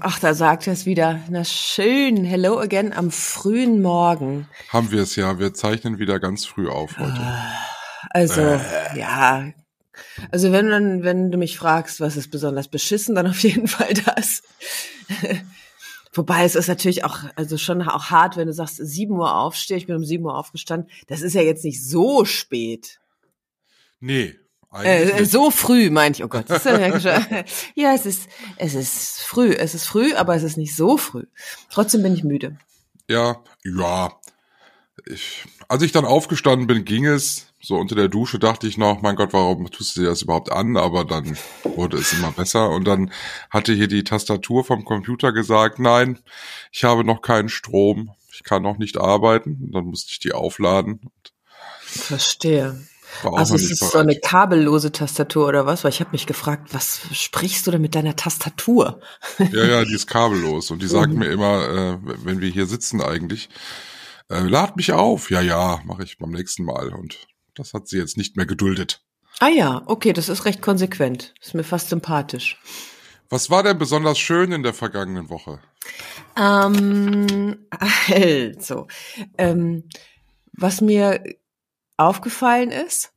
Ach, 0.00 0.18
da 0.18 0.34
sagt 0.34 0.66
er 0.66 0.72
es 0.72 0.86
wieder. 0.86 1.20
Na 1.28 1.44
schön, 1.44 2.24
hello 2.24 2.58
again 2.58 2.92
am 2.92 3.10
frühen 3.10 3.82
Morgen. 3.82 4.48
Haben 4.68 4.90
wir 4.90 5.02
es 5.02 5.16
ja. 5.16 5.38
Wir 5.38 5.54
zeichnen 5.54 5.98
wieder 5.98 6.18
ganz 6.20 6.46
früh 6.46 6.68
auf 6.68 6.98
heute. 6.98 7.20
Also, 8.10 8.40
äh. 8.40 8.98
ja. 8.98 9.52
Also 10.30 10.52
wenn 10.52 10.68
dann, 10.70 11.02
wenn 11.02 11.30
du 11.30 11.38
mich 11.38 11.58
fragst, 11.58 12.00
was 12.00 12.16
ist 12.16 12.30
besonders 12.30 12.68
beschissen, 12.68 13.14
dann 13.14 13.26
auf 13.26 13.42
jeden 13.42 13.68
Fall 13.68 13.92
das. 13.94 14.42
Wobei 16.12 16.44
es 16.44 16.54
ist 16.54 16.68
natürlich 16.68 17.04
auch, 17.04 17.20
also 17.36 17.58
schon 17.58 17.82
auch 17.82 18.10
hart, 18.10 18.36
wenn 18.36 18.46
du 18.46 18.52
sagst, 18.52 18.76
7 18.76 19.12
Uhr 19.14 19.36
aufstehe, 19.36 19.76
ich 19.76 19.86
bin 19.86 19.96
um 19.96 20.04
7 20.04 20.24
Uhr 20.24 20.36
aufgestanden. 20.36 20.90
Das 21.06 21.20
ist 21.20 21.34
ja 21.34 21.42
jetzt 21.42 21.64
nicht 21.64 21.84
so 21.84 22.24
spät. 22.24 23.00
Nee, 24.00 24.38
äh, 24.72 25.24
so 25.24 25.50
früh, 25.50 25.90
meinte 25.90 26.18
ich, 26.18 26.24
oh 26.24 26.28
Gott. 26.28 26.48
ja, 27.74 27.94
es 27.94 28.06
ist, 28.06 28.28
es 28.56 28.74
ist 28.74 29.20
früh, 29.22 29.52
es 29.52 29.74
ist 29.74 29.86
früh, 29.86 30.14
aber 30.14 30.34
es 30.34 30.42
ist 30.42 30.56
nicht 30.56 30.76
so 30.76 30.98
früh. 30.98 31.24
Trotzdem 31.70 32.02
bin 32.02 32.14
ich 32.14 32.24
müde. 32.24 32.58
Ja, 33.08 33.42
ja. 33.64 34.12
Ich, 35.06 35.44
als 35.68 35.82
ich 35.82 35.92
dann 35.92 36.04
aufgestanden 36.04 36.66
bin, 36.66 36.84
ging 36.84 37.06
es. 37.06 37.46
So 37.60 37.76
unter 37.76 37.96
der 37.96 38.08
Dusche 38.08 38.38
dachte 38.38 38.68
ich 38.68 38.78
noch, 38.78 39.02
mein 39.02 39.16
Gott, 39.16 39.32
warum 39.32 39.68
tust 39.70 39.96
du 39.96 40.02
dir 40.02 40.08
das 40.08 40.22
überhaupt 40.22 40.52
an? 40.52 40.76
Aber 40.76 41.04
dann 41.04 41.36
wurde 41.64 41.96
es 41.96 42.12
immer 42.12 42.30
besser. 42.30 42.70
Und 42.70 42.84
dann 42.84 43.12
hatte 43.50 43.72
hier 43.72 43.88
die 43.88 44.04
Tastatur 44.04 44.64
vom 44.64 44.84
Computer 44.84 45.32
gesagt, 45.32 45.78
nein, 45.78 46.20
ich 46.70 46.84
habe 46.84 47.04
noch 47.04 47.20
keinen 47.20 47.48
Strom. 47.48 48.12
Ich 48.32 48.44
kann 48.44 48.62
noch 48.62 48.78
nicht 48.78 48.98
arbeiten. 48.98 49.58
Und 49.64 49.72
dann 49.72 49.86
musste 49.86 50.12
ich 50.12 50.20
die 50.20 50.32
aufladen. 50.32 51.10
Verstehe. 51.80 52.80
Also 53.24 53.54
es 53.54 53.70
ist 53.70 53.80
bereit. 53.80 53.92
so 53.92 53.98
eine 53.98 54.18
kabellose 54.18 54.92
Tastatur 54.92 55.48
oder 55.48 55.66
was? 55.66 55.84
Weil 55.84 55.90
ich 55.90 56.00
habe 56.00 56.10
mich 56.12 56.26
gefragt, 56.26 56.72
was 56.72 57.00
sprichst 57.12 57.66
du 57.66 57.70
denn 57.70 57.80
mit 57.80 57.94
deiner 57.94 58.16
Tastatur? 58.16 59.00
Ja, 59.38 59.64
ja, 59.64 59.84
die 59.84 59.94
ist 59.94 60.06
kabellos 60.06 60.70
und 60.70 60.82
die 60.82 60.86
sagt 60.88 61.12
mhm. 61.12 61.18
mir 61.18 61.30
immer, 61.30 61.68
äh, 61.68 61.98
wenn 62.24 62.40
wir 62.40 62.48
hier 62.48 62.66
sitzen 62.66 63.00
eigentlich, 63.00 63.48
äh, 64.28 64.40
lad 64.40 64.76
mich 64.76 64.92
auf. 64.92 65.30
Ja, 65.30 65.40
ja, 65.40 65.80
mache 65.84 66.04
ich 66.04 66.18
beim 66.18 66.30
nächsten 66.30 66.64
Mal 66.64 66.92
und 66.92 67.18
das 67.54 67.74
hat 67.74 67.88
sie 67.88 67.98
jetzt 67.98 68.16
nicht 68.16 68.36
mehr 68.36 68.46
geduldet. 68.46 69.02
Ah 69.40 69.48
ja, 69.48 69.82
okay, 69.86 70.12
das 70.12 70.28
ist 70.28 70.44
recht 70.44 70.62
konsequent. 70.62 71.34
Ist 71.40 71.54
mir 71.54 71.64
fast 71.64 71.90
sympathisch. 71.90 72.60
Was 73.30 73.50
war 73.50 73.62
denn 73.62 73.78
besonders 73.78 74.18
schön 74.18 74.52
in 74.52 74.62
der 74.62 74.74
vergangenen 74.74 75.28
Woche? 75.28 75.60
Ähm, 76.36 77.66
also, 78.10 78.86
ähm, 79.36 79.84
was 80.52 80.80
mir 80.80 81.22
aufgefallen 81.98 82.70
ist. 82.70 83.12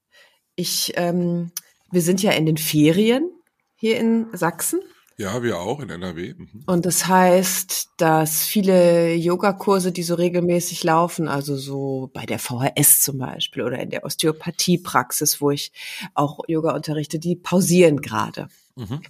Ich, 0.55 0.93
ähm, 0.95 1.51
wir 1.91 2.01
sind 2.01 2.21
ja 2.21 2.31
in 2.31 2.45
den 2.45 2.57
Ferien 2.57 3.29
hier 3.75 3.99
in 3.99 4.27
Sachsen. 4.33 4.81
Ja, 5.17 5.43
wir 5.43 5.59
auch 5.59 5.79
in 5.81 5.89
NRW. 5.89 6.33
Mhm. 6.35 6.63
Und 6.65 6.85
das 6.85 7.07
heißt, 7.07 7.89
dass 7.97 8.43
viele 8.43 9.13
Yogakurse, 9.13 9.91
die 9.91 10.03
so 10.03 10.15
regelmäßig 10.15 10.83
laufen, 10.83 11.27
also 11.27 11.55
so 11.55 12.09
bei 12.13 12.25
der 12.25 12.39
VHS 12.39 13.01
zum 13.01 13.19
Beispiel 13.19 13.63
oder 13.63 13.79
in 13.79 13.91
der 13.91 14.03
Osteopathiepraxis, 14.03 15.39
wo 15.39 15.51
ich 15.51 15.71
auch 16.15 16.39
Yoga 16.47 16.73
unterrichte, 16.73 17.19
die 17.19 17.35
pausieren 17.35 18.01
gerade. 18.01 18.47
Mhm. 18.75 19.01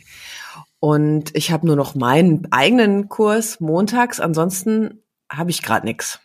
Und 0.79 1.35
ich 1.35 1.51
habe 1.51 1.65
nur 1.65 1.75
noch 1.75 1.95
meinen 1.95 2.51
eigenen 2.51 3.07
Kurs 3.07 3.59
montags, 3.59 4.19
ansonsten 4.19 5.03
habe 5.29 5.51
ich 5.51 5.61
gerade 5.61 5.85
nichts. 5.85 6.19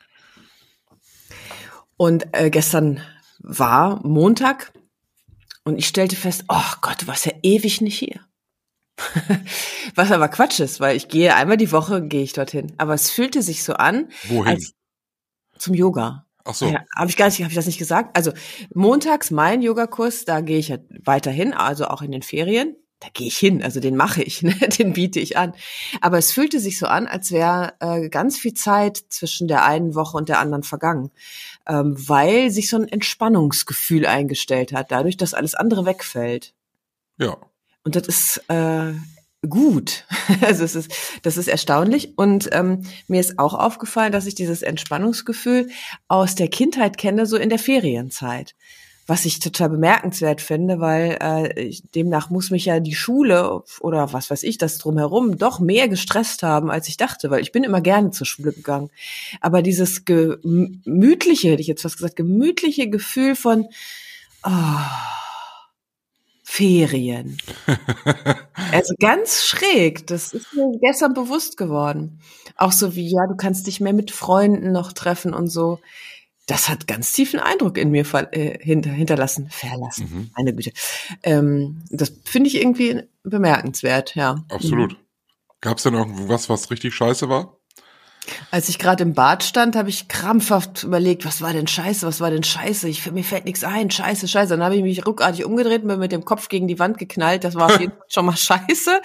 Und 1.96 2.26
äh, 2.32 2.50
gestern 2.50 3.00
war 3.46 4.04
Montag 4.06 4.72
und 5.64 5.78
ich 5.78 5.86
stellte 5.86 6.16
fest, 6.16 6.44
oh 6.48 6.72
Gott, 6.82 7.02
du 7.02 7.06
warst 7.06 7.26
ja 7.26 7.32
ewig 7.42 7.80
nicht 7.80 7.98
hier. 7.98 8.20
Was 9.94 10.10
aber 10.10 10.28
Quatsch 10.28 10.60
ist, 10.60 10.80
weil 10.80 10.96
ich 10.96 11.08
gehe 11.08 11.34
einmal 11.34 11.56
die 11.56 11.72
Woche, 11.72 12.02
gehe 12.02 12.22
ich 12.22 12.32
dorthin. 12.32 12.72
Aber 12.78 12.94
es 12.94 13.10
fühlte 13.10 13.42
sich 13.42 13.62
so 13.62 13.74
an. 13.74 14.08
Wohin? 14.28 14.64
zum 15.58 15.74
Yoga. 15.74 16.26
Ach 16.44 16.54
so. 16.54 16.66
Ja, 16.66 16.84
habe 16.94 17.08
ich 17.08 17.16
gar 17.16 17.26
nicht, 17.26 17.40
habe 17.40 17.48
ich 17.48 17.54
das 17.56 17.66
nicht 17.66 17.78
gesagt? 17.78 18.16
Also 18.16 18.32
montags 18.74 19.30
mein 19.30 19.62
Yogakurs, 19.62 20.24
da 20.24 20.42
gehe 20.42 20.58
ich 20.58 20.68
ja 20.68 20.78
weiterhin, 21.04 21.54
also 21.54 21.86
auch 21.86 22.02
in 22.02 22.12
den 22.12 22.22
Ferien 22.22 22.76
da 23.00 23.08
gehe 23.12 23.26
ich 23.26 23.36
hin, 23.36 23.62
also 23.62 23.78
den 23.80 23.96
mache 23.96 24.22
ich, 24.22 24.42
ne? 24.42 24.54
den 24.54 24.92
biete 24.92 25.20
ich 25.20 25.36
an. 25.36 25.52
Aber 26.00 26.18
es 26.18 26.32
fühlte 26.32 26.60
sich 26.60 26.78
so 26.78 26.86
an, 26.86 27.06
als 27.06 27.30
wäre 27.30 27.74
äh, 27.80 28.08
ganz 28.08 28.38
viel 28.38 28.54
Zeit 28.54 28.96
zwischen 29.10 29.48
der 29.48 29.64
einen 29.64 29.94
Woche 29.94 30.16
und 30.16 30.28
der 30.28 30.40
anderen 30.40 30.62
vergangen, 30.62 31.10
ähm, 31.68 31.94
weil 31.96 32.50
sich 32.50 32.68
so 32.68 32.76
ein 32.76 32.88
Entspannungsgefühl 32.88 34.06
eingestellt 34.06 34.72
hat, 34.72 34.90
dadurch, 34.90 35.16
dass 35.16 35.34
alles 35.34 35.54
andere 35.54 35.86
wegfällt. 35.86 36.54
Ja. 37.18 37.36
Und 37.84 37.96
das 37.96 38.08
ist 38.08 38.42
äh, 38.48 38.92
gut. 39.48 40.04
also 40.42 40.64
es 40.64 40.74
ist, 40.74 40.92
das 41.22 41.36
ist 41.36 41.48
erstaunlich. 41.48 42.16
Und 42.16 42.48
ähm, 42.52 42.82
mir 43.08 43.20
ist 43.20 43.38
auch 43.38 43.54
aufgefallen, 43.54 44.12
dass 44.12 44.26
ich 44.26 44.34
dieses 44.34 44.62
Entspannungsgefühl 44.62 45.68
aus 46.08 46.34
der 46.34 46.48
Kindheit 46.48 46.98
kenne, 46.98 47.26
so 47.26 47.36
in 47.36 47.48
der 47.48 47.58
Ferienzeit 47.58 48.54
was 49.06 49.24
ich 49.24 49.38
total 49.38 49.70
bemerkenswert 49.70 50.40
finde, 50.40 50.80
weil 50.80 51.16
äh, 51.20 51.74
demnach 51.94 52.28
muss 52.28 52.50
mich 52.50 52.64
ja 52.64 52.80
die 52.80 52.94
Schule 52.94 53.62
oder 53.80 54.12
was 54.12 54.30
weiß 54.30 54.42
ich, 54.42 54.58
das 54.58 54.78
drumherum 54.78 55.38
doch 55.38 55.60
mehr 55.60 55.88
gestresst 55.88 56.42
haben, 56.42 56.70
als 56.70 56.88
ich 56.88 56.96
dachte, 56.96 57.30
weil 57.30 57.42
ich 57.42 57.52
bin 57.52 57.62
immer 57.62 57.80
gerne 57.80 58.10
zur 58.10 58.26
Schule 58.26 58.52
gegangen. 58.52 58.90
Aber 59.40 59.62
dieses 59.62 60.04
gemütliche, 60.04 61.50
hätte 61.50 61.60
ich 61.60 61.68
jetzt 61.68 61.82
fast 61.82 61.98
gesagt, 61.98 62.16
gemütliche 62.16 62.90
Gefühl 62.90 63.36
von 63.36 63.66
oh, 64.44 64.50
Ferien. 66.42 67.36
also 68.72 68.94
ganz 68.98 69.44
schräg. 69.44 70.06
Das 70.08 70.32
ist 70.32 70.52
mir 70.54 70.78
gestern 70.80 71.14
bewusst 71.14 71.56
geworden. 71.56 72.20
Auch 72.56 72.72
so 72.72 72.96
wie, 72.96 73.08
ja, 73.08 73.26
du 73.28 73.36
kannst 73.36 73.66
dich 73.66 73.80
mehr 73.80 73.92
mit 73.92 74.10
Freunden 74.10 74.72
noch 74.72 74.92
treffen 74.92 75.32
und 75.32 75.48
so 75.48 75.78
das 76.46 76.68
hat 76.68 76.86
ganz 76.86 77.12
tiefen 77.12 77.40
Eindruck 77.40 77.76
in 77.76 77.90
mir 77.90 78.04
äh, 78.32 78.58
hinter, 78.62 78.90
hinterlassen, 78.90 79.50
verlassen, 79.50 80.08
mhm. 80.10 80.30
meine 80.36 80.54
Güte. 80.54 80.72
Ähm, 81.22 81.82
das 81.90 82.12
finde 82.24 82.48
ich 82.48 82.56
irgendwie 82.56 83.02
bemerkenswert, 83.24 84.14
ja. 84.14 84.44
Absolut. 84.48 84.92
Mhm. 84.92 84.96
Gab 85.60 85.78
es 85.78 85.82
denn 85.82 85.94
irgendwas, 85.94 86.48
was 86.48 86.70
richtig 86.70 86.94
scheiße 86.94 87.28
war? 87.28 87.55
Als 88.50 88.68
ich 88.68 88.78
gerade 88.78 89.02
im 89.02 89.14
Bad 89.14 89.44
stand, 89.44 89.76
habe 89.76 89.88
ich 89.88 90.08
krampfhaft 90.08 90.84
überlegt, 90.84 91.24
was 91.24 91.42
war 91.42 91.52
denn 91.52 91.66
scheiße, 91.66 92.06
was 92.06 92.20
war 92.20 92.30
denn 92.30 92.42
scheiße? 92.42 92.88
Ich, 92.88 93.10
mir 93.10 93.24
fällt 93.24 93.44
nichts 93.44 93.64
ein, 93.64 93.90
scheiße, 93.90 94.28
scheiße. 94.28 94.50
Dann 94.50 94.62
habe 94.62 94.76
ich 94.76 94.82
mich 94.82 95.06
ruckartig 95.06 95.44
umgedreht 95.44 95.82
und 95.82 95.88
bin 95.88 95.98
mit 95.98 96.12
dem 96.12 96.24
Kopf 96.24 96.48
gegen 96.48 96.68
die 96.68 96.78
Wand 96.78 96.98
geknallt. 96.98 97.44
Das 97.44 97.54
war 97.54 97.66
auf 97.66 97.80
jeden 97.80 97.92
Fall 97.96 98.06
schon 98.08 98.26
mal 98.26 98.36
scheiße. 98.36 99.00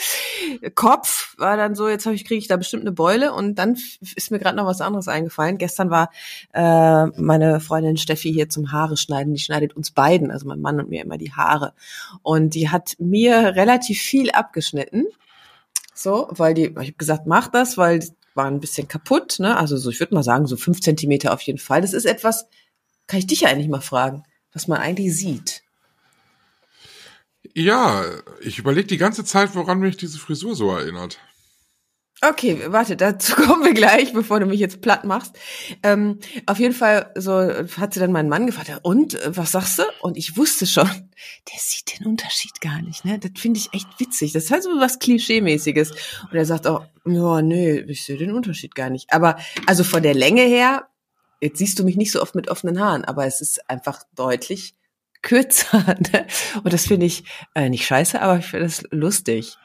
Kopf 0.76 1.36
war 1.38 1.58
dann 1.58 1.76
so, 1.76 1.88
jetzt 1.88 2.06
habe 2.06 2.16
ich 2.16 2.26
kriege 2.26 2.40
ich 2.40 2.48
da 2.48 2.58
bestimmt 2.58 2.84
eine 2.84 2.92
Beule 2.92 3.34
und 3.34 3.56
dann 3.56 3.78
ist 4.16 4.31
mir 4.31 4.40
gerade 4.40 4.58
noch 4.58 4.66
was 4.66 4.81
anderes 4.81 5.08
eingefallen. 5.08 5.58
Gestern 5.58 5.90
war 5.90 6.10
äh, 6.54 7.08
meine 7.22 7.60
Freundin 7.60 7.98
Steffi 7.98 8.31
hier 8.31 8.50
zum 8.50 8.72
Haare 8.72 8.98
schneiden. 8.98 9.34
Die 9.34 9.40
schneidet 9.40 9.76
uns 9.76 9.92
beiden, 9.92 10.31
also 10.31 10.48
mein 10.48 10.62
Mann 10.62 10.80
und 10.80 10.90
mir 10.90 11.04
immer 11.04 11.18
die 11.18 11.34
Haare. 11.34 11.74
Und 12.24 12.56
die 12.56 12.70
hat 12.70 12.96
mir 13.00 13.56
relativ 13.56 14.00
viel 14.00 14.31
abgeschnitten. 14.31 15.06
So, 15.94 16.28
weil 16.31 16.54
die, 16.54 16.66
ich 16.66 16.76
habe 16.76 16.94
gesagt, 16.94 17.28
mach 17.28 17.48
das, 17.48 17.78
weil 17.78 18.01
war 18.36 18.45
ein 18.45 18.60
bisschen 18.60 18.88
kaputt, 18.88 19.39
ne? 19.39 19.57
Also 19.57 19.78
so, 19.78 19.89
ich 19.89 20.00
würde 20.00 20.16
mal 20.16 20.24
sagen, 20.24 20.48
so 20.48 20.57
fünf 20.57 20.81
Zentimeter 20.81 21.33
auf 21.33 21.42
jeden 21.42 21.60
Fall. 21.60 21.81
Das 21.81 21.94
ist 21.94 22.06
etwas, 22.06 22.45
kann 23.07 23.19
ich 23.19 23.28
dich 23.28 23.42
ja 23.42 23.50
eigentlich 23.50 23.69
mal 23.69 23.81
fragen, 23.81 24.24
was 24.54 24.68
man 24.68 24.80
eigentlich 24.80 25.16
sieht. 25.16 25.63
Ja, 27.54 28.06
ich 28.39 28.60
überlege 28.60 28.88
die 28.88 28.98
ganze 28.98 29.25
Zeit, 29.25 29.56
woran 29.56 29.80
mich 29.80 29.98
diese 29.98 30.19
Frisur 30.19 30.56
so 30.56 30.72
erinnert. 30.72 31.19
Okay, 32.23 32.62
warte, 32.68 32.95
dazu 32.95 33.33
kommen 33.35 33.65
wir 33.65 33.73
gleich, 33.73 34.13
bevor 34.13 34.39
du 34.39 34.45
mich 34.45 34.59
jetzt 34.59 34.81
platt 34.81 35.06
machst. 35.06 35.35
Ähm, 35.81 36.19
auf 36.45 36.59
jeden 36.59 36.75
Fall 36.75 37.12
so 37.15 37.31
hat 37.31 37.95
sie 37.95 38.00
dann 38.00 38.12
meinen 38.12 38.29
Mann 38.29 38.45
gefragt, 38.45 38.71
und 38.83 39.15
äh, 39.15 39.35
was 39.35 39.51
sagst 39.51 39.79
du? 39.79 39.83
Und 40.01 40.18
ich 40.18 40.38
wusste 40.38 40.68
schon, 40.68 40.85
der 41.51 41.59
sieht 41.59 42.00
den 42.00 42.06
Unterschied 42.06 42.62
gar 42.62 42.79
nicht. 42.83 43.06
Ne, 43.06 43.18
das 43.18 43.31
finde 43.38 43.59
ich 43.59 43.73
echt 43.73 43.88
witzig. 44.00 44.33
Das 44.33 44.44
ist 44.44 44.51
halt 44.51 44.63
so 44.63 44.69
was 44.69 45.00
Klischee-mäßiges. 45.00 45.91
Und 46.29 46.38
er 46.38 46.45
sagt 46.45 46.68
auch, 46.68 46.85
ja, 47.06 47.41
nee, 47.41 47.79
ich 47.79 48.03
sehe 48.03 48.18
den 48.18 48.33
Unterschied 48.33 48.75
gar 48.75 48.91
nicht. 48.91 49.12
Aber 49.12 49.38
also 49.65 49.83
von 49.83 50.03
der 50.03 50.13
Länge 50.13 50.44
her, 50.44 50.88
jetzt 51.41 51.57
siehst 51.57 51.79
du 51.79 51.83
mich 51.83 51.97
nicht 51.97 52.12
so 52.12 52.21
oft 52.21 52.35
mit 52.35 52.50
offenen 52.50 52.79
Haaren, 52.79 53.03
aber 53.03 53.25
es 53.25 53.41
ist 53.41 53.68
einfach 53.68 54.03
deutlich 54.15 54.75
kürzer. 55.23 55.95
Ne? 56.12 56.27
Und 56.63 56.71
das 56.71 56.85
finde 56.85 57.07
ich 57.07 57.23
äh, 57.56 57.69
nicht 57.69 57.85
scheiße, 57.85 58.21
aber 58.21 58.38
ich 58.38 58.45
finde 58.45 58.68
das 58.68 58.83
lustig. 58.91 59.57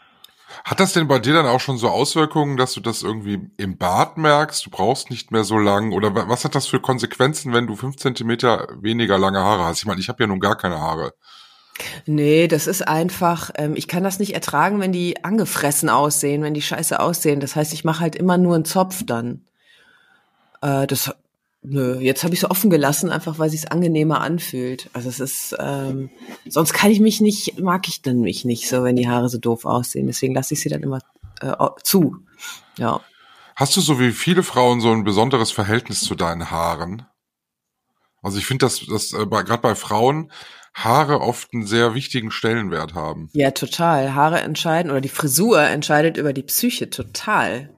Hat 0.65 0.81
das 0.81 0.93
denn 0.93 1.09
bei 1.09 1.19
dir 1.19 1.35
dann 1.35 1.47
auch 1.47 1.61
schon 1.61 1.77
so 1.77 1.89
Auswirkungen, 1.89 2.57
dass 2.57 2.73
du 2.75 2.81
das 2.81 3.03
irgendwie 3.03 3.41
im 3.57 3.77
Bad 3.79 4.17
merkst? 4.17 4.65
Du 4.67 4.71
brauchst 4.71 5.11
nicht 5.11 5.31
mehr 5.33 5.45
so 5.45 5.59
lang? 5.59 5.93
Oder 5.93 6.15
wa- 6.15 6.27
was 6.29 6.45
hat 6.45 6.55
das 6.55 6.67
für 6.67 6.81
Konsequenzen, 6.81 7.53
wenn 7.53 7.67
du 7.67 7.77
fünf 7.77 7.97
Zentimeter 7.97 8.69
weniger 8.81 9.19
lange 9.19 9.41
Haare 9.41 9.65
hast? 9.65 9.79
Ich 9.79 9.87
meine, 9.87 10.01
ich 10.01 10.09
habe 10.09 10.23
ja 10.23 10.27
nun 10.27 10.41
gar 10.41 10.57
keine 10.57 10.81
Haare. 10.81 11.13
Nee, 12.07 12.49
das 12.49 12.67
ist 12.67 12.87
einfach, 12.87 13.51
ähm, 13.57 13.75
ich 13.77 13.87
kann 13.89 14.03
das 14.03 14.19
nicht 14.19 14.35
ertragen, 14.35 14.81
wenn 14.81 14.93
die 14.93 15.25
angefressen 15.25 15.91
aussehen, 15.91 16.43
wenn 16.43 16.55
die 16.55 16.63
scheiße 16.63 16.99
aussehen. 17.01 17.41
Das 17.41 17.55
heißt, 17.55 17.73
ich 17.75 17.85
mache 17.85 18.01
halt 18.01 18.17
immer 18.17 18.39
nur 18.39 18.55
einen 18.55 18.65
Zopf 18.65 19.03
dann. 19.05 19.43
Äh, 20.63 20.87
das, 20.87 21.13
nö, 21.63 21.99
jetzt 22.01 22.23
habe 22.25 22.35
ich 22.35 22.41
so 22.41 22.49
offen 22.49 22.71
gelassen, 22.71 23.11
einfach 23.11 23.39
weil 23.39 23.51
sich's 23.51 23.67
angenehmer 23.67 24.21
anfühlt. 24.21 24.89
Also 24.93 25.09
es 25.09 25.21
ist, 25.21 25.57
ähm, 25.59 26.11
sonst 26.49 26.73
kann 26.73 26.91
ich 26.91 27.01
mich 27.01 27.21
nicht, 27.21 27.59
mag 27.61 27.89
ich 27.89 28.03
dann 28.03 28.21
mich 28.21 28.45
nicht 28.45 28.69
so, 28.69 28.85
wenn 28.85 28.97
die 28.97 29.09
Haare 29.09 29.29
so 29.29 29.39
doof 29.39 29.65
aussehen. 29.65 30.07
Deswegen 30.07 30.35
lasse 30.35 30.55
ich 30.55 30.61
sie 30.61 30.69
dann 30.69 30.83
immer 30.83 31.01
äh, 31.41 31.55
zu. 31.83 32.17
Ja. 32.79 33.01
Hast 33.57 33.77
du 33.77 33.81
so 33.81 33.99
wie 33.99 34.13
viele 34.13 34.43
Frauen 34.43 34.81
so 34.81 34.91
ein 34.93 35.05
besonderes 35.05 35.51
Verhältnis 35.51 36.03
zu 36.03 36.15
deinen 36.15 36.51
Haaren? 36.51 37.07
Also 38.23 38.39
ich 38.39 38.47
finde, 38.47 38.67
dass, 38.67 38.85
dass 38.87 39.13
äh, 39.13 39.25
bei- 39.27 39.43
gerade 39.43 39.63
bei 39.63 39.75
Frauen 39.75 40.31
Haare 40.75 41.21
oft 41.23 41.55
einen 41.55 41.67
sehr 41.67 41.95
wichtigen 41.95 42.31
Stellenwert 42.31 42.93
haben. 42.95 43.31
Ja, 43.33 43.51
total. 43.53 44.15
Haare 44.15 44.41
entscheiden 44.41 44.91
oder 44.91 45.01
die 45.01 45.09
Frisur 45.09 45.61
entscheidet 45.63 46.19
über 46.19 46.35
die 46.35 46.43
Psyche 46.43 46.91
total. 46.91 47.76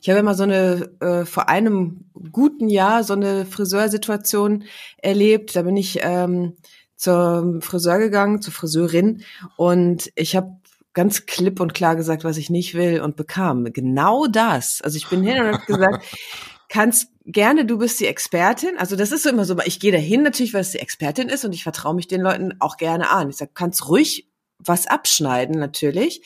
Ich 0.00 0.08
habe 0.08 0.20
immer 0.20 0.34
so 0.34 0.44
eine 0.44 0.90
äh, 1.00 1.24
vor 1.24 1.48
einem 1.48 2.04
guten 2.30 2.68
Jahr 2.68 3.04
so 3.04 3.12
eine 3.12 3.44
Friseursituation 3.44 4.64
erlebt. 4.98 5.56
Da 5.56 5.62
bin 5.62 5.76
ich 5.76 6.00
ähm, 6.02 6.56
zum 6.96 7.62
Friseur 7.62 7.98
gegangen, 7.98 8.42
zur 8.42 8.52
Friseurin 8.52 9.22
und 9.56 10.10
ich 10.14 10.36
habe 10.36 10.56
ganz 10.94 11.26
klipp 11.26 11.60
und 11.60 11.74
klar 11.74 11.96
gesagt, 11.96 12.24
was 12.24 12.36
ich 12.36 12.50
nicht 12.50 12.74
will 12.74 13.00
und 13.00 13.16
bekam 13.16 13.64
genau 13.72 14.26
das. 14.26 14.80
Also 14.82 14.96
ich 14.96 15.08
bin 15.08 15.22
hin 15.22 15.40
und 15.42 15.52
habe 15.52 15.66
gesagt, 15.66 16.04
kannst 16.68 17.08
gerne, 17.24 17.64
du 17.64 17.78
bist 17.78 18.00
die 18.00 18.06
Expertin. 18.06 18.78
Also 18.78 18.96
das 18.96 19.12
ist 19.12 19.22
so 19.22 19.30
immer 19.30 19.44
so, 19.44 19.56
ich 19.64 19.80
gehe 19.80 19.92
dahin 19.92 20.22
natürlich, 20.22 20.54
weil 20.54 20.60
es 20.60 20.72
die 20.72 20.78
Expertin 20.78 21.28
ist 21.28 21.44
und 21.44 21.52
ich 21.52 21.62
vertraue 21.62 21.94
mich 21.94 22.08
den 22.08 22.20
Leuten 22.20 22.54
auch 22.60 22.76
gerne 22.76 23.10
an. 23.10 23.30
Ich 23.30 23.36
sage, 23.36 23.52
kannst 23.54 23.88
ruhig 23.88 24.28
was 24.58 24.86
abschneiden 24.86 25.58
natürlich, 25.58 26.22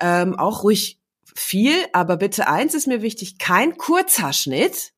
ähm, 0.00 0.38
auch 0.38 0.62
ruhig 0.62 0.97
viel, 1.38 1.74
aber 1.92 2.16
bitte 2.16 2.48
eins 2.48 2.74
ist 2.74 2.86
mir 2.86 3.02
wichtig, 3.02 3.38
kein 3.38 3.76
Kurzhaarschnitt. 3.76 4.92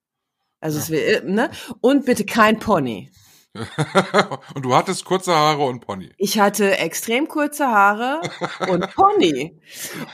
Also 0.61 0.79
es 0.79 0.91
will, 0.91 1.23
ne? 1.25 1.51
Und 1.81 2.05
bitte 2.05 2.25
kein 2.25 2.59
Pony. 2.59 3.11
und 4.55 4.65
du 4.65 4.75
hattest 4.75 5.05
kurze 5.05 5.35
Haare 5.35 5.65
und 5.65 5.81
Pony. 5.81 6.11
Ich 6.19 6.39
hatte 6.39 6.79
extrem 6.79 7.27
kurze 7.27 7.67
Haare 7.67 8.21
und 8.69 8.95
Pony. 8.95 9.59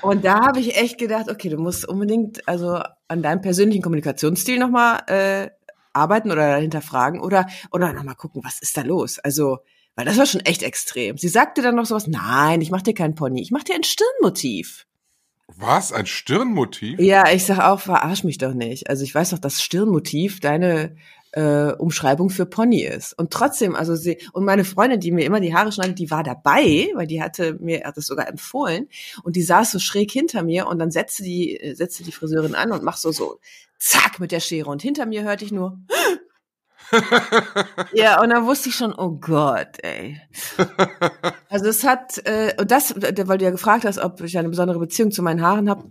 Und 0.00 0.25
da 0.25 0.46
habe 0.46 0.61
ich 0.61 0.76
echt 0.76 0.99
gedacht, 0.99 1.28
okay, 1.28 1.50
du 1.50 1.58
musst 1.58 1.87
unbedingt 1.87 2.49
also 2.49 2.81
an 3.08 3.23
deinem 3.23 3.43
persönlichen 3.43 3.82
Kommunikationsstil 3.82 4.58
nochmal 4.58 5.02
äh, 5.08 5.50
arbeiten 5.93 6.31
oder 6.31 6.56
hinterfragen 6.56 7.20
oder 7.20 7.46
oder 7.73 7.93
nochmal 7.93 8.14
gucken, 8.14 8.43
was 8.43 8.61
ist 8.61 8.76
da 8.76 8.82
los? 8.82 9.19
Also, 9.19 9.58
weil 9.96 10.06
das 10.06 10.17
war 10.17 10.26
schon 10.26 10.43
echt 10.43 10.62
extrem. 10.62 11.19
Sie 11.19 11.28
sagte 11.28 11.61
dann 11.61 11.75
noch 11.75 11.87
sowas, 11.87 12.06
nein, 12.06 12.62
ich 12.62 12.70
mach 12.70 12.82
dir 12.82 12.94
kein 12.94 13.14
Pony, 13.14 13.43
ich 13.43 13.50
mach 13.50 13.64
dir 13.64 13.75
ein 13.75 13.84
Stirnmotiv. 13.84 14.87
Was? 15.55 15.93
Ein 15.93 16.07
Stirnmotiv? 16.07 16.99
Ja, 16.99 17.31
ich 17.33 17.45
sag 17.45 17.61
auch, 17.61 17.81
verarsch 17.81 18.25
mich 18.25 18.39
doch 18.39 18.53
nicht. 18.53 18.91
Also 18.91 19.05
ich 19.05 19.15
weiß 19.15 19.31
doch, 19.31 19.39
dass 19.39 19.63
Stirnmotiv 19.63 20.41
deine 20.41 20.97
äh, 21.33 21.73
Umschreibung 21.73 22.31
für 22.31 22.47
Pony 22.47 22.83
ist. 22.83 23.17
Und 23.19 23.31
trotzdem, 23.31 23.77
also 23.77 23.95
sie, 23.95 24.19
und 24.33 24.45
meine 24.45 24.65
Freundin, 24.65 25.01
die 25.01 25.13
mir 25.13 25.25
immer 25.25 25.41
die 25.41 25.55
Haare 25.55 25.71
schneidet, 25.71 25.99
die 25.99 26.11
war 26.11 26.23
dabei, 26.23 26.89
weil 26.95 27.07
die 27.07 27.23
hatte 27.23 27.59
mir 27.61 27.85
hat 27.85 27.97
das 27.97 28.07
sogar 28.07 28.29
empfohlen. 28.29 28.89
Und 29.23 29.37
die 29.37 29.43
saß 29.43 29.71
so 29.71 29.79
schräg 29.79 30.11
hinter 30.11 30.43
mir 30.43 30.67
und 30.67 30.79
dann 30.79 30.91
setzte 30.91 31.23
die, 31.23 31.61
äh, 31.61 31.75
setzte 31.75 32.05
die 32.05 32.13
Friseurin 32.13 32.55
an 32.55 32.73
und 32.73 32.83
macht 32.83 32.99
so, 32.99 33.13
so, 33.13 33.39
zack, 33.79 34.19
mit 34.19 34.33
der 34.33 34.41
Schere. 34.41 34.71
Und 34.71 34.83
hinter 34.83 35.07
mir 35.07 35.23
hörte 35.23 35.45
ich 35.45 35.53
nur, 35.53 35.79
ja, 37.93 38.21
und 38.21 38.31
dann 38.31 38.47
wusste 38.47 38.69
ich 38.69 38.77
schon, 38.77 38.94
oh 38.94 39.11
Gott, 39.11 39.79
ey. 39.83 40.21
Also 41.49 41.67
es 41.67 41.85
hat, 41.85 42.19
äh, 42.27 42.55
und 42.59 42.71
das, 42.71 42.94
weil 42.97 43.38
du 43.38 43.44
ja 43.44 43.50
gefragt 43.50 43.85
hast, 43.85 43.99
ob 43.99 44.21
ich 44.21 44.37
eine 44.37 44.49
besondere 44.49 44.79
Beziehung 44.79 45.11
zu 45.11 45.23
meinen 45.23 45.43
Haaren 45.43 45.71
habe, 45.71 45.85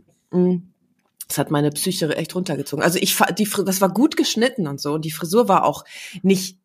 das 1.27 1.38
hat 1.38 1.50
meine 1.50 1.71
Psyche 1.71 2.15
echt 2.15 2.36
runtergezogen. 2.36 2.83
Also 2.83 3.00
ich, 3.00 3.18
die, 3.38 3.50
das 3.65 3.81
war 3.81 3.89
gut 3.89 4.18
geschnitten 4.18 4.68
und 4.68 4.80
so, 4.80 4.94
und 4.94 5.06
die 5.06 5.12
Frisur 5.12 5.47
war 5.47 5.65
auch 5.65 5.86
nicht 6.21 6.59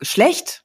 schlecht. 0.00 0.64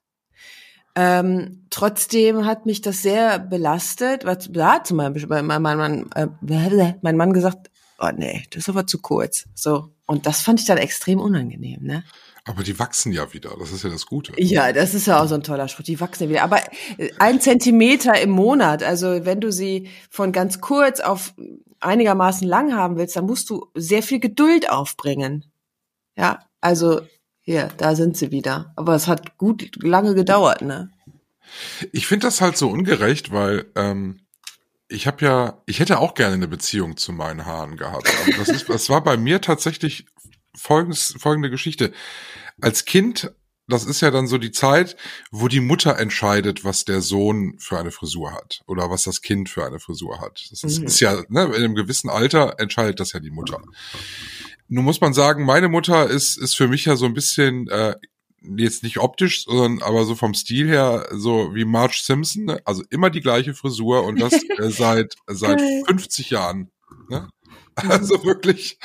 Ähm, 0.96 1.68
trotzdem 1.70 2.46
hat 2.46 2.66
mich 2.66 2.82
das 2.82 3.04
sehr 3.04 3.38
belastet, 3.40 4.26
was 4.26 4.50
da 4.52 4.74
hat 4.74 4.88
zum 4.88 4.98
Beispiel 4.98 5.28
mein, 5.28 5.46
mein, 5.46 5.62
mein, 5.62 5.78
Mann, 5.78 6.10
äh, 6.16 6.94
mein 7.02 7.18
Mann 7.18 7.34
gesagt, 7.34 7.70
oh 8.00 8.10
nee, 8.16 8.44
das 8.50 8.64
ist 8.64 8.70
aber 8.70 8.88
zu 8.88 9.00
kurz. 9.00 9.46
So. 9.54 9.92
Und 10.08 10.26
das 10.26 10.42
fand 10.42 10.60
ich 10.60 10.66
dann 10.66 10.78
extrem 10.78 11.20
unangenehm, 11.20 11.84
ne? 11.84 12.04
Aber 12.48 12.64
die 12.64 12.80
wachsen 12.80 13.12
ja 13.12 13.34
wieder. 13.34 13.56
Das 13.60 13.72
ist 13.72 13.84
ja 13.84 13.90
das 13.90 14.06
Gute. 14.06 14.34
Ja, 14.38 14.72
das 14.72 14.94
ist 14.94 15.08
ja 15.08 15.22
auch 15.22 15.28
so 15.28 15.36
ein 15.36 15.44
toller 15.44 15.68
Spruch. 15.68 15.84
Die 15.84 16.00
wachsen 16.00 16.24
ja 16.24 16.30
wieder. 16.30 16.44
Aber 16.44 16.60
äh, 16.98 17.10
ein 17.20 17.42
Zentimeter 17.42 18.20
im 18.20 18.30
Monat, 18.30 18.84
also 18.84 19.26
wenn 19.26 19.42
du 19.42 19.52
sie 19.52 19.90
von 20.10 20.32
ganz 20.32 20.62
kurz 20.62 21.00
auf 21.02 21.34
einigermaßen 21.80 22.48
lang 22.48 22.74
haben 22.74 22.98
willst, 22.98 23.16
dann 23.16 23.26
musst 23.26 23.50
du 23.50 23.68
sehr 23.76 24.02
viel 24.02 24.20
Geduld 24.20 24.70
aufbringen. 24.72 25.46
Ja, 26.16 26.40
also 26.62 27.02
hier, 27.42 27.70
da 27.78 27.96
sind 27.96 28.18
sie 28.18 28.32
wieder. 28.32 28.74
Aber 28.76 28.96
es 28.96 29.08
hat 29.08 29.38
gut 29.38 29.72
lange 29.84 30.16
gedauert, 30.16 30.62
ne? 30.62 30.90
Ich 31.92 32.08
finde 32.08 32.28
das 32.28 32.42
halt 32.42 32.58
so 32.58 32.70
ungerecht, 32.70 33.32
weil 33.32 33.66
ähm, 33.76 34.20
ich 34.90 35.08
habe 35.08 35.26
ja, 35.26 35.62
ich 35.66 35.80
hätte 35.80 36.00
auch 36.00 36.14
gerne 36.14 36.36
eine 36.36 36.48
Beziehung 36.48 36.98
zu 36.98 37.12
meinen 37.12 37.46
Haaren 37.46 37.78
gehabt. 37.78 38.10
Aber 38.22 38.38
das, 38.38 38.50
ist, 38.50 38.70
das 38.70 38.90
war 38.90 39.04
bei 39.04 39.18
mir 39.18 39.42
tatsächlich 39.42 40.06
folgendes, 40.58 41.16
folgende 41.20 41.50
Geschichte. 41.50 41.92
Als 42.62 42.86
Kind, 42.86 43.32
das 43.68 43.86
ist 43.86 44.02
ja 44.02 44.12
dann 44.12 44.28
so 44.28 44.38
die 44.38 44.52
Zeit, 44.52 44.96
wo 45.32 45.48
die 45.48 45.60
Mutter 45.60 45.98
entscheidet, 46.00 46.64
was 46.64 46.86
der 46.86 47.02
Sohn 47.02 47.56
für 47.60 47.78
eine 47.78 47.92
Frisur 47.92 48.34
hat 48.34 48.62
oder 48.66 48.90
was 48.90 49.04
das 49.04 49.22
Kind 49.22 49.50
für 49.50 49.66
eine 49.66 49.80
Frisur 49.80 50.20
hat. 50.22 50.48
Das 50.52 50.64
ist, 50.64 50.80
Mhm. 50.80 50.88
ist 50.88 51.00
ja, 51.00 51.22
ne, 51.30 51.44
in 51.46 51.54
einem 51.54 51.76
gewissen 51.76 52.10
Alter 52.10 52.56
entscheidet 52.60 53.00
das 53.00 53.14
ja 53.14 53.20
die 53.20 53.30
Mutter. 53.32 53.62
Nun 54.70 54.84
muss 54.86 55.00
man 55.02 55.14
sagen, 55.14 55.46
meine 55.46 55.70
Mutter 55.70 56.10
ist, 56.10 56.38
ist 56.38 56.56
für 56.56 56.68
mich 56.68 56.86
ja 56.86 56.96
so 56.96 57.06
ein 57.06 57.14
bisschen, 57.14 57.68
äh, 57.70 57.96
jetzt 58.56 58.84
nicht 58.84 59.00
optisch, 59.00 59.44
sondern 59.46 59.82
aber 59.82 60.06
so 60.06 60.16
vom 60.16 60.34
Stil 60.34 60.68
her, 60.70 61.08
so 61.12 61.54
wie 61.56 61.66
Marge 61.66 62.00
Simpson, 62.02 62.46
ne? 62.46 62.62
also 62.66 62.84
immer 62.90 63.10
die 63.10 63.22
gleiche 63.22 63.54
Frisur 63.54 64.04
und 64.04 64.20
das 64.22 64.32
äh, 64.58 64.70
seit, 64.70 65.16
seit 65.28 65.58
Geil. 65.60 65.84
50 65.88 66.30
Jahren. 66.30 66.72
Ne? 67.10 67.28
Also 67.76 68.24
wirklich, 68.24 68.80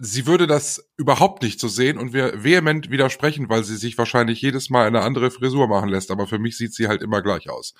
sie 0.00 0.26
würde 0.26 0.46
das 0.46 0.90
überhaupt 0.96 1.42
nicht 1.42 1.60
so 1.60 1.68
sehen 1.68 1.98
und 1.98 2.12
wir 2.12 2.42
vehement 2.42 2.90
widersprechen, 2.90 3.48
weil 3.48 3.64
sie 3.64 3.76
sich 3.76 3.98
wahrscheinlich 3.98 4.40
jedes 4.40 4.70
Mal 4.70 4.86
eine 4.86 5.02
andere 5.02 5.30
Frisur 5.30 5.68
machen 5.68 5.90
lässt, 5.90 6.10
aber 6.10 6.26
für 6.26 6.38
mich 6.38 6.56
sieht 6.56 6.74
sie 6.74 6.88
halt 6.88 7.02
immer 7.02 7.22
gleich 7.22 7.50
aus. 7.50 7.74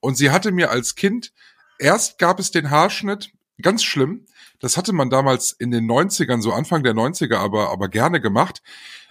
Und 0.00 0.16
sie 0.16 0.30
hatte 0.30 0.52
mir 0.52 0.70
als 0.70 0.96
Kind, 0.96 1.32
erst 1.78 2.18
gab 2.18 2.40
es 2.40 2.50
den 2.50 2.70
Haarschnitt, 2.70 3.30
ganz 3.62 3.84
schlimm, 3.84 4.26
das 4.58 4.76
hatte 4.76 4.92
man 4.92 5.10
damals 5.10 5.52
in 5.52 5.70
den 5.70 5.90
90ern, 5.90 6.42
so 6.42 6.52
Anfang 6.52 6.82
der 6.82 6.94
90er, 6.94 7.36
aber, 7.36 7.70
aber 7.70 7.88
gerne 7.88 8.20
gemacht. 8.20 8.62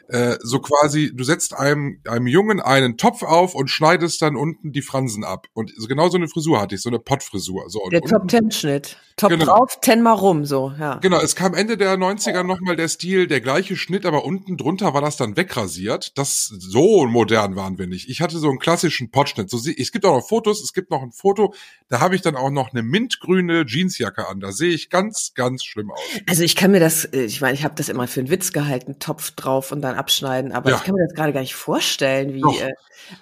Äh, 0.10 0.38
so 0.42 0.60
quasi, 0.60 1.12
du 1.14 1.24
setzt 1.24 1.54
einem, 1.54 2.02
einem 2.08 2.28
Jungen 2.28 2.60
einen 2.60 2.98
Topf 2.98 3.22
auf 3.24 3.54
und 3.54 3.70
schneidest 3.70 4.22
dann 4.22 4.36
unten 4.36 4.72
die 4.72 4.82
Fransen 4.82 5.24
ab. 5.24 5.48
Und 5.54 5.72
so 5.78 5.88
genau 5.88 6.10
so 6.10 6.18
eine 6.18 6.28
Frisur 6.28 6.60
hatte 6.60 6.76
ich, 6.76 6.82
so 6.82 6.90
eine 6.90 7.00
Pottfrisur. 7.00 7.70
So, 7.70 7.88
Der 7.92 8.02
Top-Ten-Schnitt. 8.02 8.98
Top 9.20 9.30
Genau. 9.32 9.46
drauf, 9.46 9.80
ten 9.82 10.02
mal 10.02 10.14
rum, 10.14 10.46
so, 10.46 10.72
ja. 10.80 10.96
Genau, 10.96 11.20
es 11.20 11.36
kam 11.36 11.54
Ende 11.54 11.76
der 11.76 11.98
90er 11.98 12.44
nochmal 12.44 12.78
der 12.78 12.88
Stil, 12.88 13.28
der 13.28 13.42
gleiche 13.42 13.76
Schnitt, 13.76 14.06
aber 14.06 14.24
unten 14.24 14.56
drunter 14.56 14.94
war 14.94 15.02
das 15.02 15.18
dann 15.18 15.36
wegrasiert. 15.36 16.18
Das 16.18 16.46
so 16.46 17.06
modern 17.06 17.58
waren 17.58 17.78
wir 17.78 17.86
nicht. 17.86 18.10
Ich 18.10 18.22
hatte 18.22 18.40
so 18.40 18.48
einen 18.50 18.60
klassischen 18.60 19.12
Potschnitt. 19.12 19.50
So, 19.50 19.58
es 19.58 19.92
gibt 19.92 20.06
auch 20.06 20.16
noch 20.16 20.28
Fotos, 20.28 20.64
es 20.64 20.74
gibt 20.74 20.90
noch 20.90 21.02
ein 21.02 21.12
Foto, 21.12 21.54
da 21.90 22.00
habe 22.00 22.16
ich 22.16 22.22
dann 22.22 22.38
auch 22.38 22.50
noch 22.50 22.72
eine 22.72 22.82
mintgrüne 22.82 23.66
Jeansjacke 23.68 24.26
an. 24.26 24.40
Da 24.40 24.54
sehe 24.54 24.74
ich 24.74 24.90
ganz, 24.90 25.34
ganz 25.36 25.66
schlimm 25.66 25.92
aus. 25.92 26.00
Also 26.28 26.44
ich 26.44 26.56
kann 26.56 26.72
mir 26.72 26.80
das, 26.80 27.04
äh, 27.04 27.24
ich 27.24 27.42
meine, 27.42 27.56
ich 27.56 27.66
habe 27.66 27.76
das 27.76 27.90
immer 27.90 28.08
für 28.08 28.22
einen 28.22 28.30
Witz 28.30 28.54
gehalten, 28.54 29.00
Topf 29.00 29.32
drauf 29.32 29.74
und 29.74 29.82
dann 29.82 29.96
abschneiden, 30.00 30.52
aber 30.52 30.72
Ja. 30.72 30.78
ich 30.78 30.84
kann 30.84 30.96
mir 30.96 31.06
das 31.06 31.14
gerade 31.16 31.34
gar 31.34 31.42
nicht 31.42 31.54
vorstellen, 31.56 32.34
wie. 32.34 32.42
Doch. 32.42 32.60
Äh, 32.60 32.74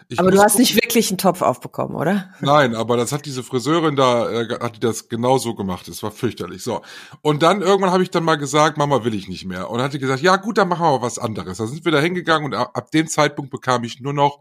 Ich 0.10 0.20
aber 0.20 0.32
du 0.32 0.38
hast 0.40 0.54
gucken. 0.54 0.62
nicht 0.62 0.76
wirklich 0.76 1.10
einen 1.12 1.18
Topf 1.18 1.42
aufbekommen, 1.42 1.96
oder? 1.96 2.34
Nein, 2.42 2.76
aber 2.76 2.98
das 2.98 3.12
hat 3.12 3.26
diese 3.26 3.42
Friseurin 3.44 3.96
da, 3.96 4.30
äh, 4.30 4.60
hat 4.60 4.76
die 4.76 4.80
das 4.80 5.08
genau 5.10 5.38
so 5.38 5.56
gemacht. 5.56 5.88
Es 5.88 6.04
war 6.04 6.12
fürchterlich. 6.12 6.62
So. 6.64 6.82
Und 7.22 7.42
dann 7.44 7.62
irgendwann 7.62 7.92
habe 7.92 8.04
ich 8.04 8.10
dann 8.12 8.24
mal 8.24 8.36
gesagt, 8.38 8.78
Mama 8.78 9.04
will 9.06 9.14
ich 9.14 9.28
nicht 9.30 9.46
mehr. 9.46 9.70
Und 9.70 9.78
dann 9.78 9.86
hat 9.86 9.94
die 9.94 10.00
gesagt, 10.00 10.22
ja 10.22 10.36
gut, 10.38 10.58
dann 10.58 10.68
machen 10.70 10.86
wir 10.86 11.02
was 11.02 11.20
anderes. 11.20 11.58
Da 11.58 11.68
sind 11.68 11.86
wir 11.86 11.92
da 11.92 12.00
hingegangen 12.00 12.46
und 12.46 12.54
ab, 12.54 12.72
ab 12.74 12.92
dem 12.92 13.08
Zeitpunkt 13.08 13.50
bekam 13.52 13.84
ich 13.84 14.00
nur 14.02 14.14
noch 14.14 14.40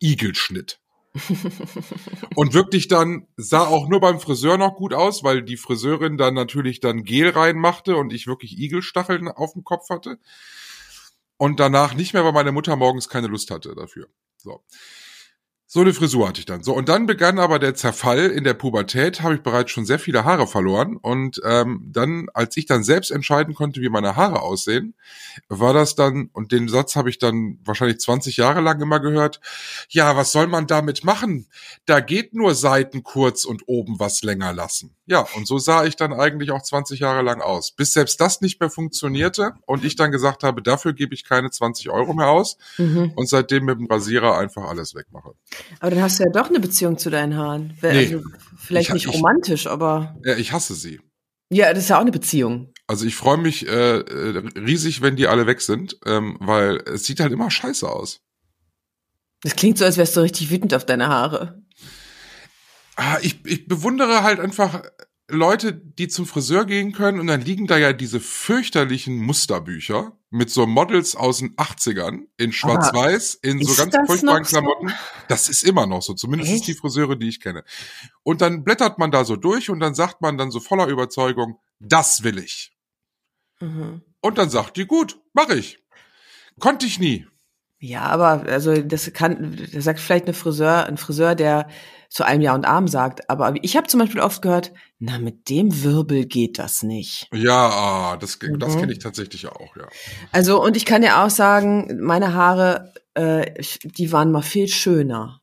Igelschnitt. 0.00 0.80
und 2.34 2.54
wirklich 2.54 2.88
dann 2.88 3.26
sah 3.36 3.66
auch 3.66 3.88
nur 3.88 4.00
beim 4.00 4.20
Friseur 4.20 4.58
noch 4.58 4.76
gut 4.76 4.94
aus, 4.94 5.24
weil 5.24 5.42
die 5.42 5.56
Friseurin 5.56 6.16
dann 6.18 6.34
natürlich 6.34 6.80
dann 6.80 7.02
Gel 7.04 7.30
reinmachte 7.30 7.96
und 7.96 8.12
ich 8.12 8.26
wirklich 8.26 8.58
Igelstacheln 8.58 9.28
auf 9.28 9.52
dem 9.54 9.64
Kopf 9.64 9.88
hatte. 9.90 10.18
Und 11.38 11.60
danach 11.60 11.94
nicht 11.94 12.12
mehr, 12.12 12.24
weil 12.24 12.32
meine 12.32 12.52
Mutter 12.52 12.76
morgens 12.76 13.08
keine 13.08 13.28
Lust 13.28 13.50
hatte 13.50 13.74
dafür. 13.74 14.08
So. 14.36 14.62
So 15.70 15.80
eine 15.80 15.92
Frisur 15.92 16.26
hatte 16.26 16.40
ich 16.40 16.46
dann. 16.46 16.62
So, 16.62 16.74
und 16.74 16.88
dann 16.88 17.04
begann 17.04 17.38
aber 17.38 17.58
der 17.58 17.74
Zerfall. 17.74 18.30
In 18.30 18.42
der 18.42 18.54
Pubertät 18.54 19.20
habe 19.20 19.34
ich 19.34 19.42
bereits 19.42 19.70
schon 19.70 19.84
sehr 19.84 19.98
viele 19.98 20.24
Haare 20.24 20.46
verloren. 20.46 20.96
Und 20.96 21.42
ähm, 21.44 21.90
dann, 21.92 22.28
als 22.32 22.56
ich 22.56 22.64
dann 22.64 22.82
selbst 22.82 23.10
entscheiden 23.10 23.54
konnte, 23.54 23.82
wie 23.82 23.90
meine 23.90 24.16
Haare 24.16 24.40
aussehen, 24.40 24.94
war 25.50 25.74
das 25.74 25.94
dann, 25.94 26.30
und 26.32 26.52
den 26.52 26.68
Satz 26.68 26.96
habe 26.96 27.10
ich 27.10 27.18
dann 27.18 27.58
wahrscheinlich 27.64 28.00
20 28.00 28.38
Jahre 28.38 28.62
lang 28.62 28.80
immer 28.80 28.98
gehört, 28.98 29.40
ja, 29.90 30.16
was 30.16 30.32
soll 30.32 30.46
man 30.46 30.66
damit 30.66 31.04
machen? 31.04 31.48
Da 31.84 32.00
geht 32.00 32.32
nur 32.32 32.54
Seiten 32.54 33.02
kurz 33.02 33.44
und 33.44 33.64
oben 33.66 34.00
was 34.00 34.22
länger 34.22 34.54
lassen. 34.54 34.96
Ja, 35.10 35.26
und 35.36 35.46
so 35.46 35.58
sah 35.58 35.86
ich 35.86 35.96
dann 35.96 36.12
eigentlich 36.12 36.50
auch 36.50 36.62
20 36.62 37.00
Jahre 37.00 37.22
lang 37.22 37.40
aus. 37.40 37.72
Bis 37.72 37.94
selbst 37.94 38.20
das 38.20 38.42
nicht 38.42 38.60
mehr 38.60 38.68
funktionierte 38.68 39.54
und 39.66 39.82
ich 39.84 39.96
dann 39.96 40.12
gesagt 40.12 40.42
habe, 40.42 40.60
dafür 40.62 40.92
gebe 40.92 41.14
ich 41.14 41.24
keine 41.24 41.50
20 41.50 41.88
Euro 41.88 42.12
mehr 42.12 42.28
aus 42.28 42.58
Mhm. 42.76 43.12
und 43.16 43.26
seitdem 43.28 43.64
mit 43.64 43.78
dem 43.78 43.86
Rasierer 43.86 44.36
einfach 44.36 44.64
alles 44.68 44.94
wegmache. 44.94 45.30
Aber 45.80 45.90
dann 45.90 46.02
hast 46.02 46.18
du 46.18 46.24
ja 46.24 46.30
doch 46.30 46.50
eine 46.50 46.60
Beziehung 46.60 46.98
zu 46.98 47.08
deinen 47.08 47.36
Haaren. 47.36 47.72
Nee. 47.80 47.88
Also, 47.88 48.22
vielleicht 48.58 48.88
Ich- 48.90 48.94
nicht 48.94 49.06
ich- 49.06 49.14
romantisch, 49.14 49.66
aber 49.66 50.14
Ja, 50.24 50.36
ich 50.36 50.52
hasse 50.52 50.74
sie. 50.74 51.00
ja, 51.50 51.72
das 51.72 51.84
ist 51.84 51.88
ja 51.88 51.96
auch 51.96 52.02
eine 52.02 52.12
Beziehung. 52.12 52.74
Also 52.86 53.06
ich 53.06 53.16
freue 53.16 53.38
mich 53.38 53.66
äh, 53.66 53.98
äh, 54.00 54.38
riesig, 54.58 55.00
wenn 55.00 55.16
die 55.16 55.26
alle 55.26 55.46
weg 55.46 55.62
sind, 55.62 55.98
ähm, 56.04 56.36
weil 56.40 56.82
es 56.86 57.04
sieht 57.04 57.20
halt 57.20 57.32
immer 57.32 57.50
scheiße 57.50 57.88
aus. 57.90 58.20
Das 59.42 59.56
klingt 59.56 59.78
so, 59.78 59.84
als 59.86 59.96
wärst 59.96 60.16
du 60.16 60.20
richtig 60.20 60.50
wütend 60.50 60.74
auf 60.74 60.84
deine 60.84 61.08
Haare. 61.08 61.62
Ah, 63.00 63.18
ich, 63.22 63.46
ich 63.46 63.68
bewundere 63.68 64.24
halt 64.24 64.40
einfach 64.40 64.82
Leute, 65.30 65.72
die 65.72 66.08
zum 66.08 66.26
Friseur 66.26 66.64
gehen 66.64 66.90
können 66.90 67.20
und 67.20 67.28
dann 67.28 67.40
liegen 67.40 67.68
da 67.68 67.78
ja 67.78 67.92
diese 67.92 68.18
fürchterlichen 68.18 69.18
Musterbücher 69.18 70.18
mit 70.30 70.50
so 70.50 70.66
Models 70.66 71.14
aus 71.14 71.38
den 71.38 71.54
80ern 71.54 72.22
in 72.38 72.50
schwarz-weiß, 72.50 73.34
in 73.34 73.62
so 73.62 73.70
ist 73.70 73.78
ganz 73.78 73.96
furchtbaren 74.04 74.42
noch 74.42 74.48
so? 74.48 74.58
Klamotten. 74.58 74.92
Das 75.28 75.48
ist 75.48 75.62
immer 75.62 75.86
noch 75.86 76.02
so, 76.02 76.14
zumindest 76.14 76.50
Echt? 76.52 76.66
die 76.66 76.74
Friseure, 76.74 77.14
die 77.14 77.28
ich 77.28 77.40
kenne. 77.40 77.62
Und 78.24 78.40
dann 78.40 78.64
blättert 78.64 78.98
man 78.98 79.12
da 79.12 79.24
so 79.24 79.36
durch 79.36 79.70
und 79.70 79.78
dann 79.78 79.94
sagt 79.94 80.20
man 80.20 80.36
dann 80.36 80.50
so 80.50 80.58
voller 80.58 80.88
Überzeugung, 80.88 81.60
das 81.78 82.24
will 82.24 82.38
ich. 82.38 82.72
Mhm. 83.60 84.02
Und 84.20 84.38
dann 84.38 84.50
sagt 84.50 84.76
die, 84.76 84.86
gut, 84.86 85.20
mach 85.34 85.50
ich. 85.50 85.78
Konnte 86.58 86.86
ich 86.86 86.98
nie. 86.98 87.28
Ja, 87.78 88.02
aber 88.06 88.44
also 88.48 88.74
das 88.82 89.12
kann, 89.12 89.56
das 89.72 89.84
sagt 89.84 90.00
vielleicht 90.00 90.24
eine 90.24 90.34
Friseur, 90.34 90.86
ein 90.86 90.96
Friseur, 90.96 91.36
der 91.36 91.68
zu 92.08 92.24
einem 92.24 92.40
Ja 92.40 92.54
und 92.54 92.64
Arm 92.64 92.88
sagt. 92.88 93.28
Aber 93.30 93.54
ich 93.62 93.76
habe 93.76 93.86
zum 93.86 94.00
Beispiel 94.00 94.20
oft 94.20 94.42
gehört, 94.42 94.72
na 94.98 95.18
mit 95.18 95.48
dem 95.50 95.82
Wirbel 95.84 96.24
geht 96.26 96.58
das 96.58 96.82
nicht. 96.82 97.28
Ja, 97.32 97.68
ah, 97.68 98.16
das, 98.16 98.38
das 98.38 98.74
Mhm. 98.74 98.80
kenne 98.80 98.92
ich 98.92 98.98
tatsächlich 98.98 99.46
auch, 99.46 99.76
ja. 99.76 99.86
Also 100.32 100.62
und 100.62 100.76
ich 100.76 100.84
kann 100.84 101.02
ja 101.02 101.24
auch 101.24 101.30
sagen, 101.30 102.00
meine 102.02 102.34
Haare, 102.34 102.92
äh, 103.14 103.52
die 103.84 104.10
waren 104.12 104.32
mal 104.32 104.42
viel 104.42 104.68
schöner. 104.68 105.40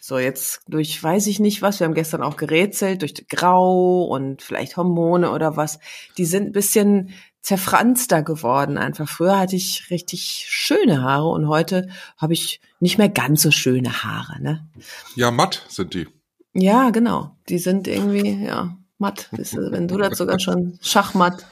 So 0.00 0.18
jetzt 0.18 0.62
durch, 0.68 1.02
weiß 1.02 1.26
ich 1.26 1.38
nicht 1.38 1.60
was. 1.60 1.80
Wir 1.80 1.84
haben 1.86 1.92
gestern 1.92 2.22
auch 2.22 2.36
gerätselt 2.38 3.02
durch 3.02 3.28
Grau 3.28 4.04
und 4.04 4.40
vielleicht 4.40 4.78
Hormone 4.78 5.30
oder 5.32 5.56
was. 5.56 5.80
Die 6.16 6.24
sind 6.24 6.46
ein 6.46 6.52
bisschen 6.52 7.10
zerfranster 7.48 8.22
geworden. 8.22 8.76
Einfach 8.76 9.08
früher 9.08 9.38
hatte 9.38 9.56
ich 9.56 9.88
richtig 9.88 10.44
schöne 10.50 11.00
Haare 11.00 11.28
und 11.28 11.48
heute 11.48 11.88
habe 12.18 12.34
ich 12.34 12.60
nicht 12.78 12.98
mehr 12.98 13.08
ganz 13.08 13.40
so 13.40 13.50
schöne 13.50 14.04
Haare. 14.04 14.38
Ne? 14.42 14.68
Ja, 15.14 15.30
matt 15.30 15.64
sind 15.68 15.94
die. 15.94 16.06
Ja, 16.52 16.90
genau. 16.90 17.38
Die 17.48 17.58
sind 17.58 17.88
irgendwie, 17.88 18.44
ja, 18.44 18.76
matt. 18.98 19.30
Wenn 19.30 19.88
du 19.88 19.96
das 19.96 20.18
sogar 20.18 20.38
schon 20.38 20.78
schachmatt. 20.82 21.46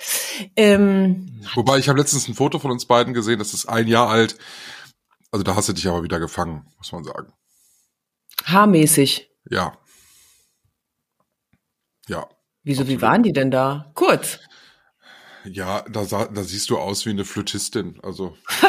Ähm, 0.55 1.41
Wobei, 1.55 1.79
ich 1.79 1.89
habe 1.89 1.99
letztens 1.99 2.29
ein 2.29 2.35
Foto 2.35 2.59
von 2.59 2.71
uns 2.71 2.85
beiden 2.85 3.15
gesehen, 3.15 3.39
das 3.39 3.55
ist 3.55 3.65
ein 3.65 3.89
Jahr 3.89 4.11
alt. 4.11 4.37
Also 5.31 5.45
da 5.45 5.57
hast 5.57 5.71
du 5.71 5.73
dich 5.73 5.89
aber 5.89 6.03
wieder 6.03 6.21
gefangen, 6.21 6.67
muss 6.77 6.93
man 6.93 7.05
sagen. 7.05 7.33
haarmäßig. 8.45 9.31
Ja. 9.49 9.73
Ja. 12.07 12.29
Wieso, 12.65 12.87
wie 12.87 13.01
waren 13.01 13.23
die 13.23 13.33
denn 13.33 13.51
da? 13.51 13.91
Kurz. 13.95 14.41
Ja, 15.51 15.85
da, 15.91 16.05
sah, 16.05 16.27
da 16.27 16.43
siehst 16.43 16.71
du 16.71 16.79
aus 16.79 17.07
wie 17.07 17.11
eine 17.11 17.25
Flötistin. 17.25 17.99
Also 18.03 18.37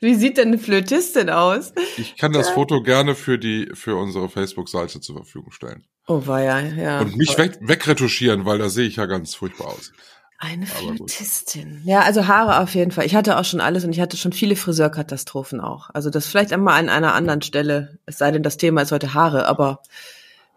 Wie 0.00 0.14
sieht 0.14 0.38
denn 0.38 0.48
eine 0.48 0.58
Flötistin 0.58 1.30
aus? 1.30 1.72
ich 1.96 2.16
kann 2.16 2.32
das 2.32 2.50
Foto 2.50 2.82
gerne 2.82 3.14
für 3.14 3.38
die 3.38 3.68
für 3.74 3.96
unsere 3.96 4.28
Facebook-Seite 4.28 5.00
zur 5.00 5.16
Verfügung 5.16 5.50
stellen. 5.50 5.84
Oh, 6.06 6.26
war 6.26 6.42
ja, 6.42 6.60
ja. 6.60 7.00
Und 7.00 7.16
mich 7.16 7.36
weg, 7.36 7.58
wegretuschieren, 7.60 8.44
weil 8.44 8.58
da 8.58 8.68
sehe 8.68 8.86
ich 8.86 8.96
ja 8.96 9.06
ganz 9.06 9.34
furchtbar 9.34 9.68
aus. 9.68 9.92
Eine. 10.38 10.66
Flötistin. 10.66 11.82
Ja, 11.84 12.02
also 12.02 12.28
Haare 12.28 12.60
auf 12.60 12.74
jeden 12.74 12.92
Fall. 12.92 13.06
Ich 13.06 13.16
hatte 13.16 13.38
auch 13.38 13.44
schon 13.44 13.60
alles 13.60 13.84
und 13.84 13.90
ich 13.90 14.00
hatte 14.00 14.16
schon 14.16 14.32
viele 14.32 14.54
Friseurkatastrophen 14.54 15.60
auch. 15.60 15.90
Also 15.92 16.10
das 16.10 16.28
vielleicht 16.28 16.52
einmal 16.52 16.78
an 16.78 16.88
einer 16.88 17.14
anderen 17.14 17.42
Stelle. 17.42 17.98
Es 18.06 18.18
sei 18.18 18.30
denn, 18.30 18.44
das 18.44 18.56
Thema 18.56 18.82
ist 18.82 18.92
heute 18.92 19.14
Haare, 19.14 19.46
aber 19.46 19.82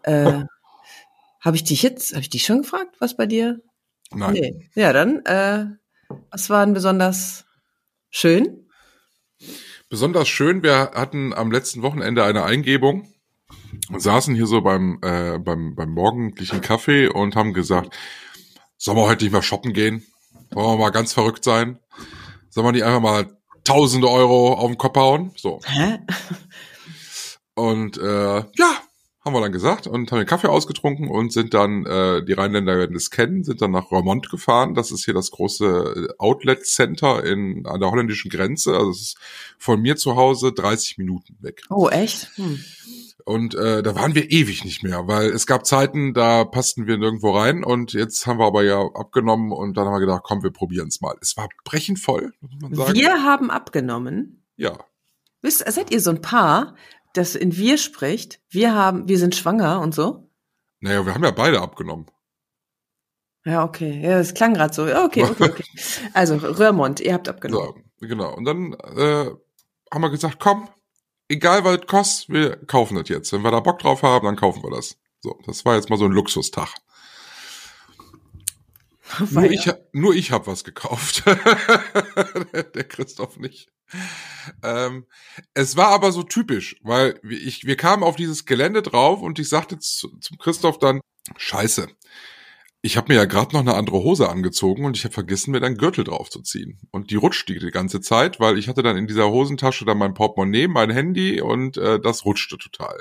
äh, 0.04 0.44
habe 1.40 1.56
ich 1.56 1.64
dich 1.64 1.82
jetzt, 1.82 2.12
habe 2.12 2.20
ich 2.20 2.30
dich 2.30 2.44
schon 2.44 2.62
gefragt, 2.62 2.94
was 3.00 3.16
bei 3.16 3.26
dir? 3.26 3.60
Nein. 4.14 4.32
Nee. 4.32 4.70
Ja, 4.74 4.92
dann, 4.92 5.24
äh, 5.24 5.66
was 6.30 6.50
war 6.50 6.64
denn 6.64 6.74
besonders 6.74 7.44
schön? 8.10 8.68
Besonders 9.88 10.28
schön, 10.28 10.62
wir 10.62 10.92
hatten 10.94 11.34
am 11.34 11.50
letzten 11.50 11.82
Wochenende 11.82 12.24
eine 12.24 12.44
Eingebung 12.44 13.12
und 13.90 14.00
saßen 14.00 14.34
hier 14.34 14.46
so 14.46 14.62
beim, 14.62 14.98
äh, 15.02 15.38
beim, 15.38 15.74
beim 15.74 15.90
morgendlichen 15.90 16.60
Kaffee 16.60 17.08
und 17.08 17.36
haben 17.36 17.52
gesagt, 17.52 17.94
sollen 18.78 18.96
wir 18.96 19.06
heute 19.06 19.24
nicht 19.24 19.32
mehr 19.32 19.42
shoppen 19.42 19.72
gehen? 19.72 20.04
Wollen 20.50 20.78
wir 20.78 20.84
mal 20.84 20.90
ganz 20.90 21.12
verrückt 21.12 21.44
sein? 21.44 21.78
Sollen 22.50 22.66
wir 22.66 22.72
nicht 22.72 22.84
einfach 22.84 23.00
mal 23.00 23.38
tausende 23.64 24.08
Euro 24.08 24.54
auf 24.54 24.70
den 24.70 24.78
Kopf 24.78 24.96
hauen? 24.96 25.32
So. 25.36 25.60
Hä? 25.64 25.98
Und 27.54 27.98
äh, 27.98 28.36
ja, 28.36 28.82
haben 29.24 29.34
wir 29.34 29.40
dann 29.40 29.52
gesagt 29.52 29.86
und 29.86 30.10
haben 30.10 30.18
den 30.18 30.26
Kaffee 30.26 30.48
ausgetrunken 30.48 31.08
und 31.08 31.32
sind 31.32 31.54
dann, 31.54 31.86
äh, 31.86 32.24
die 32.24 32.32
Rheinländer 32.32 32.76
werden 32.76 32.96
es 32.96 33.10
kennen, 33.10 33.44
sind 33.44 33.62
dann 33.62 33.70
nach 33.70 33.90
Roermond 33.90 34.28
gefahren. 34.30 34.74
Das 34.74 34.90
ist 34.90 35.04
hier 35.04 35.14
das 35.14 35.30
große 35.30 36.08
äh, 36.10 36.14
Outlet 36.18 36.66
Center 36.66 37.24
in, 37.24 37.64
an 37.66 37.80
der 37.80 37.90
holländischen 37.90 38.30
Grenze. 38.30 38.72
Also 38.72 38.90
es 38.90 39.00
ist 39.00 39.18
von 39.58 39.80
mir 39.80 39.96
zu 39.96 40.16
Hause 40.16 40.52
30 40.52 40.98
Minuten 40.98 41.36
weg. 41.40 41.62
Oh, 41.70 41.88
echt? 41.88 42.36
Hm. 42.36 42.58
Und 43.24 43.54
äh, 43.54 43.84
da 43.84 43.94
waren 43.94 44.16
wir 44.16 44.30
ewig 44.32 44.64
nicht 44.64 44.82
mehr, 44.82 45.06
weil 45.06 45.30
es 45.30 45.46
gab 45.46 45.64
Zeiten, 45.66 46.12
da 46.14 46.44
passten 46.44 46.88
wir 46.88 46.98
nirgendwo 46.98 47.30
rein 47.30 47.62
und 47.62 47.92
jetzt 47.92 48.26
haben 48.26 48.40
wir 48.40 48.46
aber 48.46 48.64
ja 48.64 48.80
abgenommen 48.80 49.52
und 49.52 49.76
dann 49.76 49.86
haben 49.86 49.94
wir 49.94 50.00
gedacht, 50.00 50.22
komm, 50.24 50.42
wir 50.42 50.50
probieren 50.50 50.88
es 50.88 51.00
mal. 51.00 51.14
Es 51.20 51.36
war 51.36 51.48
brechend 51.64 52.00
voll, 52.00 52.32
muss 52.40 52.50
man 52.60 52.74
sagen. 52.74 52.94
Wir 52.94 53.22
haben 53.22 53.50
abgenommen. 53.50 54.42
Ja. 54.56 54.76
Wisst, 55.40 55.64
seid 55.72 55.92
ihr 55.92 56.00
so 56.00 56.10
ein 56.10 56.20
Paar, 56.20 56.74
das 57.12 57.34
in 57.34 57.56
wir 57.56 57.78
spricht? 57.78 58.40
Wir 58.48 58.74
haben, 58.74 59.08
wir 59.08 59.18
sind 59.18 59.34
schwanger 59.34 59.80
und 59.80 59.94
so? 59.94 60.30
Naja, 60.80 61.04
wir 61.06 61.14
haben 61.14 61.24
ja 61.24 61.30
beide 61.30 61.60
abgenommen. 61.60 62.06
Ja, 63.44 63.64
okay. 63.64 64.00
Ja, 64.02 64.18
das 64.18 64.34
klang 64.34 64.54
gerade 64.54 64.72
so. 64.72 64.86
Ja, 64.86 65.04
Okay, 65.04 65.24
okay, 65.24 65.44
okay. 65.44 65.64
Also, 66.14 66.36
Röhrmond, 66.36 67.00
ihr 67.00 67.14
habt 67.14 67.28
abgenommen. 67.28 67.84
So, 68.00 68.06
genau. 68.06 68.34
Und 68.34 68.44
dann 68.44 68.72
äh, 68.74 69.30
haben 69.92 70.02
wir 70.02 70.10
gesagt, 70.10 70.38
komm, 70.38 70.68
egal 71.28 71.64
was 71.64 71.78
es 71.80 71.86
kostet, 71.86 72.28
wir 72.28 72.56
kaufen 72.66 72.96
das 72.96 73.08
jetzt. 73.08 73.32
Wenn 73.32 73.42
wir 73.42 73.50
da 73.50 73.60
Bock 73.60 73.78
drauf 73.80 74.02
haben, 74.02 74.26
dann 74.26 74.36
kaufen 74.36 74.62
wir 74.62 74.70
das. 74.70 74.96
So, 75.20 75.38
das 75.46 75.64
war 75.64 75.76
jetzt 75.76 75.90
mal 75.90 75.98
so 75.98 76.04
ein 76.04 76.12
Luxustag. 76.12 76.68
Nur 79.30 79.44
ich, 79.44 79.70
nur 79.92 80.14
ich 80.14 80.30
habe 80.30 80.46
was 80.46 80.64
gekauft. 80.64 81.24
Der 82.74 82.84
Christoph 82.84 83.36
nicht. 83.36 83.71
Ähm, 84.62 85.06
es 85.54 85.76
war 85.76 85.88
aber 85.88 86.10
so 86.12 86.22
typisch, 86.22 86.76
weil 86.82 87.20
ich, 87.28 87.64
wir 87.64 87.76
kamen 87.76 88.02
auf 88.02 88.16
dieses 88.16 88.44
Gelände 88.44 88.82
drauf 88.82 89.22
und 89.22 89.38
ich 89.38 89.48
sagte 89.48 89.78
zu, 89.78 90.18
zum 90.18 90.38
Christoph 90.38 90.78
dann, 90.78 91.00
scheiße, 91.36 91.88
ich 92.84 92.96
habe 92.96 93.12
mir 93.12 93.20
ja 93.20 93.24
gerade 93.26 93.54
noch 93.54 93.60
eine 93.60 93.74
andere 93.74 93.98
Hose 93.98 94.28
angezogen 94.28 94.84
und 94.84 94.96
ich 94.96 95.04
habe 95.04 95.14
vergessen, 95.14 95.52
mir 95.52 95.60
dann 95.60 95.76
Gürtel 95.76 96.02
draufzuziehen. 96.02 96.80
Und 96.90 97.10
die 97.10 97.16
rutscht 97.16 97.48
die, 97.48 97.60
die 97.60 97.70
ganze 97.70 98.00
Zeit, 98.00 98.40
weil 98.40 98.58
ich 98.58 98.68
hatte 98.68 98.82
dann 98.82 98.96
in 98.96 99.06
dieser 99.06 99.30
Hosentasche 99.30 99.84
dann 99.84 99.98
mein 99.98 100.14
Portemonnaie, 100.14 100.66
mein 100.66 100.90
Handy 100.90 101.40
und 101.40 101.76
äh, 101.76 102.00
das 102.00 102.24
rutschte 102.24 102.58
total. 102.58 103.00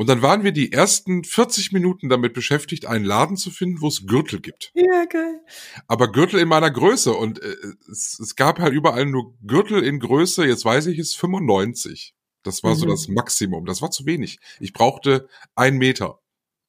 Und 0.00 0.08
dann 0.08 0.22
waren 0.22 0.44
wir 0.44 0.52
die 0.52 0.72
ersten 0.72 1.24
40 1.24 1.72
Minuten 1.72 2.08
damit 2.08 2.32
beschäftigt, 2.32 2.86
einen 2.86 3.04
Laden 3.04 3.36
zu 3.36 3.50
finden, 3.50 3.82
wo 3.82 3.88
es 3.88 4.06
Gürtel 4.06 4.40
gibt. 4.40 4.72
Ja, 4.72 5.04
geil. 5.04 5.42
Aber 5.88 6.10
Gürtel 6.10 6.40
in 6.40 6.48
meiner 6.48 6.70
Größe 6.70 7.12
und 7.12 7.42
äh, 7.42 7.54
es, 7.90 8.18
es 8.18 8.34
gab 8.34 8.60
halt 8.60 8.72
überall 8.72 9.04
nur 9.04 9.34
Gürtel 9.42 9.82
in 9.82 10.00
Größe, 10.00 10.46
jetzt 10.46 10.64
weiß 10.64 10.86
ich 10.86 10.98
es, 10.98 11.14
95. 11.16 12.14
Das 12.42 12.62
war 12.62 12.76
so 12.76 12.86
Mhm. 12.86 12.90
das 12.92 13.08
Maximum. 13.08 13.66
Das 13.66 13.82
war 13.82 13.90
zu 13.90 14.06
wenig. 14.06 14.38
Ich 14.58 14.72
brauchte 14.72 15.28
ein 15.54 15.76
Meter. 15.76 16.18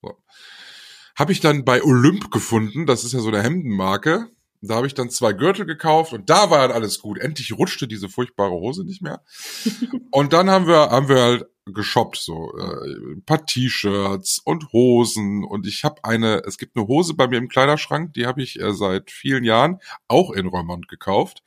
So. 0.02 0.18
Habe 1.16 1.32
ich 1.32 1.40
dann 1.40 1.64
bei 1.64 1.82
Olymp 1.82 2.32
gefunden, 2.32 2.86
das 2.86 3.06
ist 3.06 3.14
ja 3.14 3.22
so 3.22 3.30
eine 3.30 3.42
Hemdenmarke. 3.42 4.28
Da 4.60 4.76
habe 4.76 4.88
ich 4.88 4.94
dann 4.94 5.10
zwei 5.10 5.32
Gürtel 5.32 5.66
gekauft 5.66 6.12
und 6.12 6.30
da 6.30 6.50
war 6.50 6.68
dann 6.68 6.76
alles 6.76 7.00
gut. 7.00 7.18
Endlich 7.18 7.58
rutschte 7.58 7.88
diese 7.88 8.10
furchtbare 8.10 8.52
Hose 8.52 8.84
nicht 8.84 9.02
mehr. 9.02 9.24
und 10.12 10.34
dann 10.34 10.50
haben 10.50 10.68
wir 10.68 10.90
haben 10.90 11.08
wir 11.08 11.22
halt 11.22 11.46
geshoppt 11.66 12.18
so 12.18 12.58
äh, 12.58 13.14
ein 13.14 13.24
paar 13.24 13.46
T-Shirts 13.46 14.40
und 14.44 14.72
Hosen 14.74 15.44
und 15.44 15.68
ich 15.68 15.84
habe 15.84 16.04
eine 16.04 16.44
es 16.46 16.58
gibt 16.58 16.76
eine 16.76 16.88
Hose 16.88 17.14
bei 17.14 17.28
mir 17.28 17.38
im 17.38 17.50
Kleiderschrank, 17.50 18.14
die 18.14 18.26
habe 18.26 18.42
ich 18.42 18.60
äh, 18.60 18.74
seit 18.74 19.12
vielen 19.12 19.44
Jahren 19.44 19.80
auch 20.08 20.32
in 20.32 20.48
Reumont 20.48 20.88
gekauft. 20.88 21.44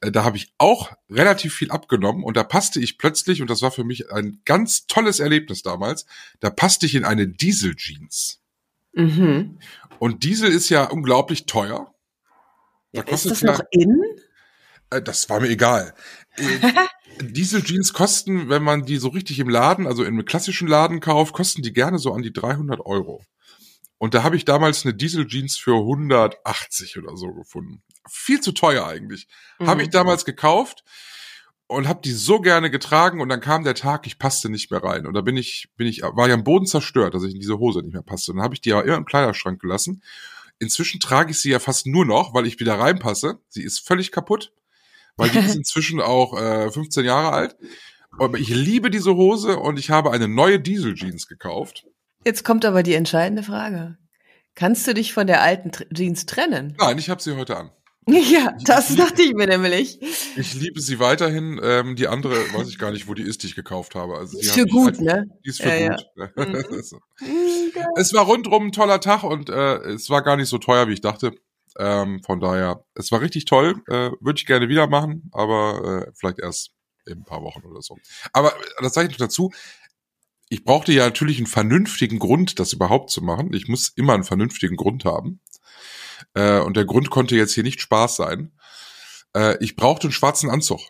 Äh, 0.00 0.12
da 0.12 0.24
habe 0.24 0.36
ich 0.36 0.52
auch 0.58 0.92
relativ 1.10 1.54
viel 1.54 1.70
abgenommen 1.70 2.22
und 2.22 2.36
da 2.36 2.44
passte 2.44 2.80
ich 2.80 2.98
plötzlich, 2.98 3.42
und 3.42 3.50
das 3.50 3.62
war 3.62 3.70
für 3.70 3.84
mich 3.84 4.12
ein 4.12 4.40
ganz 4.44 4.86
tolles 4.86 5.20
Erlebnis 5.20 5.62
damals, 5.62 6.06
da 6.40 6.50
passte 6.50 6.86
ich 6.86 6.94
in 6.94 7.04
eine 7.04 7.26
Diesel-Jeans. 7.26 8.40
Mhm. 8.92 9.58
Und 9.98 10.22
Diesel 10.24 10.50
ist 10.50 10.68
ja 10.68 10.84
unglaublich 10.84 11.46
teuer. 11.46 11.92
Da 12.92 13.00
Ja, 13.00 13.02
ist 13.02 13.10
kostet 13.10 13.32
das 13.32 13.42
noch 13.42 13.60
in? 13.70 14.00
Äh, 14.94 15.02
Das 15.02 15.28
war 15.28 15.40
mir 15.40 15.48
egal. 15.48 15.94
Äh, 16.36 16.42
Diesel-Jeans 17.20 17.92
kosten, 17.92 18.48
wenn 18.48 18.62
man 18.62 18.84
die 18.84 18.96
so 18.96 19.08
richtig 19.08 19.38
im 19.38 19.48
Laden, 19.48 19.86
also 19.86 20.02
in 20.02 20.14
einem 20.14 20.24
klassischen 20.24 20.66
Laden 20.66 21.00
kauft, 21.00 21.32
kosten 21.32 21.62
die 21.62 21.72
gerne 21.72 21.98
so 21.98 22.12
an 22.12 22.22
die 22.22 22.32
300 22.32 22.80
Euro. 22.84 23.22
Und 23.98 24.14
da 24.14 24.22
habe 24.22 24.36
ich 24.36 24.44
damals 24.44 24.84
eine 24.84 24.94
Diesel-Jeans 24.94 25.56
für 25.56 25.76
180 25.76 26.98
oder 26.98 27.16
so 27.16 27.32
gefunden. 27.32 27.82
Viel 28.10 28.40
zu 28.40 28.52
teuer 28.52 28.86
eigentlich. 28.86 29.28
Habe 29.60 29.82
ich 29.82 29.90
damals 29.90 30.24
gekauft 30.24 30.82
und 31.66 31.88
habe 31.88 32.00
die 32.02 32.12
so 32.12 32.40
gerne 32.40 32.70
getragen 32.70 33.20
und 33.20 33.28
dann 33.28 33.40
kam 33.40 33.64
der 33.64 33.74
Tag, 33.74 34.06
ich 34.06 34.18
passte 34.18 34.50
nicht 34.50 34.70
mehr 34.70 34.82
rein. 34.82 35.06
Und 35.06 35.14
da 35.14 35.20
bin 35.22 35.36
ich, 35.36 35.68
bin 35.76 35.86
ich, 35.86 36.02
war 36.02 36.28
ja 36.28 36.34
am 36.34 36.44
Boden 36.44 36.66
zerstört, 36.66 37.14
dass 37.14 37.22
ich 37.22 37.34
in 37.34 37.40
diese 37.40 37.58
Hose 37.58 37.80
nicht 37.80 37.94
mehr 37.94 38.02
passte. 38.02 38.32
Und 38.32 38.38
dann 38.38 38.44
habe 38.44 38.54
ich 38.54 38.60
die 38.60 38.70
ja 38.70 38.80
immer 38.80 38.96
im 38.96 39.06
Kleiderschrank 39.06 39.60
gelassen. 39.60 40.02
Inzwischen 40.58 41.00
trage 41.00 41.30
ich 41.30 41.40
sie 41.40 41.50
ja 41.50 41.58
fast 41.58 41.86
nur 41.86 42.04
noch, 42.04 42.34
weil 42.34 42.46
ich 42.46 42.60
wieder 42.60 42.78
reinpasse. 42.78 43.38
Sie 43.48 43.62
ist 43.62 43.86
völlig 43.86 44.12
kaputt, 44.12 44.52
weil 45.16 45.30
die 45.30 45.38
ist 45.38 45.54
inzwischen 45.56 46.00
auch 46.00 46.38
äh, 46.40 46.70
15 46.70 47.04
Jahre 47.04 47.32
alt. 47.32 47.56
Aber 48.18 48.38
ich 48.38 48.48
liebe 48.48 48.90
diese 48.90 49.14
Hose 49.16 49.58
und 49.58 49.78
ich 49.78 49.90
habe 49.90 50.12
eine 50.12 50.28
neue 50.28 50.60
Diesel-Jeans 50.60 51.26
gekauft. 51.26 51.84
Jetzt 52.24 52.44
kommt 52.44 52.64
aber 52.64 52.82
die 52.82 52.94
entscheidende 52.94 53.42
Frage. 53.42 53.98
Kannst 54.54 54.86
du 54.86 54.94
dich 54.94 55.12
von 55.12 55.26
der 55.26 55.42
alten 55.42 55.70
Tr- 55.70 55.92
Jeans 55.92 56.26
trennen? 56.26 56.76
Nein, 56.78 56.96
ich 56.98 57.10
habe 57.10 57.20
sie 57.22 57.36
heute 57.36 57.56
an. 57.56 57.70
Ja, 58.06 58.54
das 58.66 58.94
dachte 58.96 59.22
ich 59.22 59.32
mir 59.32 59.46
nämlich. 59.46 59.98
Ich 60.36 60.52
liebe 60.52 60.78
sie 60.82 60.98
weiterhin. 61.00 61.58
Ähm, 61.62 61.96
die 61.96 62.06
andere 62.06 62.34
weiß 62.52 62.68
ich 62.68 62.78
gar 62.78 62.90
nicht, 62.90 63.08
wo 63.08 63.14
die 63.14 63.22
ist, 63.22 63.42
die 63.42 63.46
ich 63.46 63.54
gekauft 63.54 63.94
habe. 63.94 64.18
Also 64.18 64.36
die 64.38 64.44
Ist 64.44 64.52
für 64.52 64.66
gut, 64.66 64.98
einfach- 65.00 65.02
ne? 65.02 65.26
Die 65.42 65.48
ist 65.48 65.62
für 65.62 65.68
Ja, 65.70 65.74
ja. 65.76 65.96
gut. 65.96 66.36
Mhm. 66.36 67.00
Es 67.96 68.12
war 68.12 68.24
rundrum 68.26 68.66
ein 68.66 68.72
toller 68.72 69.00
Tag 69.00 69.22
und 69.24 69.48
äh, 69.48 69.76
es 69.92 70.10
war 70.10 70.22
gar 70.22 70.36
nicht 70.36 70.48
so 70.50 70.58
teuer, 70.58 70.86
wie 70.88 70.92
ich 70.92 71.00
dachte. 71.00 71.32
Ähm, 71.78 72.22
von 72.22 72.40
daher, 72.40 72.84
es 72.94 73.10
war 73.12 73.20
richtig 73.20 73.44
toll. 73.46 73.82
Äh, 73.88 74.10
Würde 74.20 74.38
ich 74.38 74.46
gerne 74.46 74.68
wieder 74.68 74.86
machen, 74.86 75.30
aber 75.32 76.06
äh, 76.06 76.12
vielleicht 76.14 76.38
erst 76.38 76.72
in 77.06 77.18
ein 77.18 77.24
paar 77.24 77.42
Wochen 77.42 77.62
oder 77.64 77.82
so. 77.82 77.98
Aber 78.32 78.54
äh, 78.54 78.82
das 78.82 78.94
sage 78.94 79.08
ich 79.08 79.12
noch 79.12 79.26
dazu. 79.26 79.52
Ich 80.48 80.64
brauchte 80.64 80.92
ja 80.92 81.04
natürlich 81.04 81.38
einen 81.38 81.46
vernünftigen 81.46 82.18
Grund, 82.18 82.58
das 82.58 82.72
überhaupt 82.72 83.10
zu 83.10 83.22
machen. 83.22 83.52
Ich 83.52 83.68
muss 83.68 83.88
immer 83.88 84.14
einen 84.14 84.24
vernünftigen 84.24 84.76
Grund 84.76 85.04
haben. 85.04 85.40
Äh, 86.34 86.60
und 86.60 86.76
der 86.76 86.84
Grund 86.84 87.10
konnte 87.10 87.36
jetzt 87.36 87.54
hier 87.54 87.64
nicht 87.64 87.80
Spaß 87.80 88.16
sein. 88.16 88.52
Äh, 89.34 89.56
ich 89.62 89.76
brauchte 89.76 90.04
einen 90.04 90.12
schwarzen 90.12 90.50
Anzug 90.50 90.80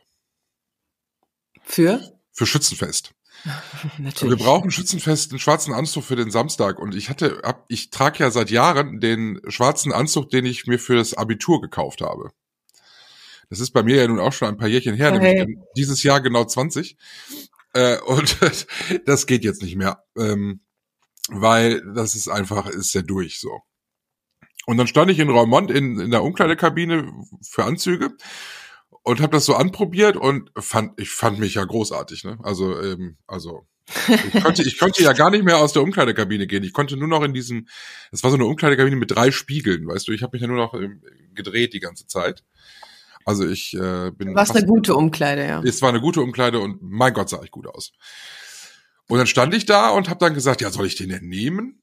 Für? 1.62 2.20
für 2.32 2.46
Schützenfest. 2.46 3.14
Natürlich. 3.98 4.38
Wir 4.38 4.44
brauchen 4.44 4.70
Schützenfest 4.70 5.30
einen 5.30 5.38
schwarzen 5.38 5.74
Anzug 5.74 6.04
für 6.04 6.16
den 6.16 6.30
Samstag 6.30 6.78
und 6.78 6.94
ich 6.94 7.10
hatte, 7.10 7.40
hab, 7.44 7.64
ich 7.68 7.90
trage 7.90 8.20
ja 8.20 8.30
seit 8.30 8.50
Jahren 8.50 9.00
den 9.00 9.40
schwarzen 9.48 9.92
Anzug, 9.92 10.30
den 10.30 10.46
ich 10.46 10.66
mir 10.66 10.78
für 10.78 10.96
das 10.96 11.14
Abitur 11.14 11.60
gekauft 11.60 12.00
habe. 12.00 12.30
Das 13.50 13.60
ist 13.60 13.72
bei 13.72 13.82
mir 13.82 13.96
ja 13.96 14.08
nun 14.08 14.20
auch 14.20 14.32
schon 14.32 14.48
ein 14.48 14.56
paar 14.56 14.68
Jährchen 14.68 14.94
her, 14.94 15.12
Okay. 15.12 15.34
nämlich 15.34 15.58
dieses 15.76 16.02
Jahr 16.02 16.20
genau 16.20 16.44
20. 16.44 16.96
Äh, 17.74 18.00
und 18.06 18.38
das 19.04 19.26
geht 19.26 19.44
jetzt 19.44 19.62
nicht 19.62 19.76
mehr, 19.76 20.02
ähm, 20.16 20.60
weil 21.28 21.82
das 21.94 22.14
ist 22.14 22.28
einfach, 22.28 22.66
ist 22.66 22.94
ja 22.94 23.02
durch 23.02 23.40
so. 23.40 23.60
Und 24.66 24.78
dann 24.78 24.86
stand 24.86 25.10
ich 25.10 25.18
in 25.18 25.28
Raumont 25.28 25.70
in, 25.70 26.00
in 26.00 26.10
der 26.10 26.22
Umkleidekabine 26.22 27.12
für 27.42 27.64
Anzüge 27.64 28.16
und 29.04 29.20
habe 29.20 29.32
das 29.32 29.44
so 29.44 29.54
anprobiert 29.54 30.16
und 30.16 30.50
fand 30.58 31.00
ich 31.00 31.10
fand 31.10 31.38
mich 31.38 31.54
ja 31.54 31.64
großartig, 31.64 32.24
ne? 32.24 32.38
Also 32.42 32.80
ähm, 32.80 33.16
also 33.28 33.66
ich 34.34 34.42
konnte 34.42 34.62
ich 34.62 34.78
konnte 34.78 35.02
ja 35.02 35.12
gar 35.12 35.30
nicht 35.30 35.44
mehr 35.44 35.58
aus 35.58 35.74
der 35.74 35.82
Umkleidekabine 35.82 36.46
gehen. 36.46 36.64
Ich 36.64 36.72
konnte 36.72 36.96
nur 36.96 37.06
noch 37.08 37.22
in 37.22 37.34
diesem 37.34 37.68
es 38.10 38.24
war 38.24 38.30
so 38.30 38.36
eine 38.36 38.46
Umkleidekabine 38.46 38.96
mit 38.96 39.10
drei 39.10 39.30
Spiegeln, 39.30 39.86
weißt 39.86 40.08
du, 40.08 40.12
ich 40.12 40.22
habe 40.22 40.34
mich 40.34 40.42
ja 40.42 40.48
nur 40.48 40.56
noch 40.56 40.74
ähm, 40.74 41.02
gedreht 41.34 41.74
die 41.74 41.80
ganze 41.80 42.06
Zeit. 42.06 42.42
Also 43.26 43.46
ich 43.46 43.74
äh, 43.74 44.10
bin 44.10 44.34
fast- 44.34 44.56
eine 44.56 44.66
gute 44.66 44.94
Umkleide, 44.96 45.46
ja. 45.46 45.62
es 45.62 45.80
war 45.82 45.90
eine 45.90 46.00
gute 46.00 46.20
Umkleide 46.20 46.60
und 46.60 46.78
mein 46.82 47.14
Gott 47.14 47.28
sah 47.28 47.42
ich 47.42 47.50
gut 47.50 47.66
aus. 47.66 47.92
Und 49.08 49.18
dann 49.18 49.26
stand 49.26 49.54
ich 49.54 49.66
da 49.66 49.90
und 49.90 50.08
habe 50.08 50.20
dann 50.20 50.34
gesagt, 50.34 50.62
ja, 50.62 50.70
soll 50.70 50.86
ich 50.86 50.96
den 50.96 51.10
denn 51.10 51.28
nehmen? 51.28 51.82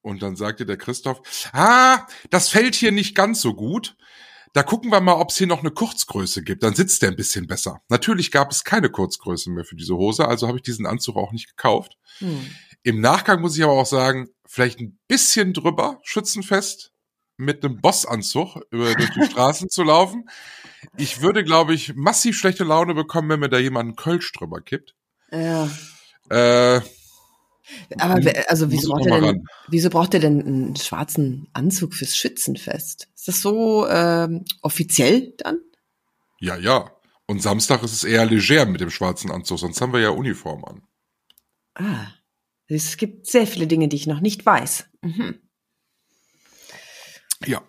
Und 0.00 0.22
dann 0.22 0.34
sagte 0.34 0.66
der 0.66 0.76
Christoph, 0.76 1.20
ah, 1.52 2.04
das 2.30 2.48
fällt 2.48 2.74
hier 2.74 2.90
nicht 2.90 3.14
ganz 3.14 3.40
so 3.40 3.54
gut. 3.54 3.96
Da 4.52 4.62
gucken 4.62 4.90
wir 4.90 5.00
mal, 5.00 5.14
ob 5.14 5.30
es 5.30 5.38
hier 5.38 5.46
noch 5.46 5.60
eine 5.60 5.70
Kurzgröße 5.70 6.42
gibt. 6.42 6.62
Dann 6.62 6.74
sitzt 6.74 7.00
der 7.02 7.10
ein 7.10 7.16
bisschen 7.16 7.46
besser. 7.46 7.80
Natürlich 7.88 8.30
gab 8.30 8.50
es 8.50 8.64
keine 8.64 8.90
Kurzgröße 8.90 9.50
mehr 9.50 9.64
für 9.64 9.76
diese 9.76 9.96
Hose, 9.96 10.28
also 10.28 10.46
habe 10.46 10.58
ich 10.58 10.62
diesen 10.62 10.86
Anzug 10.86 11.16
auch 11.16 11.32
nicht 11.32 11.48
gekauft. 11.48 11.96
Hm. 12.18 12.50
Im 12.82 13.00
Nachgang 13.00 13.40
muss 13.40 13.56
ich 13.56 13.62
aber 13.62 13.72
auch 13.72 13.86
sagen, 13.86 14.28
vielleicht 14.46 14.80
ein 14.80 14.98
bisschen 15.08 15.54
drüber, 15.54 16.00
schützenfest, 16.02 16.92
mit 17.38 17.64
einem 17.64 17.80
Bossanzug 17.80 18.60
über 18.70 18.94
durch 18.94 19.10
die 19.10 19.24
Straßen 19.30 19.68
zu 19.68 19.82
laufen. 19.82 20.28
Ich 20.96 21.22
würde, 21.22 21.44
glaube 21.44 21.74
ich, 21.74 21.94
massiv 21.94 22.36
schlechte 22.36 22.64
Laune 22.64 22.94
bekommen, 22.94 23.30
wenn 23.30 23.40
mir 23.40 23.48
da 23.48 23.58
jemand 23.58 23.88
einen 23.88 23.96
Kölsch 23.96 24.32
drüber 24.32 24.60
kippt. 24.60 24.94
Ja. 25.30 25.70
Äh, 26.28 26.80
Aber 27.98 28.20
also 28.48 28.70
wieso 28.70 28.90
braucht, 28.90 29.06
er 29.06 29.20
denn, 29.20 29.46
wieso 29.68 29.90
braucht 29.90 30.14
er 30.14 30.20
denn 30.20 30.40
einen 30.44 30.76
schwarzen 30.76 31.48
Anzug 31.52 31.94
fürs 31.94 32.16
Schützenfest? 32.16 33.08
Ist 33.14 33.28
das 33.28 33.40
so 33.40 33.86
ähm, 33.88 34.44
offiziell 34.62 35.34
dann? 35.38 35.58
ja, 36.42 36.56
ja. 36.56 36.90
Und 37.26 37.40
Samstag 37.40 37.82
ist 37.82 37.92
es 37.92 38.04
eher 38.04 38.26
leger 38.26 38.66
mit 38.66 38.80
dem 38.80 38.90
schwarzen 38.90 39.30
Anzug, 39.30 39.58
sonst 39.58 39.80
haben 39.80 39.92
wir 39.92 40.00
ja 40.00 40.10
Uniform 40.10 40.64
an. 40.64 40.82
Ah, 41.74 42.08
es 42.66 42.96
gibt 42.96 43.26
sehr 43.26 43.46
viele 43.46 43.66
Dinge, 43.66 43.88
die 43.88 43.96
ich 43.96 44.06
noch 44.06 44.20
nicht 44.20 44.44
weiß. 44.44 44.86
Mhm. 45.02 45.40
Ja. 47.46 47.62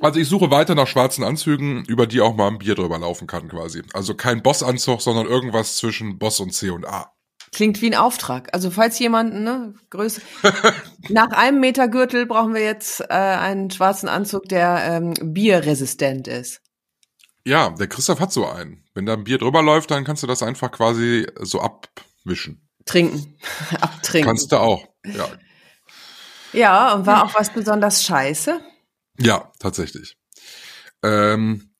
Also 0.00 0.18
ich 0.18 0.28
suche 0.28 0.50
weiter 0.50 0.74
nach 0.74 0.88
schwarzen 0.88 1.22
Anzügen, 1.22 1.84
über 1.84 2.06
die 2.06 2.20
auch 2.20 2.34
mal 2.34 2.48
ein 2.48 2.58
Bier 2.58 2.74
drüber 2.74 2.98
laufen 2.98 3.28
kann 3.28 3.48
quasi. 3.48 3.82
Also 3.92 4.14
kein 4.14 4.42
Bossanzug, 4.42 5.00
sondern 5.00 5.26
irgendwas 5.26 5.76
zwischen 5.76 6.18
Boss 6.18 6.40
und 6.40 6.52
C 6.52 6.70
und 6.70 6.84
A. 6.84 7.14
Klingt 7.54 7.80
wie 7.80 7.86
ein 7.86 7.94
Auftrag. 7.94 8.52
Also 8.52 8.70
falls 8.70 8.98
jemand, 8.98 9.34
ne, 9.34 9.74
Größe. 9.90 10.20
Nach 11.08 11.30
einem 11.30 11.60
Meter 11.60 11.88
Gürtel 11.88 12.26
brauchen 12.26 12.54
wir 12.54 12.62
jetzt 12.62 13.00
äh, 13.00 13.14
einen 13.14 13.70
schwarzen 13.70 14.08
Anzug, 14.08 14.48
der 14.48 14.82
ähm, 14.84 15.14
bierresistent 15.32 16.28
ist. 16.28 16.60
Ja, 17.46 17.70
der 17.70 17.86
Christoph 17.86 18.20
hat 18.20 18.32
so 18.32 18.46
einen. 18.46 18.84
Wenn 18.94 19.06
da 19.06 19.14
ein 19.14 19.24
Bier 19.24 19.38
drüber 19.38 19.62
läuft, 19.62 19.90
dann 19.90 20.04
kannst 20.04 20.22
du 20.22 20.26
das 20.26 20.42
einfach 20.42 20.70
quasi 20.70 21.26
so 21.40 21.60
abwischen. 21.60 22.68
Trinken. 22.84 23.38
Abtrinken. 23.80 24.28
Kannst 24.28 24.52
du 24.52 24.56
auch. 24.56 24.86
Ja, 25.06 25.28
ja, 26.54 26.94
und 26.94 27.04
war 27.04 27.24
auch 27.24 27.34
was 27.34 27.52
besonders 27.52 28.04
scheiße? 28.04 28.60
ja 29.18 29.52
tatsächlich. 29.58 30.16
Ähm, 31.02 31.74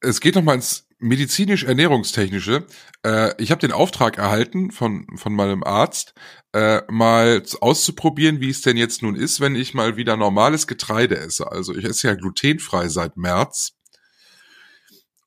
es 0.00 0.20
geht 0.20 0.34
noch 0.34 0.42
mal 0.42 0.56
ins 0.56 0.88
medizinisch-ernährungstechnische. 1.02 2.66
Äh, 3.04 3.34
ich 3.42 3.50
habe 3.50 3.60
den 3.60 3.72
Auftrag 3.72 4.18
erhalten 4.18 4.70
von, 4.70 5.06
von 5.16 5.34
meinem 5.34 5.62
Arzt, 5.62 6.14
äh, 6.52 6.82
mal 6.90 7.42
auszuprobieren, 7.60 8.40
wie 8.40 8.50
es 8.50 8.62
denn 8.62 8.76
jetzt 8.76 9.02
nun 9.02 9.16
ist, 9.16 9.40
wenn 9.40 9.56
ich 9.56 9.74
mal 9.74 9.96
wieder 9.96 10.16
normales 10.16 10.66
Getreide 10.66 11.18
esse. 11.18 11.50
Also 11.50 11.74
ich 11.74 11.84
esse 11.84 12.08
ja 12.08 12.14
glutenfrei 12.14 12.88
seit 12.88 13.16
März. 13.16 13.72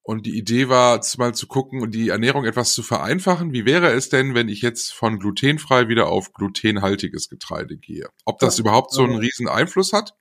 Und 0.02 0.28
die 0.28 0.38
Idee 0.38 0.70
war, 0.70 1.02
mal 1.18 1.34
zu 1.34 1.48
gucken 1.48 1.82
und 1.82 1.96
die 1.96 2.10
Ernährung 2.10 2.46
etwas 2.46 2.74
zu 2.74 2.84
vereinfachen. 2.84 3.54
Wie 3.54 3.66
wäre 3.66 3.92
es 3.92 4.10
denn, 4.10 4.36
wenn 4.36 4.50
ich 4.50 4.62
jetzt 4.62 4.94
von 4.94 5.18
glutenfrei 5.18 5.88
wieder 5.88 6.10
auf 6.10 6.32
glutenhaltiges 6.32 7.28
Getreide 7.28 7.76
gehe? 7.76 8.08
Ob 8.24 8.38
das 8.38 8.60
überhaupt 8.60 8.94
so 8.94 9.04
einen 9.04 9.18
riesen 9.18 9.48
Einfluss 9.48 9.94
hat? 9.94 10.16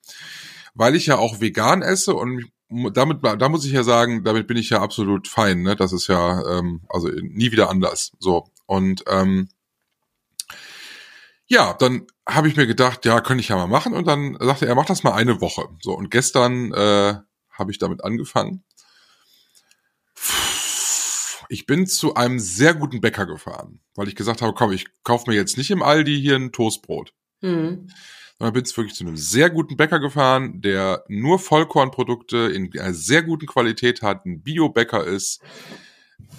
Weil 0.73 0.97
ich 0.97 1.05
ja 1.05 1.19
auch 1.19 1.43
vegan 1.43 1.83
esse 1.83 2.15
und 2.15 2.51
damit, 2.69 3.19
da 3.23 3.49
muss 3.49 3.65
ich 3.65 3.73
ja 3.73 3.83
sagen, 3.83 4.25
damit 4.25 4.47
bin 4.47 4.57
ich 4.57 4.71
ja 4.71 4.81
absolut 4.81 5.29
fein. 5.29 5.63
Ne? 5.63 5.77
Das 5.77 5.93
ist 5.93 6.09
ja 6.09 6.59
ähm, 6.59 6.83
also 6.89 7.09
nie 7.09 7.53
wieder 7.53 7.71
anders. 7.71 8.13
So 8.19 8.47
und 8.67 9.05
ähm, 9.07 9.49
ja, 11.47 11.75
dann 11.75 12.07
habe 12.27 12.49
ich 12.49 12.57
mir 12.57 12.67
gedacht, 12.67 13.05
ja, 13.05 13.21
könnte 13.21 13.43
ich 13.43 13.49
ja 13.49 13.57
mal 13.57 13.67
machen. 13.67 13.93
Und 13.93 14.07
dann 14.07 14.37
sagte 14.41 14.67
er, 14.67 14.75
mach 14.75 14.87
das 14.87 15.05
mal 15.05 15.13
eine 15.13 15.41
Woche. 15.41 15.69
So 15.83 15.93
und 15.93 16.11
gestern 16.11 16.73
äh, 16.73 17.15
habe 17.51 17.71
ich 17.71 17.79
damit 17.79 18.03
angefangen. 18.03 18.65
Ich 21.51 21.67
bin 21.67 21.87
zu 21.87 22.15
einem 22.15 22.39
sehr 22.39 22.75
guten 22.75 23.01
Bäcker 23.01 23.27
gefahren, 23.27 23.81
weil 23.95 24.09
ich 24.09 24.17
gesagt 24.17 24.41
habe, 24.41 24.55
komm, 24.55 24.73
ich 24.73 24.87
kaufe 25.05 25.31
mir 25.31 25.37
jetzt 25.37 25.59
nicht 25.59 25.71
im 25.71 25.83
Aldi 25.83 26.21
hier 26.21 26.37
ein 26.37 26.53
Toastbrot. 26.53 27.13
Hm. 27.43 27.91
Sondern 28.39 28.55
bin 28.55 28.65
jetzt 28.65 28.77
wirklich 28.77 28.95
zu 28.95 29.05
einem 29.05 29.17
sehr 29.17 29.51
guten 29.51 29.77
Bäcker 29.77 30.01
gefahren, 30.01 30.61
der 30.61 31.05
nur 31.09 31.39
Vollkornprodukte 31.39 32.37
in 32.55 32.71
einer 32.79 32.95
sehr 32.95 33.23
guten 33.23 33.47
Qualität 33.47 34.03
hat, 34.03 34.27
ein 34.27 34.43
Bio-Bäcker 34.43 35.05
ist. 35.05 35.41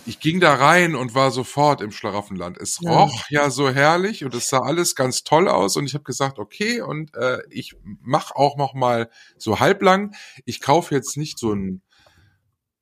Ich 0.05 0.19
ging 0.19 0.39
da 0.39 0.53
rein 0.55 0.95
und 0.95 1.15
war 1.15 1.31
sofort 1.31 1.81
im 1.81 1.91
Schlaraffenland. 1.91 2.57
Es 2.57 2.79
Ja. 2.81 3.03
roch 3.03 3.25
ja 3.29 3.49
so 3.49 3.69
herrlich 3.69 4.23
und 4.23 4.33
es 4.35 4.49
sah 4.49 4.59
alles 4.59 4.95
ganz 4.95 5.23
toll 5.23 5.47
aus 5.47 5.77
und 5.77 5.85
ich 5.85 5.93
habe 5.93 6.03
gesagt, 6.03 6.37
okay, 6.39 6.81
und 6.81 7.13
äh, 7.15 7.39
ich 7.49 7.75
mach 7.81 8.31
auch 8.31 8.57
noch 8.57 8.73
mal 8.73 9.09
so 9.37 9.59
halblang. 9.59 10.15
Ich 10.45 10.61
kaufe 10.61 10.93
jetzt 10.93 11.17
nicht 11.17 11.39
so 11.39 11.53
ein 11.53 11.81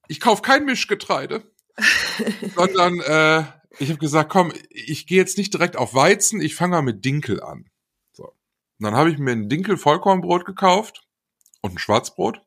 ich 0.08 0.20
kauf 0.20 0.42
kein 0.42 0.66
Mischgetreide, 0.66 1.44
sondern 2.56 3.00
äh, 3.00 3.44
ich 3.80 3.90
habe 3.90 4.00
gesagt, 4.00 4.30
komm, 4.30 4.54
ich 4.70 5.08
gehe 5.08 5.18
jetzt 5.18 5.38
nicht 5.38 5.54
direkt 5.54 5.78
auf 5.78 5.94
Weizen, 5.94 6.42
ich 6.42 6.56
fange 6.56 6.76
mal 6.76 6.82
mit 6.82 7.04
Dinkel 7.06 7.42
an. 7.42 7.66
Und 8.84 8.92
dann 8.92 9.00
habe 9.00 9.12
ich 9.12 9.18
mir 9.18 9.32
ein 9.32 9.48
Dinkel-Vollkornbrot 9.48 10.44
gekauft 10.44 11.08
und 11.62 11.76
ein 11.76 11.78
Schwarzbrot. 11.78 12.42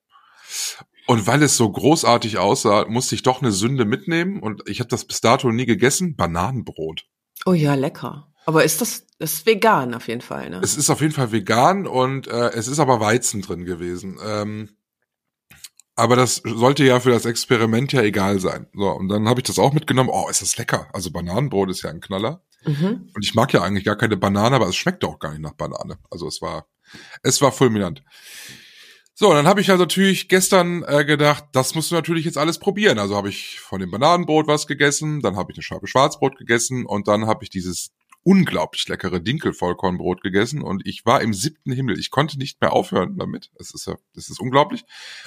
Und 1.06 1.26
weil 1.26 1.42
es 1.42 1.56
so 1.56 1.72
großartig 1.72 2.36
aussah, 2.36 2.84
musste 2.86 3.14
ich 3.14 3.22
doch 3.22 3.40
eine 3.40 3.52
Sünde 3.52 3.86
mitnehmen. 3.86 4.40
Und 4.40 4.68
ich 4.68 4.80
habe 4.80 4.90
das 4.90 5.06
bis 5.06 5.22
dato 5.22 5.50
nie 5.50 5.64
gegessen. 5.64 6.14
Bananenbrot. 6.14 7.06
Oh 7.46 7.54
ja, 7.54 7.72
lecker. 7.72 8.30
Aber 8.44 8.64
ist 8.64 8.82
das, 8.82 9.06
das 9.18 9.32
ist 9.32 9.46
vegan 9.46 9.94
auf 9.94 10.08
jeden 10.08 10.20
Fall, 10.20 10.50
ne? 10.50 10.60
Es 10.62 10.76
ist 10.76 10.90
auf 10.90 11.00
jeden 11.00 11.14
Fall 11.14 11.32
vegan 11.32 11.86
und 11.86 12.26
äh, 12.26 12.50
es 12.50 12.68
ist 12.68 12.80
aber 12.80 13.00
Weizen 13.00 13.40
drin 13.40 13.64
gewesen. 13.64 14.18
Ähm, 14.22 14.76
aber 15.94 16.16
das 16.16 16.42
sollte 16.44 16.84
ja 16.84 17.00
für 17.00 17.12
das 17.12 17.24
Experiment 17.24 17.94
ja 17.94 18.02
egal 18.02 18.40
sein. 18.40 18.66
So, 18.74 18.90
und 18.90 19.08
dann 19.08 19.26
habe 19.26 19.40
ich 19.40 19.46
das 19.46 19.58
auch 19.58 19.72
mitgenommen. 19.72 20.10
Oh, 20.12 20.28
ist 20.28 20.42
das 20.42 20.58
lecker. 20.58 20.90
Also 20.92 21.10
Bananenbrot 21.10 21.70
ist 21.70 21.80
ja 21.80 21.88
ein 21.88 22.02
Knaller. 22.02 22.42
Mhm. 22.66 23.10
Und 23.14 23.24
ich 23.24 23.34
mag 23.34 23.52
ja 23.52 23.62
eigentlich 23.62 23.84
gar 23.84 23.96
keine 23.96 24.16
Banane, 24.16 24.56
aber 24.56 24.68
es 24.68 24.76
schmeckt 24.76 25.04
auch 25.04 25.18
gar 25.18 25.30
nicht 25.30 25.42
nach 25.42 25.54
Banane. 25.54 25.98
Also 26.10 26.26
es 26.26 26.42
war, 26.42 26.66
es 27.22 27.40
war 27.40 27.52
fulminant. 27.52 28.02
So, 29.14 29.32
dann 29.32 29.46
habe 29.46 29.62
ich 29.62 29.70
also 29.70 29.84
natürlich 29.84 30.28
gestern 30.28 30.82
äh, 30.82 31.04
gedacht, 31.06 31.46
das 31.52 31.74
musst 31.74 31.90
du 31.90 31.94
natürlich 31.94 32.26
jetzt 32.26 32.36
alles 32.36 32.58
probieren. 32.58 32.98
Also 32.98 33.16
habe 33.16 33.30
ich 33.30 33.60
von 33.60 33.80
dem 33.80 33.90
Bananenbrot 33.90 34.46
was 34.46 34.66
gegessen, 34.66 35.22
dann 35.22 35.36
habe 35.36 35.52
ich 35.52 35.56
eine 35.56 35.62
Scheibe 35.62 35.86
Schwarzbrot 35.86 36.36
gegessen 36.36 36.84
und 36.84 37.08
dann 37.08 37.26
habe 37.26 37.42
ich 37.42 37.48
dieses 37.48 37.92
unglaublich 38.26 38.88
leckere 38.88 39.20
Dinkelvollkornbrot 39.20 40.20
gegessen 40.20 40.60
und 40.60 40.84
ich 40.84 41.06
war 41.06 41.22
im 41.22 41.32
siebten 41.32 41.70
Himmel. 41.70 41.96
Ich 41.96 42.10
konnte 42.10 42.38
nicht 42.38 42.60
mehr 42.60 42.72
aufhören 42.72 43.16
damit. 43.16 43.52
Es 43.54 43.72
ist 43.72 43.86
ja, 43.86 43.94
es 44.16 44.28
ist 44.28 44.40
unglaublich. 44.40 44.84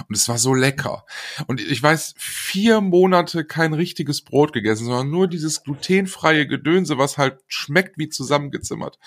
Und 0.10 0.18
es 0.18 0.28
war 0.28 0.38
so 0.38 0.54
lecker. 0.54 1.06
Und 1.48 1.62
ich 1.62 1.82
weiß, 1.82 2.16
vier 2.18 2.82
Monate 2.82 3.46
kein 3.46 3.74
richtiges 3.74 4.22
Brot 4.22 4.52
gegessen, 4.52 4.84
sondern 4.84 5.10
nur 5.10 5.30
dieses 5.30 5.64
glutenfreie 5.64 6.46
Gedönse, 6.46 6.98
was 6.98 7.18
halt 7.18 7.40
schmeckt 7.48 7.98
wie 7.98 8.10
zusammengezimmert. 8.10 9.00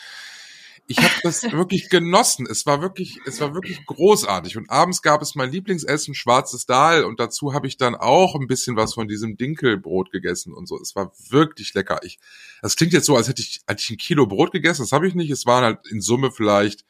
Ich 0.92 0.98
habe 0.98 1.14
das 1.22 1.42
wirklich 1.52 1.88
genossen. 1.88 2.46
Es 2.50 2.66
war 2.66 2.82
wirklich, 2.82 3.18
es 3.26 3.40
war 3.40 3.54
wirklich 3.54 3.84
großartig. 3.86 4.56
Und 4.56 4.68
abends 4.70 5.02
gab 5.02 5.22
es 5.22 5.34
mein 5.34 5.50
Lieblingsessen, 5.50 6.14
schwarzes 6.14 6.66
Dahl. 6.66 7.04
Und 7.04 7.18
dazu 7.18 7.54
habe 7.54 7.66
ich 7.66 7.76
dann 7.76 7.94
auch 7.94 8.34
ein 8.34 8.46
bisschen 8.46 8.76
was 8.76 8.94
von 8.94 9.08
diesem 9.08 9.36
Dinkelbrot 9.36 10.12
gegessen 10.12 10.52
und 10.52 10.66
so. 10.66 10.78
Es 10.80 10.94
war 10.94 11.12
wirklich 11.30 11.72
lecker. 11.74 12.00
Ich, 12.02 12.18
das 12.60 12.76
klingt 12.76 12.92
jetzt 12.92 13.06
so, 13.06 13.16
als 13.16 13.28
hätte 13.28 13.40
ich, 13.42 13.62
hätte 13.66 13.80
ich 13.82 13.90
ein 13.90 13.96
Kilo 13.96 14.26
Brot 14.26 14.52
gegessen. 14.52 14.82
Das 14.82 14.92
habe 14.92 15.08
ich 15.08 15.14
nicht. 15.14 15.30
Es 15.30 15.46
waren 15.46 15.64
halt 15.64 15.86
in 15.88 16.00
Summe 16.00 16.30
vielleicht, 16.30 16.84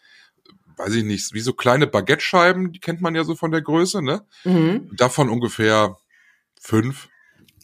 weiß 0.77 0.95
ich 0.95 1.05
nicht, 1.05 1.33
wie 1.33 1.41
so 1.41 1.53
kleine 1.53 1.87
Baguette-Scheiben. 1.87 2.73
Die 2.73 2.81
kennt 2.81 3.01
man 3.01 3.15
ja 3.15 3.25
so 3.25 3.37
von 3.37 3.53
der 3.53 3.63
Größe, 3.63 4.03
ne? 4.03 4.27
Mhm. 4.45 4.91
Davon 4.97 5.29
ungefähr 5.29 5.97
fünf. 6.61 7.09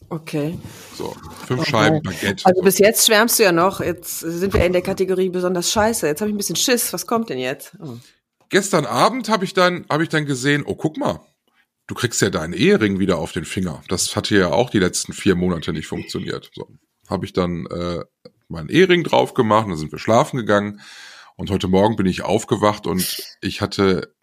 Okay. 0.09 0.57
So, 0.95 1.15
fünf 1.45 1.65
Scheiben 1.67 2.01
Baguette. 2.01 2.45
Also 2.45 2.61
bis 2.61 2.79
jetzt 2.79 3.05
schwärmst 3.05 3.37
du 3.39 3.43
ja 3.43 3.51
noch. 3.51 3.79
Jetzt 3.79 4.19
sind 4.19 4.53
wir 4.53 4.65
in 4.65 4.73
der 4.73 4.81
Kategorie 4.81 5.29
besonders 5.29 5.71
scheiße. 5.71 6.07
Jetzt 6.07 6.21
habe 6.21 6.29
ich 6.29 6.35
ein 6.35 6.37
bisschen 6.37 6.55
Schiss. 6.55 6.91
Was 6.93 7.05
kommt 7.05 7.29
denn 7.29 7.39
jetzt? 7.39 7.77
Oh. 7.79 7.97
gestern 8.49 8.85
Abend 8.85 9.29
habe 9.29 9.45
ich 9.45 9.53
dann 9.53 9.85
habe 9.89 10.03
ich 10.03 10.09
dann 10.09 10.25
gesehen, 10.25 10.63
oh 10.65 10.75
guck 10.75 10.97
mal, 10.97 11.19
du 11.87 11.95
kriegst 11.95 12.21
ja 12.21 12.29
deinen 12.29 12.53
Ehering 12.53 12.99
wieder 12.99 13.19
auf 13.19 13.31
den 13.31 13.45
Finger. 13.45 13.83
Das 13.87 14.15
hat 14.15 14.27
hier 14.27 14.39
ja 14.39 14.51
auch 14.51 14.69
die 14.69 14.79
letzten 14.79 15.13
vier 15.13 15.35
Monate 15.35 15.73
nicht 15.73 15.87
funktioniert. 15.87 16.49
So 16.55 16.67
habe 17.07 17.25
ich 17.25 17.33
dann 17.33 17.65
äh, 17.67 18.03
meinen 18.47 18.69
Ehering 18.69 19.03
drauf 19.03 19.33
gemacht, 19.33 19.67
dann 19.67 19.77
sind 19.77 19.91
wir 19.91 19.99
schlafen 19.99 20.37
gegangen 20.37 20.81
und 21.35 21.51
heute 21.51 21.67
Morgen 21.67 21.95
bin 21.95 22.05
ich 22.05 22.23
aufgewacht 22.23 22.87
und 22.87 23.17
ich 23.41 23.61
hatte 23.61 24.13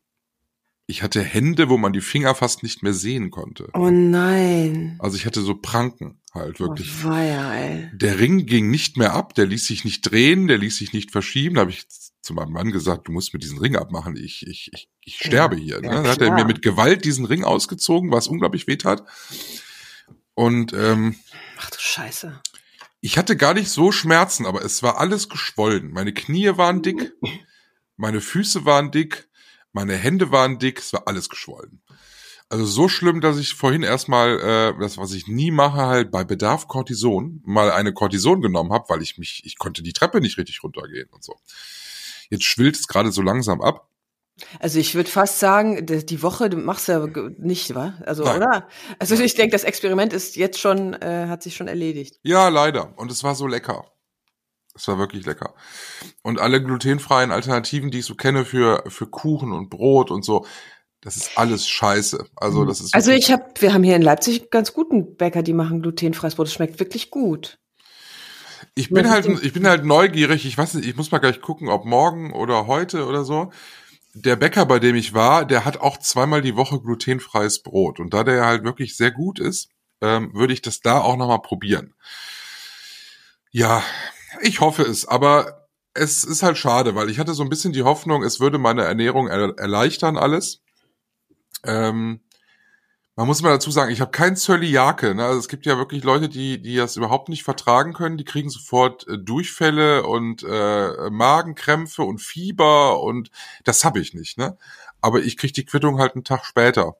ich 0.86 1.02
hatte 1.02 1.22
Hände, 1.22 1.68
wo 1.68 1.78
man 1.78 1.92
die 1.92 2.00
Finger 2.00 2.34
fast 2.34 2.62
nicht 2.62 2.82
mehr 2.82 2.92
sehen 2.92 3.30
konnte. 3.30 3.68
Oh 3.74 3.90
nein. 3.90 4.96
Also 5.00 5.16
ich 5.16 5.26
hatte 5.26 5.42
so 5.42 5.54
Pranken 5.56 6.20
halt 6.32 6.60
wirklich. 6.60 6.90
Oh, 7.04 7.08
weia, 7.08 7.54
ey. 7.54 7.90
Der 7.92 8.20
Ring 8.20 8.46
ging 8.46 8.70
nicht 8.70 8.96
mehr 8.96 9.12
ab, 9.12 9.34
der 9.34 9.46
ließ 9.46 9.66
sich 9.66 9.84
nicht 9.84 10.02
drehen, 10.02 10.46
der 10.46 10.58
ließ 10.58 10.76
sich 10.76 10.92
nicht 10.92 11.10
verschieben. 11.10 11.56
Da 11.56 11.62
habe 11.62 11.72
ich 11.72 11.88
zu 12.22 12.34
meinem 12.34 12.52
Mann 12.52 12.70
gesagt, 12.70 13.08
du 13.08 13.12
musst 13.12 13.32
mir 13.32 13.40
diesen 13.40 13.58
Ring 13.58 13.76
abmachen, 13.76 14.16
ich, 14.16 14.46
ich, 14.46 14.70
ich, 14.72 14.88
ich 15.00 15.16
sterbe 15.16 15.56
hier. 15.56 15.80
Ne? 15.80 15.86
ja, 15.86 15.94
Dann 15.94 16.08
hat 16.08 16.20
er 16.20 16.32
mir 16.32 16.44
mit 16.44 16.62
Gewalt 16.62 17.04
diesen 17.04 17.24
Ring 17.24 17.44
ausgezogen, 17.44 18.10
was 18.12 18.28
unglaublich 18.28 18.66
weh 18.66 18.76
tat. 18.76 19.04
Und 20.34 20.72
ähm, 20.72 21.16
Ach 21.58 21.70
du 21.70 21.78
Scheiße. 21.78 22.40
ich 23.00 23.18
hatte 23.18 23.36
gar 23.36 23.54
nicht 23.54 23.70
so 23.70 23.90
Schmerzen, 23.90 24.46
aber 24.46 24.64
es 24.64 24.82
war 24.82 24.98
alles 24.98 25.28
geschwollen. 25.28 25.90
Meine 25.90 26.12
Knie 26.12 26.56
waren 26.56 26.82
dick, 26.82 27.12
meine 27.96 28.20
Füße 28.20 28.64
waren 28.64 28.90
dick, 28.90 29.28
meine 29.76 29.94
Hände 29.94 30.32
waren 30.32 30.58
dick, 30.58 30.78
es 30.78 30.92
war 30.94 31.02
alles 31.06 31.28
geschwollen. 31.28 31.82
Also 32.48 32.64
so 32.64 32.88
schlimm, 32.88 33.20
dass 33.20 33.38
ich 33.38 33.54
vorhin 33.54 33.82
erstmal, 33.82 34.40
äh, 34.40 34.80
das 34.80 34.96
was 34.98 35.12
ich 35.12 35.26
nie 35.26 35.50
mache, 35.50 35.82
halt 35.86 36.10
bei 36.10 36.24
Bedarf 36.24 36.66
Cortison, 36.66 37.42
mal 37.44 37.70
eine 37.70 37.92
Cortison 37.92 38.40
genommen 38.40 38.72
habe, 38.72 38.86
weil 38.88 39.02
ich 39.02 39.18
mich, 39.18 39.42
ich 39.44 39.58
konnte 39.58 39.82
die 39.82 39.92
Treppe 39.92 40.20
nicht 40.20 40.38
richtig 40.38 40.62
runtergehen 40.62 41.08
und 41.10 41.22
so. 41.22 41.34
Jetzt 42.30 42.44
schwillt 42.44 42.76
es 42.76 42.88
gerade 42.88 43.12
so 43.12 43.20
langsam 43.20 43.60
ab. 43.60 43.88
Also 44.60 44.78
ich 44.78 44.94
würde 44.94 45.10
fast 45.10 45.40
sagen, 45.40 45.84
die 45.86 46.22
Woche 46.22 46.48
du 46.48 46.56
machst 46.56 46.88
ja 46.88 47.04
ge- 47.06 47.34
nicht, 47.38 47.74
wa? 47.74 47.94
Also 48.06 48.24
Nein. 48.24 48.36
oder? 48.36 48.68
Also 48.98 49.14
ich 49.14 49.34
denke, 49.34 49.52
das 49.52 49.64
Experiment 49.64 50.12
ist 50.14 50.36
jetzt 50.36 50.58
schon, 50.58 50.94
äh, 50.94 51.26
hat 51.28 51.42
sich 51.42 51.54
schon 51.56 51.68
erledigt. 51.68 52.18
Ja, 52.22 52.48
leider. 52.48 52.96
Und 52.98 53.10
es 53.10 53.24
war 53.24 53.34
so 53.34 53.46
lecker. 53.46 53.84
Es 54.76 54.86
war 54.88 54.98
wirklich 54.98 55.24
lecker. 55.24 55.54
Und 56.22 56.38
alle 56.38 56.62
glutenfreien 56.62 57.32
Alternativen, 57.32 57.90
die 57.90 58.00
ich 58.00 58.04
so 58.04 58.14
kenne 58.14 58.44
für, 58.44 58.84
für 58.88 59.06
Kuchen 59.06 59.52
und 59.52 59.70
Brot 59.70 60.10
und 60.10 60.24
so, 60.24 60.46
das 61.00 61.16
ist 61.16 61.38
alles 61.38 61.68
scheiße. 61.68 62.26
Also 62.36 62.64
das 62.64 62.80
ist 62.80 62.94
Also 62.94 63.12
ich 63.12 63.30
habe, 63.30 63.44
wir 63.58 63.72
haben 63.72 63.82
hier 63.82 63.96
in 63.96 64.02
Leipzig 64.02 64.40
einen 64.40 64.50
ganz 64.50 64.72
guten 64.72 65.16
Bäcker, 65.16 65.42
die 65.42 65.52
machen 65.52 65.82
glutenfreies 65.82 66.34
Brot. 66.34 66.48
Das 66.48 66.54
schmeckt 66.54 66.80
wirklich 66.80 67.10
gut. 67.10 67.58
Ich 68.74 68.90
bin 68.90 69.08
halt, 69.08 69.26
ich 69.42 69.52
bin 69.52 69.66
halt 69.66 69.84
neugierig. 69.84 70.44
Ich 70.44 70.58
weiß 70.58 70.74
nicht, 70.74 70.88
ich 70.88 70.96
muss 70.96 71.10
mal 71.10 71.18
gleich 71.18 71.40
gucken, 71.40 71.68
ob 71.68 71.84
morgen 71.84 72.32
oder 72.32 72.66
heute 72.66 73.06
oder 73.06 73.24
so. 73.24 73.52
Der 74.14 74.36
Bäcker, 74.36 74.66
bei 74.66 74.78
dem 74.78 74.96
ich 74.96 75.14
war, 75.14 75.44
der 75.44 75.64
hat 75.64 75.78
auch 75.78 75.98
zweimal 75.98 76.42
die 76.42 76.56
Woche 76.56 76.80
glutenfreies 76.80 77.62
Brot. 77.62 78.00
Und 78.00 78.12
da 78.12 78.24
der 78.24 78.44
halt 78.44 78.64
wirklich 78.64 78.96
sehr 78.96 79.10
gut 79.10 79.38
ist, 79.38 79.68
ähm, 80.00 80.32
würde 80.34 80.52
ich 80.52 80.62
das 80.62 80.80
da 80.80 81.00
auch 81.00 81.16
nochmal 81.16 81.40
probieren. 81.40 81.94
Ja, 83.50 83.82
ich 84.40 84.60
hoffe 84.60 84.82
es, 84.82 85.06
aber 85.06 85.68
es 85.94 86.24
ist 86.24 86.42
halt 86.42 86.58
schade, 86.58 86.94
weil 86.94 87.10
ich 87.10 87.18
hatte 87.18 87.34
so 87.34 87.42
ein 87.42 87.48
bisschen 87.48 87.72
die 87.72 87.82
Hoffnung, 87.82 88.22
es 88.22 88.40
würde 88.40 88.58
meine 88.58 88.84
Ernährung 88.84 89.28
er 89.28 89.58
erleichtern 89.58 90.16
alles. 90.16 90.62
Ähm, 91.64 92.20
man 93.16 93.26
muss 93.26 93.40
mal 93.40 93.48
dazu 93.48 93.70
sagen, 93.70 93.90
ich 93.90 94.02
habe 94.02 94.10
kein 94.10 94.36
Zöliake. 94.36 95.14
Ne? 95.14 95.24
Also 95.24 95.38
es 95.38 95.48
gibt 95.48 95.64
ja 95.64 95.78
wirklich 95.78 96.04
Leute, 96.04 96.28
die, 96.28 96.60
die 96.60 96.76
das 96.76 96.96
überhaupt 96.96 97.30
nicht 97.30 97.44
vertragen 97.44 97.94
können. 97.94 98.18
Die 98.18 98.24
kriegen 98.24 98.50
sofort 98.50 99.08
äh, 99.08 99.18
Durchfälle 99.18 100.06
und 100.06 100.42
äh, 100.42 101.10
Magenkrämpfe 101.10 102.02
und 102.02 102.20
Fieber 102.20 103.02
und 103.02 103.30
das 103.64 103.84
habe 103.84 104.00
ich 104.00 104.12
nicht. 104.12 104.36
Ne? 104.36 104.58
Aber 105.00 105.20
ich 105.20 105.38
kriege 105.38 105.54
die 105.54 105.64
Quittung 105.64 105.98
halt 105.98 106.14
einen 106.14 106.24
Tag 106.24 106.44
später 106.44 106.96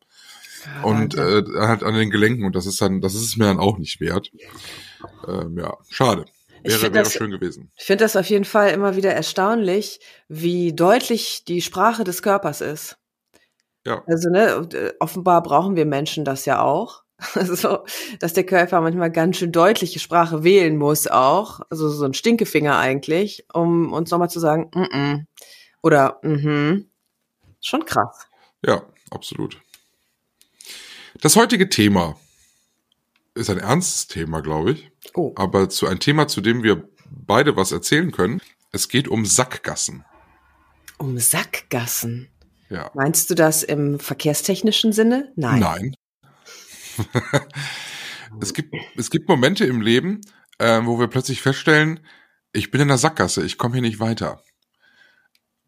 und 0.83 1.15
äh, 1.17 1.45
halt 1.59 1.83
an 1.83 1.95
den 1.95 2.11
Gelenken 2.11 2.45
und 2.45 2.57
das 2.57 2.65
ist 2.65 2.81
dann, 2.81 3.03
das 3.03 3.15
ist 3.15 3.23
es 3.23 3.37
mir 3.37 3.45
dann 3.45 3.61
auch 3.61 3.77
nicht 3.77 4.01
wert. 4.01 4.33
Ähm, 5.29 5.59
ja, 5.59 5.77
schade. 5.91 6.25
Ich 6.67 6.83
Wäre, 6.83 6.95
wäre 6.95 7.05
das- 7.05 7.13
schön 7.13 7.31
gewesen. 7.31 7.71
Ich 7.77 7.85
finde 7.85 8.05
das 8.05 8.17
auf 8.17 8.27
jeden 8.27 8.45
Fall 8.45 8.71
immer 8.71 8.97
wieder 8.97 9.13
erstaunlich, 9.13 10.01
wie 10.29 10.73
deutlich 10.75 11.45
die 11.45 11.63
Sprache 11.63 12.05
des 12.05 12.23
Körpers 12.23 12.61
ist. 12.61 12.97
Ja. 13.85 14.03
Also, 14.07 14.31
ne, 14.31 14.69
äh, 14.73 14.93
offenbar 14.99 15.43
brauchen 15.43 15.77
wir 15.77 15.87
Menschen 15.87 16.25
das 16.25 16.45
ja 16.45 16.61
auch. 16.61 17.03
Also, 17.35 17.85
dass 18.21 18.35
der 18.35 18.45
Körper 18.45 18.81
manchmal 18.83 19.11
ganz 19.11 19.39
schön 19.39 19.53
deutliche 19.53 20.01
Sprache 20.01 20.45
wählen 20.45 20.77
muss 20.77 21.07
auch. 21.07 21.61
Also 21.71 21.89
so 21.89 22.05
ein 22.05 22.13
Stinkefinger 22.13 22.77
eigentlich, 22.79 23.47
um 23.55 23.93
uns 23.93 24.11
nochmal 24.11 24.29
zu 24.29 24.39
sagen, 24.39 24.71
mm 24.75 24.83
-mm. 24.83 25.25
oder 25.83 26.19
mhm. 26.23 26.91
Schon 27.63 27.85
krass. 27.87 28.29
Ja, 28.65 28.83
absolut. 29.11 29.59
Das 31.23 31.37
heutige 31.37 31.69
Thema 31.71 32.17
ist 33.37 33.51
ein 33.51 33.59
ernstes 33.59 34.07
Thema, 34.09 34.41
glaube 34.41 34.73
ich. 34.73 34.91
Oh. 35.15 35.33
aber 35.37 35.69
zu 35.69 35.87
ein 35.87 36.01
Thema, 36.01 36.29
zu 36.29 36.41
dem 36.41 36.63
wir 36.63 36.89
beide 37.11 37.57
was 37.57 37.73
erzählen 37.73 38.11
können. 38.13 38.41
Es 38.73 38.89
geht 38.89 39.09
um 39.09 39.25
Sackgassen. 39.25 40.05
Um 40.99 41.19
Sackgassen. 41.19 42.29
Ja. 42.69 42.91
Meinst 42.95 43.31
du 43.31 43.35
das 43.35 43.63
im 43.63 44.01
verkehrstechnischen 44.01 44.93
Sinne? 44.93 45.33
Nein. 45.37 45.61
Nein. 45.61 45.95
es 48.41 48.55
gibt 48.55 48.75
es 48.97 49.11
gibt 49.11 49.29
Momente 49.29 49.65
im 49.65 49.81
Leben, 49.81 50.21
äh, 50.59 50.81
wo 50.85 50.99
wir 50.99 51.07
plötzlich 51.07 51.43
feststellen, 51.43 52.01
ich 52.53 52.71
bin 52.71 52.81
in 52.81 52.89
der 52.89 52.99
Sackgasse, 52.99 53.45
ich 53.45 53.59
komme 53.59 53.75
hier 53.75 53.83
nicht 53.83 54.01
weiter. 54.01 54.43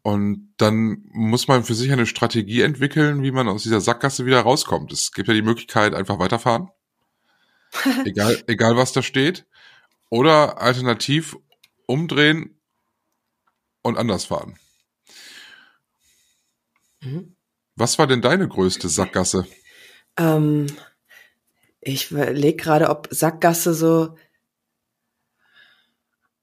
Und 0.01 0.53
dann 0.57 1.03
muss 1.11 1.47
man 1.47 1.63
für 1.63 1.75
sich 1.75 1.91
eine 1.91 2.05
Strategie 2.05 2.61
entwickeln, 2.61 3.21
wie 3.21 3.31
man 3.31 3.47
aus 3.47 3.63
dieser 3.63 3.81
Sackgasse 3.81 4.25
wieder 4.25 4.41
rauskommt. 4.41 4.91
Es 4.91 5.11
gibt 5.11 5.27
ja 5.27 5.33
die 5.33 5.41
Möglichkeit, 5.41 5.93
einfach 5.93 6.19
weiterfahren. 6.19 6.69
Egal, 8.05 8.43
egal 8.47 8.75
was 8.77 8.93
da 8.93 9.01
steht. 9.01 9.45
Oder 10.09 10.61
alternativ 10.61 11.37
umdrehen 11.85 12.59
und 13.81 13.97
anders 13.97 14.25
fahren. 14.25 14.57
Mhm. 17.01 17.35
Was 17.75 17.97
war 17.99 18.07
denn 18.07 18.21
deine 18.21 18.47
größte 18.47 18.89
Sackgasse? 18.89 19.47
Ähm, 20.17 20.67
Ich 21.81 22.11
überlege 22.11 22.57
gerade, 22.57 22.89
ob 22.89 23.07
Sackgasse 23.11 23.73
so. 23.73 24.15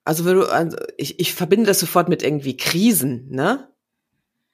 Also, 0.05 0.25
wenn 0.25 0.37
du, 0.37 0.47
also 0.47 0.79
ich, 0.97 1.19
ich 1.21 1.35
verbinde 1.35 1.67
das 1.67 1.81
sofort 1.81 2.09
mit 2.09 2.23
irgendwie 2.23 2.57
Krisen, 2.57 3.29
ne? 3.31 3.71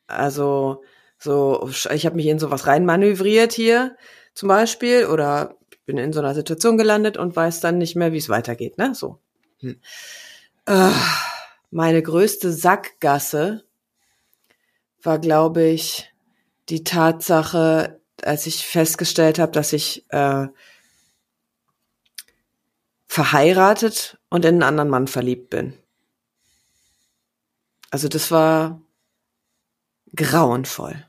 Also, 0.07 0.83
so, 1.19 1.71
ich 1.93 2.07
habe 2.07 2.17
mich 2.17 2.27
in 2.27 2.39
sowas 2.39 2.67
reinmanövriert 2.67 3.53
hier 3.53 3.97
zum 4.35 4.49
Beispiel 4.49 5.07
oder 5.07 5.57
bin 5.85 5.99
in 5.99 6.13
so 6.13 6.21
einer 6.21 6.35
Situation 6.35 6.79
gelandet 6.79 7.17
und 7.17 7.35
weiß 7.35 7.61
dann 7.61 7.79
nicht 7.79 7.97
mehr, 7.97 8.13
wie 8.13 8.19
es 8.19 8.29
weitergeht, 8.29 8.79
ne? 8.79 8.95
So. 8.95 9.19
Hm. 9.61 9.81
Äh, 10.67 10.91
meine 11.71 12.03
größte 12.03 12.53
Sackgasse 12.53 13.65
war, 15.03 15.19
glaube 15.19 15.65
ich, 15.65 16.13
die 16.69 16.85
Tatsache, 16.85 18.01
als 18.23 18.47
ich 18.47 18.67
festgestellt 18.67 19.39
habe, 19.39 19.53
dass 19.53 19.73
ich 19.73 20.05
äh, 20.11 20.47
verheiratet 23.07 24.19
und 24.31 24.45
in 24.45 24.55
einen 24.55 24.63
anderen 24.63 24.89
Mann 24.89 25.07
verliebt 25.07 25.51
bin. 25.51 25.77
Also 27.91 28.09
das 28.09 28.31
war 28.31 28.81
grauenvoll. 30.17 31.07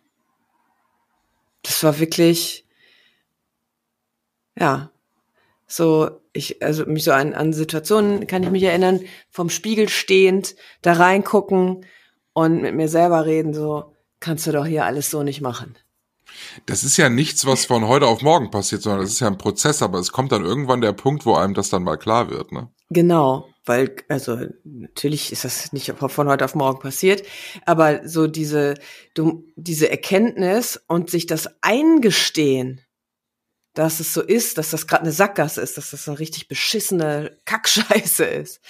Das 1.61 1.81
war 1.83 1.99
wirklich, 1.99 2.62
ja, 4.57 4.91
so, 5.67 6.11
ich, 6.33 6.61
also 6.61 6.85
mich 6.85 7.03
so 7.03 7.11
an, 7.11 7.33
an 7.33 7.53
Situationen 7.53 8.27
kann 8.27 8.43
ich 8.43 8.51
mich 8.51 8.63
erinnern, 8.63 9.01
vom 9.29 9.49
Spiegel 9.49 9.89
stehend, 9.89 10.55
da 10.81 10.93
reingucken 10.93 11.85
und 12.33 12.61
mit 12.61 12.75
mir 12.75 12.89
selber 12.89 13.25
reden, 13.25 13.53
so, 13.53 13.95
kannst 14.19 14.47
du 14.47 14.51
doch 14.51 14.65
hier 14.65 14.85
alles 14.85 15.09
so 15.09 15.23
nicht 15.23 15.41
machen. 15.41 15.75
Das 16.65 16.83
ist 16.83 16.97
ja 16.97 17.09
nichts, 17.09 17.45
was 17.45 17.65
von 17.65 17.87
heute 17.87 18.07
auf 18.07 18.21
morgen 18.21 18.49
passiert, 18.49 18.81
sondern 18.81 19.01
das 19.01 19.11
ist 19.11 19.19
ja 19.19 19.27
ein 19.27 19.37
Prozess, 19.37 19.81
aber 19.81 19.99
es 19.99 20.11
kommt 20.11 20.31
dann 20.31 20.45
irgendwann 20.45 20.81
der 20.81 20.93
Punkt, 20.93 21.25
wo 21.25 21.35
einem 21.35 21.53
das 21.53 21.69
dann 21.69 21.83
mal 21.83 21.97
klar 21.97 22.29
wird, 22.29 22.51
ne? 22.51 22.69
Genau, 22.89 23.47
weil, 23.65 23.95
also 24.09 24.39
natürlich 24.63 25.31
ist 25.31 25.45
das 25.45 25.73
nicht 25.73 25.93
von 25.97 26.27
heute 26.27 26.45
auf 26.45 26.53
morgen 26.53 26.79
passiert, 26.79 27.23
aber 27.65 28.07
so 28.07 28.27
diese, 28.27 28.75
diese 29.55 29.89
Erkenntnis 29.89 30.83
und 30.87 31.09
sich 31.09 31.25
das 31.25 31.49
eingestehen, 31.61 32.81
dass 33.73 33.99
es 33.99 34.13
so 34.13 34.21
ist, 34.21 34.57
dass 34.57 34.71
das 34.71 34.87
gerade 34.87 35.03
eine 35.03 35.11
Sackgasse 35.11 35.61
ist, 35.61 35.77
dass 35.77 35.91
das 35.91 36.07
eine 36.07 36.19
richtig 36.19 36.47
beschissene 36.47 37.37
Kackscheiße 37.45 38.25
ist. 38.25 38.61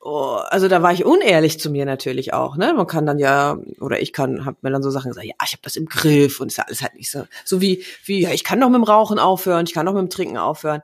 Oh, 0.00 0.38
also 0.48 0.68
da 0.68 0.80
war 0.80 0.92
ich 0.92 1.04
unehrlich 1.04 1.58
zu 1.58 1.70
mir 1.70 1.84
natürlich 1.84 2.32
auch, 2.32 2.56
ne? 2.56 2.72
Man 2.72 2.86
kann 2.86 3.04
dann 3.04 3.18
ja 3.18 3.58
oder 3.80 4.00
ich 4.00 4.12
kann 4.12 4.46
hab 4.46 4.62
mir 4.62 4.70
dann 4.70 4.82
so 4.82 4.90
Sachen 4.90 5.08
gesagt, 5.08 5.26
ja, 5.26 5.34
ich 5.44 5.52
habe 5.52 5.62
das 5.62 5.74
im 5.74 5.86
Griff 5.86 6.40
und 6.40 6.48
ist 6.48 6.58
ja 6.58 6.64
alles 6.64 6.82
halt 6.82 6.94
nicht 6.94 7.10
so 7.10 7.24
so 7.44 7.60
wie 7.60 7.84
wie 8.04 8.20
ja, 8.20 8.30
ich 8.30 8.44
kann 8.44 8.60
doch 8.60 8.68
mit 8.68 8.76
dem 8.76 8.84
Rauchen 8.84 9.18
aufhören, 9.18 9.66
ich 9.66 9.74
kann 9.74 9.86
doch 9.86 9.92
mit 9.94 10.02
dem 10.02 10.10
Trinken 10.10 10.38
aufhören. 10.38 10.82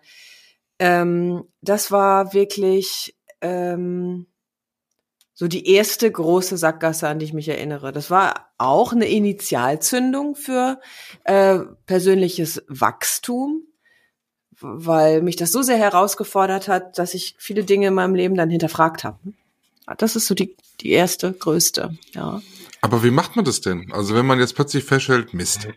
Ähm, 0.80 1.44
das 1.60 1.92
war 1.92 2.34
wirklich 2.34 3.14
ähm, 3.40 4.26
so 5.34 5.48
die 5.48 5.68
erste 5.68 6.10
große 6.10 6.56
Sackgasse, 6.56 7.08
an 7.08 7.18
die 7.18 7.24
ich 7.26 7.32
mich 7.32 7.48
erinnere. 7.48 7.92
Das 7.92 8.08
war 8.10 8.52
auch 8.56 8.92
eine 8.92 9.08
Initialzündung 9.08 10.36
für 10.36 10.80
äh, 11.24 11.58
persönliches 11.86 12.62
Wachstum, 12.68 13.62
weil 14.60 15.22
mich 15.22 15.34
das 15.34 15.50
so 15.50 15.62
sehr 15.62 15.76
herausgefordert 15.76 16.68
hat, 16.68 16.98
dass 16.98 17.14
ich 17.14 17.34
viele 17.38 17.64
Dinge 17.64 17.88
in 17.88 17.94
meinem 17.94 18.14
Leben 18.14 18.36
dann 18.36 18.48
hinterfragt 18.48 19.02
habe. 19.02 19.18
Das 19.98 20.16
ist 20.16 20.26
so 20.26 20.34
die, 20.34 20.56
die 20.80 20.90
erste, 20.90 21.32
größte, 21.32 21.98
ja. 22.12 22.40
Aber 22.80 23.02
wie 23.02 23.10
macht 23.10 23.34
man 23.34 23.44
das 23.44 23.60
denn? 23.60 23.92
Also 23.92 24.14
wenn 24.14 24.26
man 24.26 24.38
jetzt 24.38 24.54
plötzlich 24.54 24.84
feststellt, 24.84 25.34
Mist, 25.34 25.68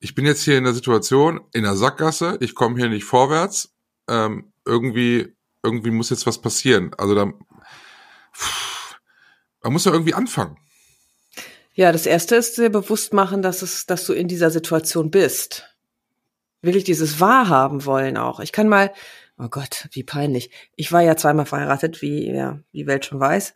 ich 0.00 0.14
bin 0.14 0.24
jetzt 0.24 0.42
hier 0.42 0.56
in 0.56 0.64
der 0.64 0.72
Situation, 0.72 1.40
in 1.52 1.64
der 1.64 1.76
Sackgasse, 1.76 2.38
ich 2.40 2.54
komme 2.54 2.78
hier 2.78 2.88
nicht 2.88 3.04
vorwärts, 3.04 3.74
ähm, 4.08 4.52
irgendwie, 4.64 5.34
irgendwie 5.62 5.90
muss 5.90 6.10
jetzt 6.10 6.26
was 6.26 6.40
passieren. 6.40 6.92
Also 6.96 7.14
da, 7.14 7.32
man 9.62 9.72
muss 9.72 9.84
ja 9.84 9.92
irgendwie 9.92 10.14
anfangen. 10.14 10.56
Ja, 11.74 11.92
das 11.92 12.06
erste 12.06 12.36
ist 12.36 12.58
dir 12.58 12.70
bewusst 12.70 13.12
machen, 13.12 13.42
dass 13.42 13.62
es, 13.62 13.86
dass 13.86 14.04
du 14.04 14.12
in 14.12 14.28
dieser 14.28 14.50
Situation 14.50 15.10
bist. 15.10 15.74
Will 16.62 16.76
ich 16.76 16.84
dieses 16.84 17.20
wahrhaben 17.20 17.86
wollen 17.86 18.16
auch. 18.16 18.40
Ich 18.40 18.52
kann 18.52 18.68
mal, 18.68 18.92
oh 19.38 19.48
Gott, 19.48 19.88
wie 19.92 20.02
peinlich. 20.02 20.50
Ich 20.76 20.92
war 20.92 21.00
ja 21.00 21.16
zweimal 21.16 21.46
verheiratet, 21.46 22.02
wie 22.02 22.30
ja, 22.30 22.58
die 22.72 22.86
Welt 22.86 23.06
schon 23.06 23.20
weiß. 23.20 23.54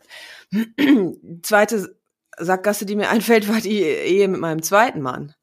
Zweite 1.43 1.95
Sackgasse, 2.37 2.85
die 2.85 2.95
mir 2.95 3.09
einfällt, 3.11 3.47
war 3.47 3.61
die 3.61 3.81
Ehe 3.81 4.27
mit 4.27 4.39
meinem 4.39 4.63
zweiten 4.63 5.01
Mann. 5.01 5.35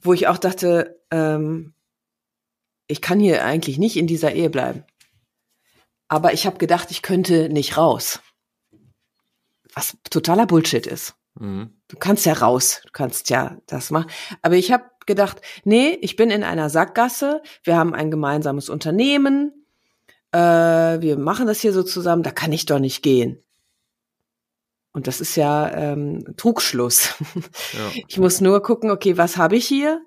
Wo 0.00 0.12
ich 0.12 0.28
auch 0.28 0.38
dachte, 0.38 1.00
ähm, 1.10 1.74
ich 2.86 3.02
kann 3.02 3.20
hier 3.20 3.44
eigentlich 3.44 3.78
nicht 3.78 3.96
in 3.96 4.06
dieser 4.06 4.32
Ehe 4.32 4.48
bleiben. 4.48 4.84
Aber 6.06 6.32
ich 6.32 6.46
habe 6.46 6.56
gedacht, 6.56 6.90
ich 6.90 7.02
könnte 7.02 7.50
nicht 7.50 7.76
raus. 7.76 8.20
Was 9.78 9.96
totaler 10.10 10.44
Bullshit 10.44 10.88
ist. 10.88 11.14
Mhm. 11.38 11.70
Du 11.86 11.96
kannst 11.96 12.26
ja 12.26 12.32
raus, 12.32 12.80
du 12.84 12.90
kannst 12.90 13.30
ja 13.30 13.58
das 13.66 13.92
machen. 13.92 14.10
Aber 14.42 14.56
ich 14.56 14.72
habe 14.72 14.82
gedacht, 15.06 15.40
nee, 15.62 15.96
ich 16.00 16.16
bin 16.16 16.30
in 16.32 16.42
einer 16.42 16.68
Sackgasse, 16.68 17.42
wir 17.62 17.76
haben 17.76 17.94
ein 17.94 18.10
gemeinsames 18.10 18.70
Unternehmen, 18.70 19.52
äh, 20.32 20.38
wir 20.38 21.16
machen 21.16 21.46
das 21.46 21.60
hier 21.60 21.72
so 21.72 21.84
zusammen, 21.84 22.24
da 22.24 22.32
kann 22.32 22.50
ich 22.50 22.66
doch 22.66 22.80
nicht 22.80 23.04
gehen. 23.04 23.40
Und 24.90 25.06
das 25.06 25.20
ist 25.20 25.36
ja 25.36 25.70
ähm, 25.72 26.24
Trugschluss. 26.36 27.14
Ja. 27.72 28.02
Ich 28.08 28.18
muss 28.18 28.40
nur 28.40 28.60
gucken, 28.64 28.90
okay, 28.90 29.16
was 29.16 29.36
habe 29.36 29.56
ich 29.56 29.64
hier? 29.64 30.04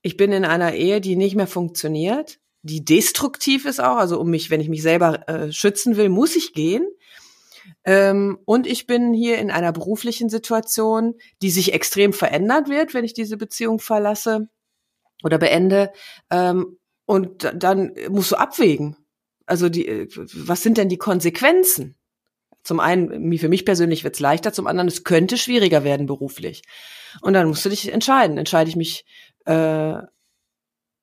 Ich 0.00 0.16
bin 0.16 0.32
in 0.32 0.46
einer 0.46 0.72
Ehe, 0.72 1.02
die 1.02 1.14
nicht 1.14 1.36
mehr 1.36 1.46
funktioniert, 1.46 2.38
die 2.62 2.86
destruktiv 2.86 3.66
ist 3.66 3.82
auch. 3.82 3.96
Also 3.96 4.18
um 4.18 4.30
mich, 4.30 4.48
wenn 4.48 4.62
ich 4.62 4.70
mich 4.70 4.80
selber 4.80 5.28
äh, 5.28 5.52
schützen 5.52 5.98
will, 5.98 6.08
muss 6.08 6.36
ich 6.36 6.54
gehen. 6.54 6.86
Ähm, 7.84 8.38
und 8.44 8.66
ich 8.66 8.86
bin 8.86 9.12
hier 9.12 9.38
in 9.38 9.50
einer 9.50 9.72
beruflichen 9.72 10.28
Situation, 10.28 11.14
die 11.42 11.50
sich 11.50 11.72
extrem 11.72 12.12
verändert 12.12 12.68
wird, 12.68 12.94
wenn 12.94 13.04
ich 13.04 13.14
diese 13.14 13.36
Beziehung 13.36 13.78
verlasse 13.78 14.48
oder 15.22 15.38
beende. 15.38 15.92
Ähm, 16.30 16.78
und 17.06 17.52
dann 17.54 17.92
musst 18.08 18.32
du 18.32 18.36
abwägen. 18.36 18.96
Also 19.46 19.68
die, 19.68 19.86
äh, 19.86 20.08
was 20.14 20.62
sind 20.62 20.78
denn 20.78 20.88
die 20.88 20.98
Konsequenzen? 20.98 21.96
Zum 22.62 22.78
einen, 22.78 23.36
für 23.38 23.48
mich 23.48 23.64
persönlich 23.64 24.04
wird's 24.04 24.20
leichter, 24.20 24.52
zum 24.52 24.66
anderen, 24.66 24.88
es 24.88 25.02
könnte 25.02 25.38
schwieriger 25.38 25.82
werden 25.82 26.06
beruflich. 26.06 26.62
Und 27.22 27.32
dann 27.32 27.48
musst 27.48 27.64
du 27.64 27.68
dich 27.70 27.92
entscheiden. 27.92 28.38
Entscheide 28.38 28.68
ich 28.68 28.76
mich 28.76 29.04
äh, 29.46 29.94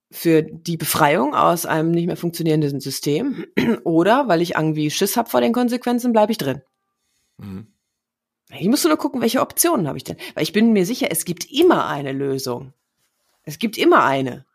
für 0.10 0.42
die 0.42 0.78
Befreiung 0.78 1.36
aus 1.36 1.66
einem 1.66 1.92
nicht 1.92 2.08
mehr 2.08 2.18
funktionierenden 2.18 2.80
System 2.80 3.46
oder 3.84 4.28
weil 4.28 4.42
ich 4.42 4.56
irgendwie 4.56 4.90
Schiss 4.90 5.18
habe 5.18 5.30
vor 5.30 5.42
den 5.42 5.54
Konsequenzen, 5.54 6.14
bleibe 6.14 6.32
ich 6.32 6.38
drin. 6.38 6.62
Mhm. 7.38 7.68
Ich 8.50 8.68
muss 8.68 8.84
nur 8.86 8.96
gucken, 8.96 9.22
welche 9.22 9.42
Optionen 9.42 9.88
habe 9.88 9.98
ich 9.98 10.06
denn. 10.06 10.16
Weil 10.34 10.44
ich 10.44 10.54
bin 10.54 10.72
mir 10.72 10.86
sicher, 10.86 11.08
es 11.12 11.26
gibt 11.26 11.52
immer 11.52 11.88
eine 11.88 12.14
Lösung. 12.14 12.74
Es 13.44 13.60
gibt 13.60 13.78
immer 13.78 14.06
eine. 14.06 14.46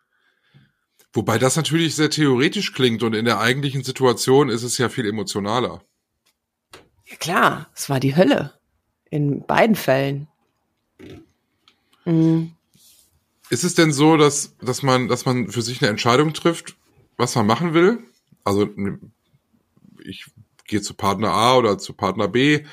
Wobei 1.13 1.39
das 1.39 1.57
natürlich 1.57 1.95
sehr 1.95 2.09
theoretisch 2.09 2.73
klingt 2.73 3.03
und 3.03 3.15
in 3.15 3.27
der 3.27 3.39
eigentlichen 3.39 3.85
Situation 3.85 4.49
ist 4.49 4.63
es 4.63 4.79
ja 4.79 4.89
viel 4.89 5.07
emotionaler. 5.07 5.83
Ja 7.05 7.17
klar, 7.17 7.71
es 7.75 7.91
war 7.91 8.01
die 8.01 8.17
Hölle. 8.17 8.55
In 9.11 9.45
beiden 9.45 9.77
Fällen. 9.77 10.29
Mhm. 12.07 12.53
Ist 13.53 13.65
es 13.65 13.75
denn 13.75 13.93
so, 13.93 14.17
dass, 14.17 14.57
dass 14.63 14.83
man, 14.83 15.09
dass 15.09 15.27
man 15.27 15.49
für 15.49 15.61
sich 15.61 15.83
eine 15.83 15.91
Entscheidung 15.91 16.33
trifft, 16.33 16.75
was 17.19 17.35
man 17.35 17.47
machen 17.47 17.75
will? 17.75 17.99
Also, 18.45 18.67
ich 20.03 20.25
gehe 20.67 20.81
zu 20.81 20.95
Partner 20.95 21.33
A 21.33 21.59
oder 21.59 21.77
zu 21.77 21.93
Partner 21.93 22.29
B 22.29 22.65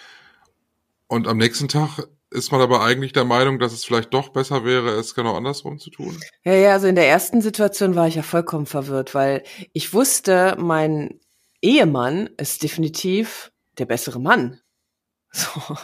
und 1.07 1.27
am 1.27 1.35
nächsten 1.35 1.67
Tag 1.67 2.07
ist 2.31 2.53
man 2.53 2.61
aber 2.61 2.81
eigentlich 2.81 3.11
der 3.11 3.25
Meinung, 3.25 3.59
dass 3.59 3.73
es 3.73 3.83
vielleicht 3.83 4.13
doch 4.13 4.29
besser 4.29 4.63
wäre, 4.63 4.91
es 4.91 5.15
genau 5.15 5.35
andersrum 5.35 5.79
zu 5.79 5.89
tun? 5.89 6.17
Ja, 6.45 6.53
ja, 6.53 6.71
also 6.71 6.87
in 6.87 6.95
der 6.95 7.09
ersten 7.09 7.41
Situation 7.41 7.95
war 7.95 8.07
ich 8.07 8.15
ja 8.15 8.23
vollkommen 8.23 8.65
verwirrt, 8.65 9.13
weil 9.13 9.43
ich 9.73 9.93
wusste, 9.93 10.55
mein 10.57 11.19
Ehemann 11.61 12.29
ist 12.37 12.63
definitiv 12.63 13.51
der 13.79 13.85
bessere 13.85 14.21
Mann. 14.21 14.61
So. 15.33 15.75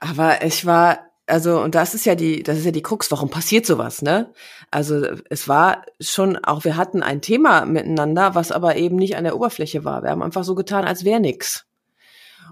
Aber 0.00 0.44
ich 0.44 0.66
war 0.66 1.13
also, 1.26 1.60
und 1.60 1.74
das 1.74 1.94
ist 1.94 2.04
ja 2.04 2.14
die, 2.14 2.42
das 2.42 2.58
ist 2.58 2.66
ja 2.66 2.70
die 2.70 2.82
Krux, 2.82 3.10
warum 3.10 3.30
passiert 3.30 3.64
sowas, 3.64 4.02
ne? 4.02 4.32
Also, 4.70 5.06
es 5.30 5.48
war 5.48 5.84
schon, 6.00 6.36
auch 6.44 6.64
wir 6.64 6.76
hatten 6.76 7.02
ein 7.02 7.22
Thema 7.22 7.64
miteinander, 7.64 8.34
was 8.34 8.52
aber 8.52 8.76
eben 8.76 8.96
nicht 8.96 9.16
an 9.16 9.24
der 9.24 9.36
Oberfläche 9.36 9.84
war. 9.84 10.02
Wir 10.02 10.10
haben 10.10 10.22
einfach 10.22 10.44
so 10.44 10.54
getan, 10.54 10.84
als 10.84 11.04
wäre 11.04 11.20
nix. 11.20 11.66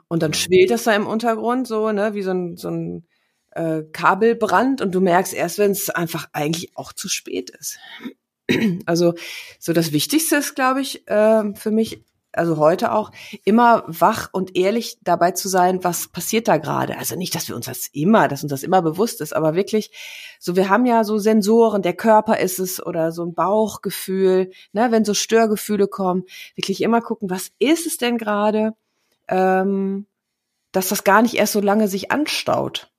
Und 0.09 0.23
dann 0.23 0.35
schwelt 0.35 0.71
das 0.71 0.85
da 0.85 0.95
im 0.95 1.07
Untergrund 1.07 1.67
so, 1.67 1.93
ne, 1.93 2.15
wie 2.15 2.23
so 2.23 2.31
ein, 2.31 2.57
so 2.57 2.69
ein 2.69 3.07
äh, 3.51 3.83
Kabelbrand 3.93 4.81
und 4.81 4.95
du 4.95 5.01
merkst 5.01 5.35
erst, 5.35 5.59
wenn 5.59 5.73
es 5.73 5.91
einfach 5.91 6.29
eigentlich 6.33 6.77
auch 6.77 6.93
zu 6.93 7.09
spät 7.09 7.51
ist. 7.51 7.79
Also, 8.87 9.15
so 9.59 9.73
das 9.73 9.93
Wichtigste 9.93 10.37
ist, 10.37 10.55
glaube 10.55 10.83
ich, 10.83 11.09
äh, 11.09 11.55
für 11.55 11.71
mich 11.71 12.05
also 12.33 12.57
heute 12.57 12.92
auch, 12.92 13.11
immer 13.45 13.85
wach 13.87 14.29
und 14.33 14.57
ehrlich 14.57 14.99
dabei 15.03 15.33
zu 15.33 15.49
sein, 15.49 15.85
was 15.85 16.09
passiert 16.09 16.49
da 16.49 16.57
gerade. 16.57 16.97
Also 16.99 17.16
nicht, 17.16 17.35
dass 17.35 17.49
wir 17.49 17.57
uns 17.57 17.66
das 17.66 17.88
immer, 17.92 18.29
dass 18.29 18.42
uns 18.42 18.51
das 18.51 18.62
immer 18.62 18.83
bewusst 18.83 19.21
ist, 19.21 19.35
aber 19.35 19.55
wirklich, 19.55 19.90
so 20.38 20.57
wir 20.57 20.68
haben 20.68 20.87
ja 20.87 21.05
so 21.05 21.18
Sensoren, 21.18 21.83
der 21.83 21.95
Körper 21.95 22.38
ist 22.38 22.59
es 22.59 22.85
oder 22.85 23.12
so 23.12 23.25
ein 23.25 23.35
Bauchgefühl, 23.35 24.51
ne, 24.73 24.90
wenn 24.90 25.05
so 25.05 25.14
Störgefühle 25.14 25.88
kommen, 25.88 26.25
wirklich 26.55 26.83
immer 26.83 27.01
gucken, 27.01 27.31
was 27.31 27.51
ist 27.59 27.87
es 27.87 27.99
denn 27.99 28.18
gerade, 28.18 28.75
ähm, 29.29 30.07
dass 30.73 30.88
das 30.88 31.05
gar 31.05 31.23
nicht 31.23 31.35
erst 31.35 31.53
so 31.53 31.61
lange 31.61 31.88
sich 31.88 32.11
anstaut. 32.11 32.90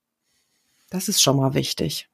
Das 0.90 1.08
ist 1.08 1.22
schon 1.22 1.36
mal 1.36 1.54
wichtig. 1.54 2.08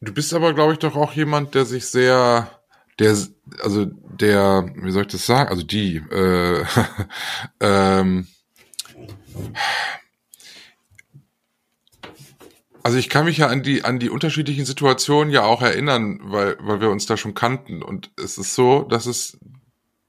Du 0.00 0.12
bist 0.12 0.34
aber, 0.34 0.52
glaube 0.52 0.74
ich, 0.74 0.78
doch 0.78 0.96
auch 0.96 1.12
jemand, 1.12 1.54
der 1.54 1.64
sich 1.64 1.86
sehr, 1.86 2.50
der, 2.98 3.16
also 3.60 3.86
der, 3.86 4.70
wie 4.76 4.90
soll 4.90 5.02
ich 5.02 5.12
das 5.12 5.26
sagen? 5.26 5.48
Also 5.48 5.62
die, 5.62 5.96
äh, 5.96 6.64
ähm, 7.60 8.28
also 12.82 12.98
ich 12.98 13.08
kann 13.08 13.24
mich 13.24 13.38
ja 13.38 13.48
an 13.48 13.62
die 13.62 13.84
an 13.84 13.98
die 13.98 14.10
unterschiedlichen 14.10 14.66
Situationen 14.66 15.32
ja 15.32 15.42
auch 15.42 15.62
erinnern, 15.62 16.20
weil 16.22 16.56
weil 16.60 16.80
wir 16.80 16.90
uns 16.90 17.06
da 17.06 17.16
schon 17.16 17.34
kannten 17.34 17.82
und 17.82 18.10
es 18.16 18.38
ist 18.38 18.54
so, 18.54 18.82
dass 18.82 19.06
es 19.06 19.38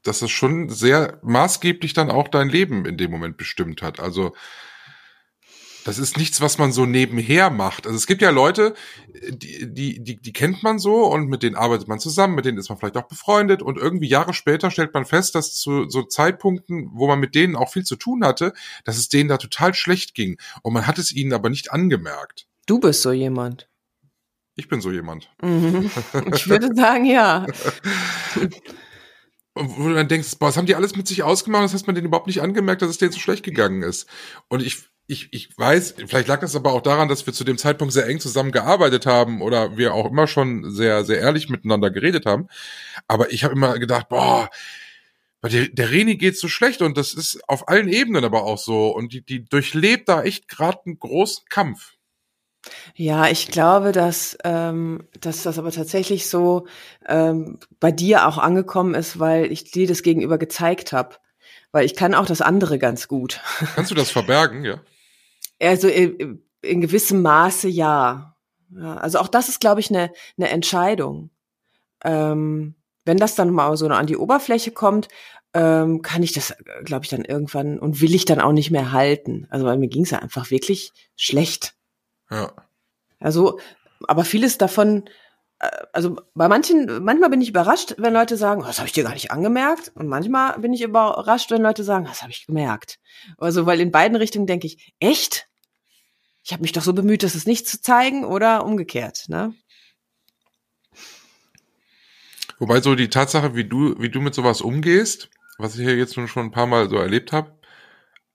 dass 0.04 0.22
es 0.22 0.30
schon 0.30 0.70
sehr 0.70 1.20
maßgeblich 1.24 1.94
dann 1.94 2.12
auch 2.12 2.28
dein 2.28 2.50
Leben 2.50 2.86
in 2.86 2.98
dem 2.98 3.10
Moment 3.10 3.38
bestimmt 3.38 3.82
hat. 3.82 4.00
Also 4.00 4.36
das 5.86 6.00
ist 6.00 6.18
nichts, 6.18 6.42
was 6.42 6.58
man 6.58 6.72
so 6.72 6.88
nebenher 6.88 7.52
macht. 7.52 7.86
Also 7.86 7.96
es 7.96 8.08
gibt 8.08 8.24
ja 8.24 8.32
Leute, 8.32 8.74
die, 9.30 9.72
die, 9.72 10.04
die, 10.04 10.18
die 10.18 10.34
kennt 10.34 10.64
man 10.64 10.80
so 10.80 11.06
und 11.06 11.28
mit 11.28 11.44
denen 11.44 11.56
arbeitet 11.56 11.88
man 11.88 12.00
zusammen, 12.00 12.34
mit 12.34 12.44
denen 12.44 12.58
ist 12.58 12.70
man 12.70 12.80
vielleicht 12.80 12.98
auch 12.98 13.08
befreundet 13.08 13.62
und 13.62 13.78
irgendwie 13.78 14.08
Jahre 14.08 14.34
später 14.34 14.72
stellt 14.72 14.96
man 14.96 15.06
fest, 15.06 15.36
dass 15.36 15.54
zu 15.54 15.88
so 15.88 16.02
Zeitpunkten, 16.02 16.90
wo 16.92 17.08
man 17.08 17.20
mit 17.20 17.36
denen 17.36 17.56
auch 17.56 17.72
viel 17.72 17.84
zu 17.84 17.98
tun 17.98 18.26
hatte, 18.26 18.54
dass 18.84 18.98
es 18.98 19.10
denen 19.10 19.30
da 19.30 19.38
total 19.38 19.76
schlecht 19.76 20.16
ging 20.16 20.40
und 20.64 20.74
man 20.74 20.88
hat 20.88 20.98
es 20.98 21.12
ihnen 21.14 21.34
aber 21.34 21.52
nicht 21.52 21.72
angemerkt. 21.72 22.48
Du 22.66 22.80
bist 22.80 23.04
so 23.04 23.12
jemand. 23.12 23.70
Ich 24.56 24.68
bin 24.68 24.82
so 24.82 24.92
jemand. 24.92 25.30
Mhm. 25.44 25.92
Ich 26.34 26.50
würde 26.50 26.70
sagen, 26.74 27.06
ja. 27.06 27.46
Und 29.54 29.78
wo 29.78 29.88
du 29.88 29.94
dann 29.94 30.08
denkst, 30.08 30.40
boah, 30.40 30.48
was 30.48 30.58
haben 30.58 30.66
die 30.66 30.76
alles 30.76 30.96
mit 30.96 31.08
sich 31.08 31.22
ausgemacht, 31.22 31.64
das 31.64 31.76
hat 31.76 31.86
man 31.86 31.96
denen 31.96 32.08
überhaupt 32.08 32.28
nicht 32.28 32.42
angemerkt, 32.42 32.82
dass 32.82 32.90
es 32.90 32.98
denen 32.98 33.12
so 33.12 33.20
schlecht 33.20 33.44
gegangen 33.44 33.84
ist. 33.84 34.08
Und 34.50 34.64
ich, 34.64 34.90
ich, 35.08 35.30
ich 35.32 35.50
weiß, 35.58 35.96
vielleicht 36.08 36.28
lag 36.28 36.40
das 36.40 36.56
aber 36.56 36.74
auch 36.74 36.82
daran, 36.82 37.08
dass 37.08 37.26
wir 37.26 37.34
zu 37.34 37.44
dem 37.44 37.58
Zeitpunkt 37.58 37.94
sehr 37.94 38.08
eng 38.08 38.20
zusammen 38.20 38.52
gearbeitet 38.52 39.06
haben 39.06 39.42
oder 39.42 39.78
wir 39.78 39.94
auch 39.94 40.10
immer 40.10 40.28
schon 40.28 40.72
sehr, 40.72 41.06
sehr 41.06 41.20
ehrlich 41.20 41.50
miteinander 41.50 41.92
geredet 41.92 42.26
haben. 42.26 42.48
Aber 43.08 43.32
ich 43.32 43.44
habe 43.44 43.54
immer 43.54 43.78
gedacht, 43.78 44.10
boah, 44.10 44.50
der, 45.44 45.68
der 45.68 45.92
Reni 45.92 46.18
geht 46.18 46.38
so 46.40 46.48
schlecht 46.48 46.82
und 46.82 46.98
das 46.98 47.14
ist 47.14 47.40
auf 47.48 47.68
allen 47.68 47.88
Ebenen 47.88 48.24
aber 48.24 48.44
auch 48.44 48.58
so. 48.58 48.90
Und 48.90 49.14
die, 49.14 49.22
die 49.22 49.46
durchlebt 49.46 50.10
da 50.10 50.24
echt 50.24 50.48
gerade 50.48 50.80
einen 50.86 51.00
großen 51.00 51.46
Kampf. 51.50 51.94
Ja, 52.96 53.28
ich 53.28 53.50
glaube, 53.50 53.92
dass, 53.92 54.36
ähm, 54.44 55.08
dass 55.22 55.44
das 55.44 55.60
aber 55.60 55.72
tatsächlich 55.72 56.28
so 56.28 56.66
ähm, 57.08 57.60
bei 57.80 57.92
dir 57.92 58.28
auch 58.28 58.40
angekommen 58.40 58.96
ist, 58.96 59.20
weil 59.20 59.52
ich 59.52 59.70
dir 59.70 59.88
das 59.88 60.02
gegenüber 60.02 60.40
gezeigt 60.40 60.94
habe. 60.94 61.18
Weil 61.72 61.86
ich 61.86 61.96
kann 61.96 62.16
auch 62.16 62.26
das 62.26 62.42
andere 62.42 62.80
ganz 62.80 63.08
gut. 63.08 63.42
Kannst 63.76 63.92
du 63.92 63.96
das 63.96 64.10
verbergen, 64.10 64.66
ja? 64.66 64.82
Also 65.62 65.88
in, 65.88 66.44
in 66.62 66.82
gewissem 66.82 67.22
Maße 67.22 67.68
ja. 67.68 68.36
ja. 68.70 68.96
Also 68.98 69.20
auch 69.20 69.28
das 69.28 69.50
ist, 69.50 69.60
glaube 69.60 69.80
ich, 69.80 69.90
eine, 69.90 70.12
eine 70.38 70.50
Entscheidung. 70.50 71.30
Ähm, 72.04 72.76
wenn 73.06 73.18
das 73.18 73.36
dann 73.36 73.52
mal 73.52 73.76
so 73.78 73.88
an 73.88 74.08
die 74.08 74.18
Oberfläche 74.18 74.72
kommt, 74.72 75.08
ähm, 75.54 76.02
kann 76.02 76.24
ich 76.24 76.34
das, 76.34 76.54
glaube 76.84 77.06
ich, 77.06 77.10
dann 77.10 77.24
irgendwann 77.24 77.80
und 77.80 78.02
will 78.02 78.14
ich 78.14 78.26
dann 78.26 78.42
auch 78.42 78.52
nicht 78.52 78.72
mehr 78.72 78.92
halten. 78.92 79.48
Also 79.50 79.66
bei 79.66 79.78
mir 79.78 79.88
ging 79.88 80.04
es 80.04 80.12
ja 80.12 80.20
einfach 80.20 80.52
wirklich 80.52 80.92
schlecht. 81.16 81.76
Ja. 82.30 82.52
Also, 83.20 83.60
aber 84.08 84.26
vieles 84.26 84.58
davon, 84.58 85.06
äh, 85.06 85.10
also 85.94 86.18
bei 86.34 86.48
manchen, 86.48 87.04
manchmal 87.04 87.30
bin 87.30 87.42
ich 87.42 87.50
überrascht, 87.50 87.96
wenn 87.98 88.14
Leute 88.14 88.38
sagen, 88.38 88.62
oh, 88.62 88.66
das 88.66 88.80
habe 88.80 88.88
ich 88.88 88.94
dir 88.94 89.04
gar 89.04 89.14
nicht 89.14 89.32
angemerkt. 89.32 89.92
Und 89.96 90.08
manchmal 90.08 90.60
bin 90.60 90.74
ich 90.74 90.82
überrascht, 90.82 91.52
wenn 91.52 91.62
Leute 91.62 91.84
sagen, 91.84 92.06
das 92.06 92.22
habe 92.22 92.32
ich 92.32 92.46
gemerkt. 92.46 93.00
Also, 93.38 93.66
weil 93.66 93.80
in 93.80 93.92
beiden 93.92 94.18
Richtungen 94.18 94.48
denke 94.48 94.68
ich, 94.68 94.94
echt? 95.00 95.48
Ich 96.44 96.52
habe 96.52 96.62
mich 96.62 96.74
doch 96.74 96.84
so 96.84 96.94
bemüht, 96.94 97.24
das 97.24 97.36
es 97.36 97.46
nicht 97.46 97.68
zu 97.68 97.82
zeigen 97.82 98.26
oder 98.26 98.66
umgekehrt, 98.66 99.26
ne? 99.30 99.54
Wobei 102.60 102.82
so 102.82 102.96
die 102.96 103.10
Tatsache, 103.10 103.56
wie 103.56 103.66
du, 103.66 104.00
wie 104.00 104.10
du 104.10 104.22
mit 104.22 104.36
sowas 104.36 104.62
umgehst, 104.62 105.30
was 105.58 105.76
ich 105.76 105.82
hier 105.82 105.98
jetzt 105.98 106.14
schon 106.14 106.46
ein 106.46 106.52
paar 106.52 106.68
Mal 106.68 106.90
so 106.90 106.98
erlebt 106.98 107.32
habe, 107.32 107.58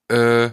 äh, 0.08 0.50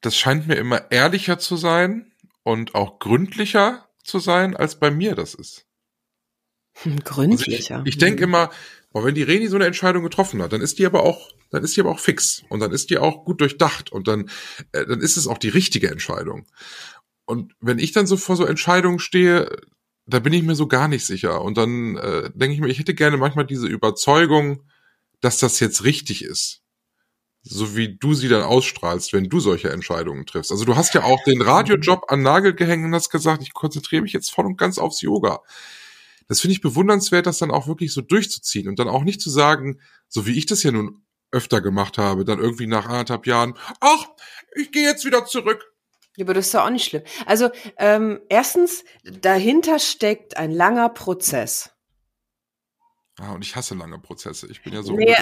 das 0.00 0.16
scheint 0.16 0.48
mir 0.48 0.56
immer 0.56 0.90
ehrlicher 0.90 1.38
zu 1.38 1.56
sein 1.56 2.12
und 2.42 2.74
auch 2.74 2.98
gründlicher 2.98 3.88
zu 4.02 4.18
sein, 4.18 4.56
als 4.56 4.78
bei 4.80 4.90
mir 4.90 5.14
das 5.14 5.34
ist. 5.34 5.66
Gründlicher. 7.04 7.76
Also 7.76 7.86
ich 7.86 7.94
ich 7.94 7.98
denke 7.98 8.24
immer, 8.24 8.50
boah, 8.92 9.04
wenn 9.04 9.14
die 9.14 9.22
Reni 9.22 9.48
so 9.48 9.56
eine 9.56 9.66
Entscheidung 9.66 10.02
getroffen 10.02 10.42
hat, 10.42 10.52
dann 10.52 10.60
ist 10.60 10.78
die 10.78 10.86
aber 10.86 11.02
auch, 11.02 11.30
dann 11.50 11.64
ist 11.64 11.76
die 11.76 11.80
aber 11.80 11.90
auch 11.90 12.00
fix 12.00 12.42
und 12.48 12.60
dann 12.60 12.72
ist 12.72 12.90
die 12.90 12.98
auch 12.98 13.24
gut 13.24 13.40
durchdacht 13.40 13.92
und 13.92 14.08
dann, 14.08 14.30
äh, 14.72 14.86
dann 14.86 15.00
ist 15.00 15.16
es 15.16 15.26
auch 15.26 15.38
die 15.38 15.48
richtige 15.48 15.90
Entscheidung. 15.90 16.46
Und 17.24 17.54
wenn 17.60 17.78
ich 17.78 17.92
dann 17.92 18.06
so 18.06 18.16
vor 18.16 18.36
so 18.36 18.44
Entscheidungen 18.44 18.98
stehe, 18.98 19.48
da 20.06 20.18
bin 20.18 20.32
ich 20.32 20.42
mir 20.42 20.56
so 20.56 20.66
gar 20.66 20.88
nicht 20.88 21.06
sicher. 21.06 21.42
Und 21.42 21.56
dann 21.56 21.96
äh, 21.96 22.30
denke 22.34 22.54
ich 22.54 22.60
mir, 22.60 22.68
ich 22.68 22.78
hätte 22.78 22.94
gerne 22.94 23.16
manchmal 23.16 23.46
diese 23.46 23.68
Überzeugung, 23.68 24.64
dass 25.20 25.38
das 25.38 25.60
jetzt 25.60 25.84
richtig 25.84 26.24
ist 26.24 26.62
so 27.42 27.76
wie 27.76 27.96
du 27.96 28.14
sie 28.14 28.28
dann 28.28 28.42
ausstrahlst, 28.42 29.12
wenn 29.12 29.28
du 29.28 29.40
solche 29.40 29.70
Entscheidungen 29.70 30.26
triffst. 30.26 30.52
Also 30.52 30.64
du 30.64 30.76
hast 30.76 30.94
ja 30.94 31.02
auch 31.02 31.22
den 31.24 31.42
Radiojob 31.42 32.04
an 32.08 32.22
Nagel 32.22 32.54
gehängt 32.54 32.84
und 32.84 32.94
hast 32.94 33.10
gesagt, 33.10 33.42
ich 33.42 33.52
konzentriere 33.52 34.02
mich 34.02 34.12
jetzt 34.12 34.30
voll 34.30 34.46
und 34.46 34.56
ganz 34.56 34.78
aufs 34.78 35.00
Yoga. 35.00 35.40
Das 36.32 36.40
finde 36.40 36.52
ich 36.54 36.62
bewundernswert, 36.62 37.26
das 37.26 37.36
dann 37.36 37.50
auch 37.50 37.66
wirklich 37.66 37.92
so 37.92 38.00
durchzuziehen 38.00 38.66
und 38.66 38.78
dann 38.78 38.88
auch 38.88 39.04
nicht 39.04 39.20
zu 39.20 39.28
sagen, 39.28 39.80
so 40.08 40.26
wie 40.26 40.38
ich 40.38 40.46
das 40.46 40.62
ja 40.62 40.72
nun 40.72 41.04
öfter 41.30 41.60
gemacht 41.60 41.98
habe, 41.98 42.24
dann 42.24 42.38
irgendwie 42.38 42.66
nach 42.66 42.86
anderthalb 42.86 43.26
Jahren, 43.26 43.52
ach, 43.80 44.06
ich 44.56 44.72
gehe 44.72 44.84
jetzt 44.84 45.04
wieder 45.04 45.26
zurück. 45.26 45.62
Ja, 46.16 46.24
aber 46.24 46.32
das 46.32 46.46
ist 46.46 46.54
ja 46.54 46.64
auch 46.64 46.70
nicht 46.70 46.86
schlimm. 46.86 47.02
Also 47.26 47.50
ähm, 47.76 48.18
erstens, 48.30 48.82
dahinter 49.04 49.78
steckt 49.78 50.38
ein 50.38 50.52
langer 50.52 50.88
Prozess. 50.88 51.70
Ah, 53.18 53.32
und 53.32 53.44
ich 53.44 53.54
hasse 53.56 53.74
lange 53.74 53.98
Prozesse. 53.98 54.46
Ich 54.50 54.62
bin 54.62 54.72
ja 54.72 54.82
so. 54.82 54.96
Nee. 54.96 55.14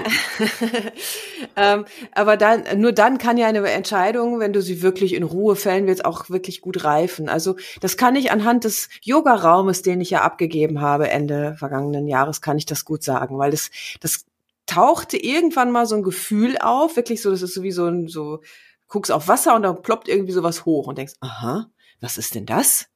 ähm, 1.57 1.85
aber 2.13 2.37
dann, 2.37 2.81
nur 2.81 2.93
dann 2.93 3.19
kann 3.19 3.37
ja 3.37 3.49
eine 3.49 3.69
Entscheidung, 3.69 4.39
wenn 4.39 4.53
du 4.53 4.63
sie 4.63 4.81
wirklich 4.81 5.13
in 5.13 5.25
Ruhe 5.25 5.57
fällen 5.57 5.89
willst, 5.89 6.05
auch 6.05 6.31
wirklich 6.31 6.61
gut 6.61 6.85
reifen. 6.85 7.29
Also 7.29 7.57
das 7.81 7.97
kann 7.97 8.15
ich 8.15 8.31
anhand 8.31 8.63
des 8.63 8.91
Yoga-Raumes, 9.03 9.83
den 9.83 10.01
ich 10.01 10.11
ja 10.11 10.23
abgegeben 10.23 10.81
habe 10.81 11.11
Ende 11.11 11.57
vergangenen 11.59 12.07
Jahres, 12.07 12.41
kann 12.41 12.59
ich 12.59 12.67
das 12.67 12.85
gut 12.85 13.03
sagen, 13.03 13.39
weil 13.39 13.51
das, 13.51 13.71
das 13.99 14.25
tauchte 14.67 15.17
irgendwann 15.17 15.73
mal 15.73 15.87
so 15.87 15.97
ein 15.97 16.05
Gefühl 16.05 16.59
auf, 16.59 16.95
wirklich 16.95 17.21
so, 17.21 17.31
das 17.33 17.43
ist 17.43 17.55
so 17.55 17.65
wie 17.65 17.73
so 17.73 17.87
ein, 17.87 18.07
so, 18.07 18.41
guckst 18.87 19.11
auf 19.11 19.27
Wasser 19.27 19.57
und 19.57 19.63
dann 19.63 19.83
ploppt 19.83 20.09
irgendwie 20.09 20.33
sowas 20.33 20.65
hoch 20.65 20.87
und 20.87 20.99
denkst, 20.99 21.15
aha, 21.21 21.71
was 22.01 22.19
ist 22.19 22.37
denn 22.37 22.47
das? 22.47 22.87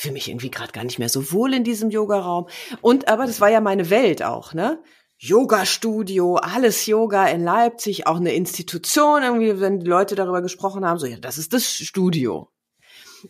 Fühle 0.00 0.14
mich 0.14 0.28
irgendwie 0.28 0.50
gerade 0.50 0.72
gar 0.72 0.84
nicht 0.84 0.98
mehr 0.98 1.08
so 1.08 1.30
wohl 1.32 1.52
in 1.52 1.64
diesem 1.64 1.90
Yogaraum. 1.90 2.48
Und 2.80 3.08
aber 3.08 3.26
das 3.26 3.40
war 3.40 3.50
ja 3.50 3.60
meine 3.60 3.90
Welt 3.90 4.22
auch, 4.22 4.54
ne? 4.54 4.82
Yoga-Studio, 5.18 6.36
alles 6.36 6.86
Yoga 6.86 7.26
in 7.26 7.44
Leipzig, 7.44 8.06
auch 8.06 8.16
eine 8.16 8.32
Institution, 8.32 9.22
irgendwie, 9.22 9.60
wenn 9.60 9.80
die 9.80 9.86
Leute 9.86 10.14
darüber 10.14 10.40
gesprochen 10.40 10.86
haben, 10.86 10.98
so, 10.98 11.04
ja, 11.04 11.18
das 11.18 11.36
ist 11.36 11.52
das 11.52 11.66
Studio. 11.66 12.50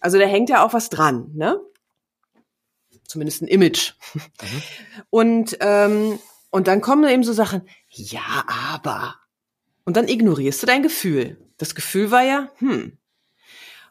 Also 0.00 0.16
da 0.16 0.24
hängt 0.24 0.48
ja 0.48 0.64
auch 0.64 0.72
was 0.72 0.88
dran, 0.88 1.33
ne? 1.35 1.61
Zumindest 3.09 3.42
ein 3.42 3.48
Image. 3.48 3.94
Mhm. 4.14 4.62
Und, 5.11 5.56
ähm, 5.61 6.20
und 6.50 6.68
dann 6.68 6.80
kommen 6.80 7.11
eben 7.11 7.24
so 7.24 7.33
Sachen, 7.33 7.68
ja, 7.88 8.44
aber. 8.46 9.16
Und 9.85 9.96
dann 9.96 10.06
ignorierst 10.06 10.62
du 10.62 10.66
dein 10.68 10.85
Gefühl. 10.85 11.44
Das 11.59 11.74
Gefühl 11.74 12.12
war 12.12 12.22
ja, 12.22 12.52
hm, 12.59 12.96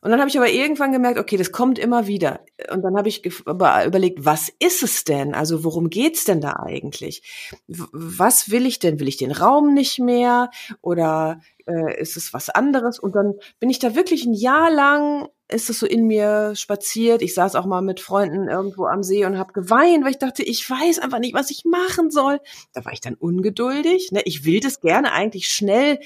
und 0.01 0.11
dann 0.11 0.19
habe 0.19 0.29
ich 0.29 0.37
aber 0.37 0.49
irgendwann 0.49 0.91
gemerkt, 0.91 1.19
okay, 1.19 1.35
das 1.35 1.51
kommt 1.51 1.77
immer 1.77 2.07
wieder. 2.07 2.41
Und 2.71 2.83
dann 2.83 2.95
habe 2.95 3.09
ich 3.09 3.25
überlegt, 3.25 4.25
was 4.25 4.49
ist 4.59 4.81
es 4.83 5.03
denn? 5.03 5.33
Also 5.33 5.63
worum 5.63 5.89
geht's 5.89 6.23
denn 6.23 6.39
da 6.39 6.53
eigentlich? 6.53 7.23
Was 7.67 8.49
will 8.49 8.65
ich 8.65 8.79
denn? 8.79 8.99
Will 8.99 9.09
ich 9.09 9.17
den 9.17 9.31
Raum 9.31 9.73
nicht 9.73 9.99
mehr? 9.99 10.51
Oder 10.81 11.41
äh, 11.67 11.99
ist 11.99 12.15
es 12.15 12.33
was 12.33 12.49
anderes? 12.49 12.97
Und 12.99 13.15
dann 13.15 13.33
bin 13.59 13.69
ich 13.69 13.79
da 13.79 13.95
wirklich 13.95 14.25
ein 14.25 14.33
Jahr 14.33 14.71
lang, 14.71 15.27
ist 15.49 15.69
es 15.69 15.79
so 15.79 15.85
in 15.85 16.07
mir 16.07 16.55
spaziert. 16.55 17.21
Ich 17.21 17.33
saß 17.33 17.55
auch 17.55 17.65
mal 17.65 17.81
mit 17.81 17.99
Freunden 17.99 18.47
irgendwo 18.47 18.85
am 18.85 19.03
See 19.03 19.25
und 19.25 19.37
habe 19.37 19.51
geweint, 19.51 20.05
weil 20.05 20.11
ich 20.11 20.19
dachte, 20.19 20.43
ich 20.43 20.67
weiß 20.69 20.99
einfach 20.99 21.19
nicht, 21.19 21.33
was 21.33 21.51
ich 21.51 21.65
machen 21.65 22.09
soll. 22.09 22.39
Da 22.73 22.85
war 22.85 22.93
ich 22.93 23.01
dann 23.01 23.15
ungeduldig. 23.15 24.11
Ne? 24.11 24.21
Ich 24.25 24.45
will 24.45 24.61
das 24.61 24.79
gerne 24.79 25.11
eigentlich 25.11 25.47
schnell 25.47 25.99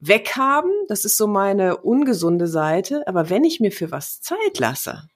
weghaben. 0.00 0.72
Das 0.88 1.04
ist 1.04 1.16
so 1.16 1.26
meine 1.26 1.78
ungesunde 1.78 2.46
Seite. 2.46 3.06
Aber 3.06 3.30
wenn 3.30 3.44
ich 3.44 3.60
mir 3.60 3.72
für 3.72 3.90
was 3.90 4.20
Zeit 4.20 4.58
lasse, 4.58 5.08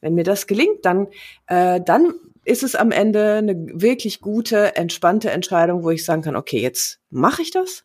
Wenn 0.00 0.14
mir 0.14 0.24
das 0.24 0.46
gelingt, 0.46 0.84
dann, 0.86 1.08
äh, 1.46 1.80
dann 1.80 2.14
ist 2.44 2.62
es 2.62 2.74
am 2.74 2.90
Ende 2.90 3.34
eine 3.34 3.54
wirklich 3.74 4.20
gute, 4.20 4.74
entspannte 4.76 5.30
Entscheidung, 5.30 5.82
wo 5.82 5.90
ich 5.90 6.04
sagen 6.04 6.22
kann, 6.22 6.36
okay, 6.36 6.60
jetzt 6.60 7.00
mache 7.10 7.42
ich 7.42 7.50
das 7.50 7.84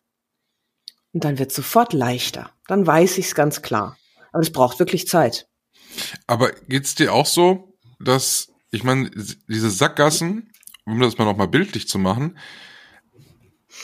und 1.12 1.24
dann 1.24 1.38
wird 1.38 1.52
sofort 1.52 1.92
leichter. 1.92 2.50
Dann 2.66 2.86
weiß 2.86 3.18
ich 3.18 3.26
es 3.26 3.34
ganz 3.34 3.62
klar. 3.62 3.96
Aber 4.32 4.42
es 4.42 4.52
braucht 4.52 4.78
wirklich 4.78 5.08
Zeit. 5.08 5.48
Aber 6.26 6.52
geht's 6.68 6.94
dir 6.94 7.12
auch 7.12 7.26
so, 7.26 7.74
dass, 8.00 8.52
ich 8.70 8.84
meine, 8.84 9.10
diese 9.48 9.70
Sackgassen, 9.70 10.52
um 10.84 11.00
das 11.00 11.16
mal 11.16 11.24
nochmal 11.24 11.48
bildlich 11.48 11.88
zu 11.88 11.98
machen, 11.98 12.38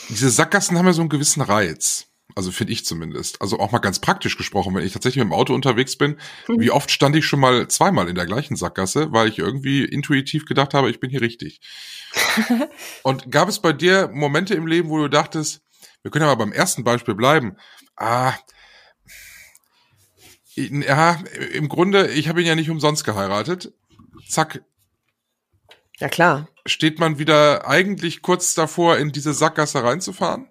diese 0.08 0.30
Sackgassen 0.30 0.76
haben 0.78 0.86
ja 0.86 0.92
so 0.92 1.00
einen 1.00 1.08
gewissen 1.08 1.42
Reiz. 1.42 2.11
Also 2.34 2.50
finde 2.50 2.72
ich 2.72 2.84
zumindest. 2.84 3.40
Also 3.40 3.58
auch 3.58 3.72
mal 3.72 3.78
ganz 3.78 3.98
praktisch 3.98 4.36
gesprochen, 4.36 4.74
wenn 4.74 4.84
ich 4.84 4.92
tatsächlich 4.92 5.22
mit 5.22 5.32
dem 5.32 5.38
Auto 5.38 5.54
unterwegs 5.54 5.96
bin, 5.96 6.16
mhm. 6.48 6.60
wie 6.60 6.70
oft 6.70 6.90
stand 6.90 7.16
ich 7.16 7.26
schon 7.26 7.40
mal 7.40 7.68
zweimal 7.68 8.08
in 8.08 8.14
der 8.14 8.26
gleichen 8.26 8.56
Sackgasse, 8.56 9.12
weil 9.12 9.28
ich 9.28 9.38
irgendwie 9.38 9.84
intuitiv 9.84 10.46
gedacht 10.46 10.74
habe, 10.74 10.90
ich 10.90 11.00
bin 11.00 11.10
hier 11.10 11.20
richtig. 11.20 11.60
Und 13.02 13.30
gab 13.30 13.48
es 13.48 13.58
bei 13.58 13.72
dir 13.72 14.08
Momente 14.12 14.54
im 14.54 14.66
Leben, 14.66 14.88
wo 14.88 14.98
du 14.98 15.08
dachtest, 15.08 15.62
wir 16.02 16.10
können 16.10 16.24
ja 16.24 16.28
mal 16.28 16.36
beim 16.36 16.52
ersten 16.52 16.84
Beispiel 16.84 17.14
bleiben. 17.14 17.56
Ah, 17.96 18.34
ja, 20.54 21.18
im 21.52 21.68
Grunde, 21.68 22.08
ich 22.08 22.28
habe 22.28 22.40
ihn 22.40 22.46
ja 22.46 22.54
nicht 22.54 22.70
umsonst 22.70 23.04
geheiratet. 23.04 23.72
Zack. 24.28 24.62
Ja, 25.98 26.08
klar. 26.08 26.48
Steht 26.66 26.98
man 26.98 27.18
wieder 27.18 27.66
eigentlich 27.66 28.22
kurz 28.22 28.54
davor, 28.54 28.98
in 28.98 29.12
diese 29.12 29.32
Sackgasse 29.32 29.82
reinzufahren? 29.82 30.48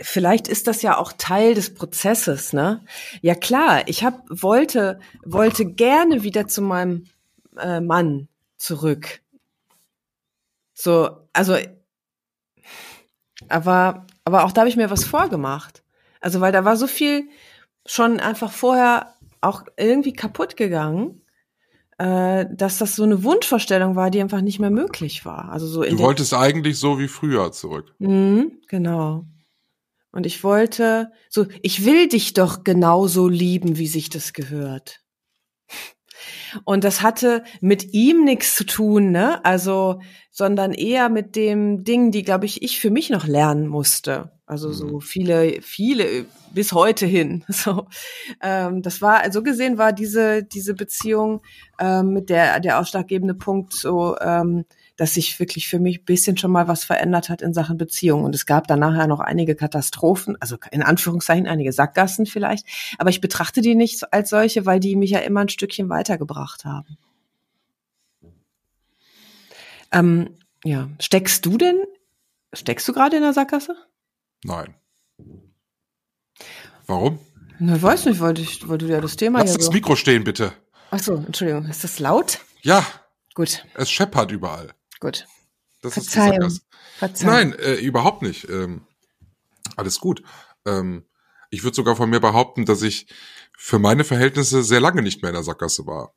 Vielleicht 0.00 0.48
ist 0.48 0.66
das 0.66 0.82
ja 0.82 0.98
auch 0.98 1.12
Teil 1.12 1.54
des 1.54 1.74
Prozesses, 1.74 2.52
ne? 2.52 2.84
Ja 3.22 3.34
klar, 3.34 3.86
ich 3.86 4.04
hab, 4.04 4.22
wollte 4.28 5.00
wollte 5.24 5.64
gerne 5.64 6.22
wieder 6.22 6.46
zu 6.46 6.62
meinem 6.62 7.06
äh, 7.56 7.80
Mann 7.80 8.28
zurück. 8.56 9.20
So, 10.74 11.10
also 11.32 11.56
aber, 13.48 14.06
aber 14.24 14.44
auch 14.44 14.52
da 14.52 14.62
habe 14.62 14.68
ich 14.68 14.76
mir 14.76 14.90
was 14.90 15.04
vorgemacht. 15.04 15.82
Also, 16.20 16.40
weil 16.40 16.52
da 16.52 16.64
war 16.64 16.76
so 16.76 16.86
viel 16.86 17.28
schon 17.84 18.20
einfach 18.20 18.52
vorher 18.52 19.14
auch 19.40 19.62
irgendwie 19.76 20.12
kaputt 20.12 20.56
gegangen, 20.56 21.22
äh, 21.98 22.46
dass 22.50 22.78
das 22.78 22.96
so 22.96 23.04
eine 23.04 23.22
Wunschvorstellung 23.22 23.94
war, 23.94 24.10
die 24.10 24.20
einfach 24.20 24.40
nicht 24.40 24.58
mehr 24.58 24.70
möglich 24.70 25.24
war. 25.24 25.50
Also 25.50 25.66
so 25.66 25.82
du 25.82 25.98
wolltest 25.98 26.34
eigentlich 26.34 26.78
so 26.78 26.98
wie 26.98 27.08
früher 27.08 27.52
zurück. 27.52 27.94
Mhm, 27.98 28.52
genau. 28.66 29.24
Und 30.16 30.24
ich 30.24 30.42
wollte, 30.42 31.12
so, 31.28 31.44
ich 31.60 31.84
will 31.84 32.08
dich 32.08 32.32
doch 32.32 32.64
genauso 32.64 33.28
lieben, 33.28 33.76
wie 33.76 33.86
sich 33.86 34.08
das 34.08 34.32
gehört. 34.32 35.02
Und 36.64 36.84
das 36.84 37.02
hatte 37.02 37.44
mit 37.60 37.92
ihm 37.92 38.24
nichts 38.24 38.56
zu 38.56 38.64
tun, 38.64 39.10
ne? 39.10 39.44
Also, 39.44 40.00
sondern 40.30 40.72
eher 40.72 41.10
mit 41.10 41.36
dem 41.36 41.84
Ding, 41.84 42.12
die, 42.12 42.22
glaube 42.22 42.46
ich, 42.46 42.62
ich 42.62 42.80
für 42.80 42.88
mich 42.88 43.10
noch 43.10 43.26
lernen 43.26 43.66
musste. 43.66 44.32
Also 44.46 44.72
so 44.72 44.86
mhm. 44.86 45.00
viele, 45.02 45.60
viele 45.60 46.24
bis 46.54 46.72
heute 46.72 47.04
hin. 47.04 47.44
So, 47.50 47.86
ähm, 48.40 48.80
das 48.80 49.02
war, 49.02 49.18
so 49.18 49.22
also 49.24 49.42
gesehen 49.42 49.76
war 49.76 49.92
diese 49.92 50.44
diese 50.44 50.72
Beziehung 50.72 51.42
ähm, 51.78 52.14
mit 52.14 52.30
der 52.30 52.58
der 52.60 52.78
ausschlaggebende 52.78 53.34
Punkt 53.34 53.74
so. 53.74 54.16
Ähm, 54.18 54.64
dass 54.96 55.14
sich 55.14 55.38
wirklich 55.38 55.68
für 55.68 55.78
mich 55.78 56.00
ein 56.00 56.04
bisschen 56.04 56.36
schon 56.36 56.50
mal 56.50 56.68
was 56.68 56.84
verändert 56.84 57.28
hat 57.28 57.42
in 57.42 57.52
Sachen 57.52 57.76
Beziehung. 57.76 58.24
Und 58.24 58.34
es 58.34 58.46
gab 58.46 58.66
dann 58.66 58.80
nachher 58.80 59.06
noch 59.06 59.20
einige 59.20 59.54
Katastrophen, 59.54 60.36
also 60.40 60.56
in 60.70 60.82
Anführungszeichen 60.82 61.46
einige 61.46 61.72
Sackgassen 61.72 62.26
vielleicht. 62.26 62.66
Aber 62.98 63.10
ich 63.10 63.20
betrachte 63.20 63.60
die 63.60 63.74
nicht 63.74 64.12
als 64.12 64.30
solche, 64.30 64.66
weil 64.66 64.80
die 64.80 64.96
mich 64.96 65.10
ja 65.10 65.18
immer 65.20 65.40
ein 65.40 65.48
Stückchen 65.48 65.88
weitergebracht 65.88 66.64
haben. 66.64 66.96
Ähm, 69.92 70.30
ja, 70.64 70.88
steckst 71.00 71.44
du 71.46 71.58
denn, 71.58 71.76
steckst 72.52 72.88
du 72.88 72.92
gerade 72.92 73.16
in 73.16 73.22
der 73.22 73.32
Sackgasse? 73.32 73.76
Nein. 74.44 74.74
Warum? 76.86 77.18
Na, 77.58 77.80
weiß 77.80 78.06
nicht, 78.06 78.20
weil, 78.20 78.38
ich, 78.38 78.68
weil 78.68 78.78
du 78.78 78.86
ja 78.86 79.00
das 79.00 79.16
Thema 79.16 79.40
Lass 79.40 79.54
das 79.54 79.66
so. 79.66 79.72
Mikro 79.72 79.96
stehen, 79.96 80.24
bitte. 80.24 80.52
Ach 80.90 80.98
so, 80.98 81.16
Entschuldigung. 81.16 81.66
Ist 81.66 81.84
das 81.84 81.98
laut? 81.98 82.40
Ja. 82.62 82.84
Gut. 83.34 83.64
Es 83.74 83.90
scheppert 83.90 84.30
überall. 84.30 84.72
Gut. 85.00 85.26
Das 85.82 85.94
Verzeihung. 85.94 86.42
ist 86.42 86.62
Verzeihung. 86.98 87.32
Nein, 87.32 87.52
äh, 87.54 87.74
überhaupt 87.74 88.22
nicht. 88.22 88.48
Ähm, 88.48 88.86
alles 89.76 90.00
gut. 90.00 90.22
Ähm, 90.64 91.04
ich 91.50 91.62
würde 91.62 91.76
sogar 91.76 91.96
von 91.96 92.10
mir 92.10 92.20
behaupten, 92.20 92.64
dass 92.64 92.82
ich 92.82 93.06
für 93.56 93.78
meine 93.78 94.04
Verhältnisse 94.04 94.62
sehr 94.62 94.80
lange 94.80 95.02
nicht 95.02 95.22
mehr 95.22 95.30
in 95.30 95.36
der 95.36 95.44
Sackgasse 95.44 95.86
war. 95.86 96.12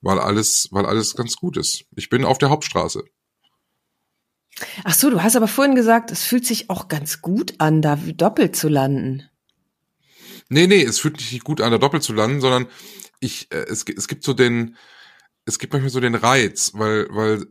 Weil 0.00 0.18
alles, 0.18 0.68
weil 0.72 0.86
alles 0.86 1.14
ganz 1.14 1.36
gut 1.36 1.56
ist. 1.56 1.84
Ich 1.94 2.08
bin 2.08 2.24
auf 2.24 2.38
der 2.38 2.50
Hauptstraße. 2.50 3.04
Ach 4.84 4.94
so, 4.94 5.10
du 5.10 5.22
hast 5.22 5.36
aber 5.36 5.48
vorhin 5.48 5.74
gesagt, 5.74 6.10
es 6.10 6.24
fühlt 6.24 6.44
sich 6.44 6.68
auch 6.70 6.88
ganz 6.88 7.22
gut 7.22 7.54
an, 7.58 7.82
da 7.82 7.96
doppelt 7.96 8.56
zu 8.56 8.68
landen. 8.68 9.28
Nee, 10.48 10.66
nee, 10.66 10.82
es 10.82 10.98
fühlt 10.98 11.18
sich 11.18 11.32
nicht 11.32 11.44
gut 11.44 11.60
an, 11.60 11.70
da 11.70 11.78
doppelt 11.78 12.02
zu 12.02 12.12
landen, 12.12 12.40
sondern 12.40 12.66
ich, 13.20 13.50
äh, 13.52 13.64
es, 13.68 13.84
es 13.84 14.08
gibt 14.08 14.24
so 14.24 14.34
den, 14.34 14.76
es 15.46 15.58
gibt 15.58 15.72
manchmal 15.72 15.90
so 15.90 16.00
den 16.00 16.14
Reiz, 16.14 16.72
weil, 16.74 17.08
weil 17.10 17.46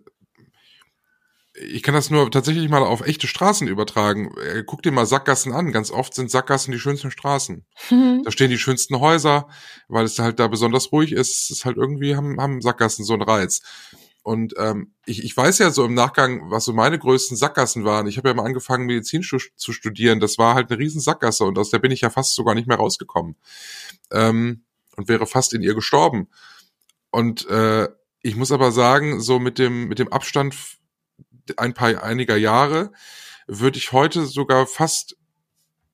ich 1.62 1.84
kann 1.84 1.94
das 1.94 2.10
nur 2.10 2.30
tatsächlich 2.32 2.70
mal 2.70 2.82
auf 2.82 3.02
echte 3.02 3.28
Straßen 3.28 3.68
übertragen. 3.68 4.34
Äh, 4.38 4.64
guck 4.66 4.82
dir 4.82 4.92
mal 4.92 5.06
Sackgassen 5.06 5.54
an. 5.54 5.72
Ganz 5.72 5.92
oft 5.92 6.14
sind 6.14 6.32
Sackgassen 6.32 6.72
die 6.72 6.80
schönsten 6.80 7.12
Straßen. 7.12 7.66
Mhm. 7.90 8.22
Da 8.24 8.32
stehen 8.32 8.50
die 8.50 8.58
schönsten 8.58 9.00
Häuser, 9.00 9.48
weil 9.88 10.06
es 10.06 10.20
halt 10.20 10.40
da 10.40 10.48
besonders 10.48 10.92
ruhig 10.92 11.12
ist. 11.12 11.44
Es 11.44 11.50
ist 11.50 11.66
halt 11.66 11.78
irgendwie 11.78 12.16
haben, 12.16 12.40
haben 12.40 12.62
Sackgassen 12.62 13.06
so 13.06 13.14
einen 13.14 13.22
Reiz. 13.22 13.62
Und 14.24 14.54
ähm, 14.58 14.94
ich, 15.06 15.24
ich 15.24 15.36
weiß 15.36 15.60
ja 15.60 15.72
so 15.72 15.84
im 15.84 15.94
Nachgang, 15.94 16.52
was 16.52 16.66
so 16.66 16.74
meine 16.74 17.00
größten 17.00 17.38
Sackgassen 17.38 17.86
waren. 17.86 18.08
Ich 18.08 18.18
habe 18.18 18.30
ja 18.30 18.36
mal 18.36 18.46
angefangen, 18.46 18.86
Medizin 18.86 19.24
zu 19.24 19.74
studieren. 19.74 20.20
Das 20.20 20.38
war 20.38 20.54
halt 20.54 20.70
eine 20.70 20.80
riesen 20.80 21.02
Sackgasse 21.02 21.44
und 21.44 21.58
aus 21.58 21.72
der 21.72 21.80
bin 21.80 21.92
ich 21.92 22.02
ja 22.02 22.10
fast 22.10 22.36
sogar 22.36 22.54
nicht 22.54 22.68
mehr 22.68 22.78
rausgekommen. 22.78 23.36
Ähm, 24.12 24.64
und 24.98 25.08
wäre 25.08 25.26
fast 25.26 25.54
in 25.54 25.64
ihr 25.64 25.74
gestorben. 25.74 26.28
Und 27.10 27.48
äh, 27.50 27.88
ich 28.22 28.36
muss 28.36 28.52
aber 28.52 28.72
sagen, 28.72 29.20
so 29.20 29.40
mit 29.40 29.58
dem, 29.58 29.88
mit 29.88 29.98
dem 29.98 30.12
Abstand 30.12 30.56
ein 31.58 31.74
paar 31.74 32.04
einiger 32.04 32.38
Jahre, 32.38 32.92
würde 33.48 33.78
ich 33.78 33.92
heute 33.92 34.26
sogar 34.26 34.68
fast 34.68 35.18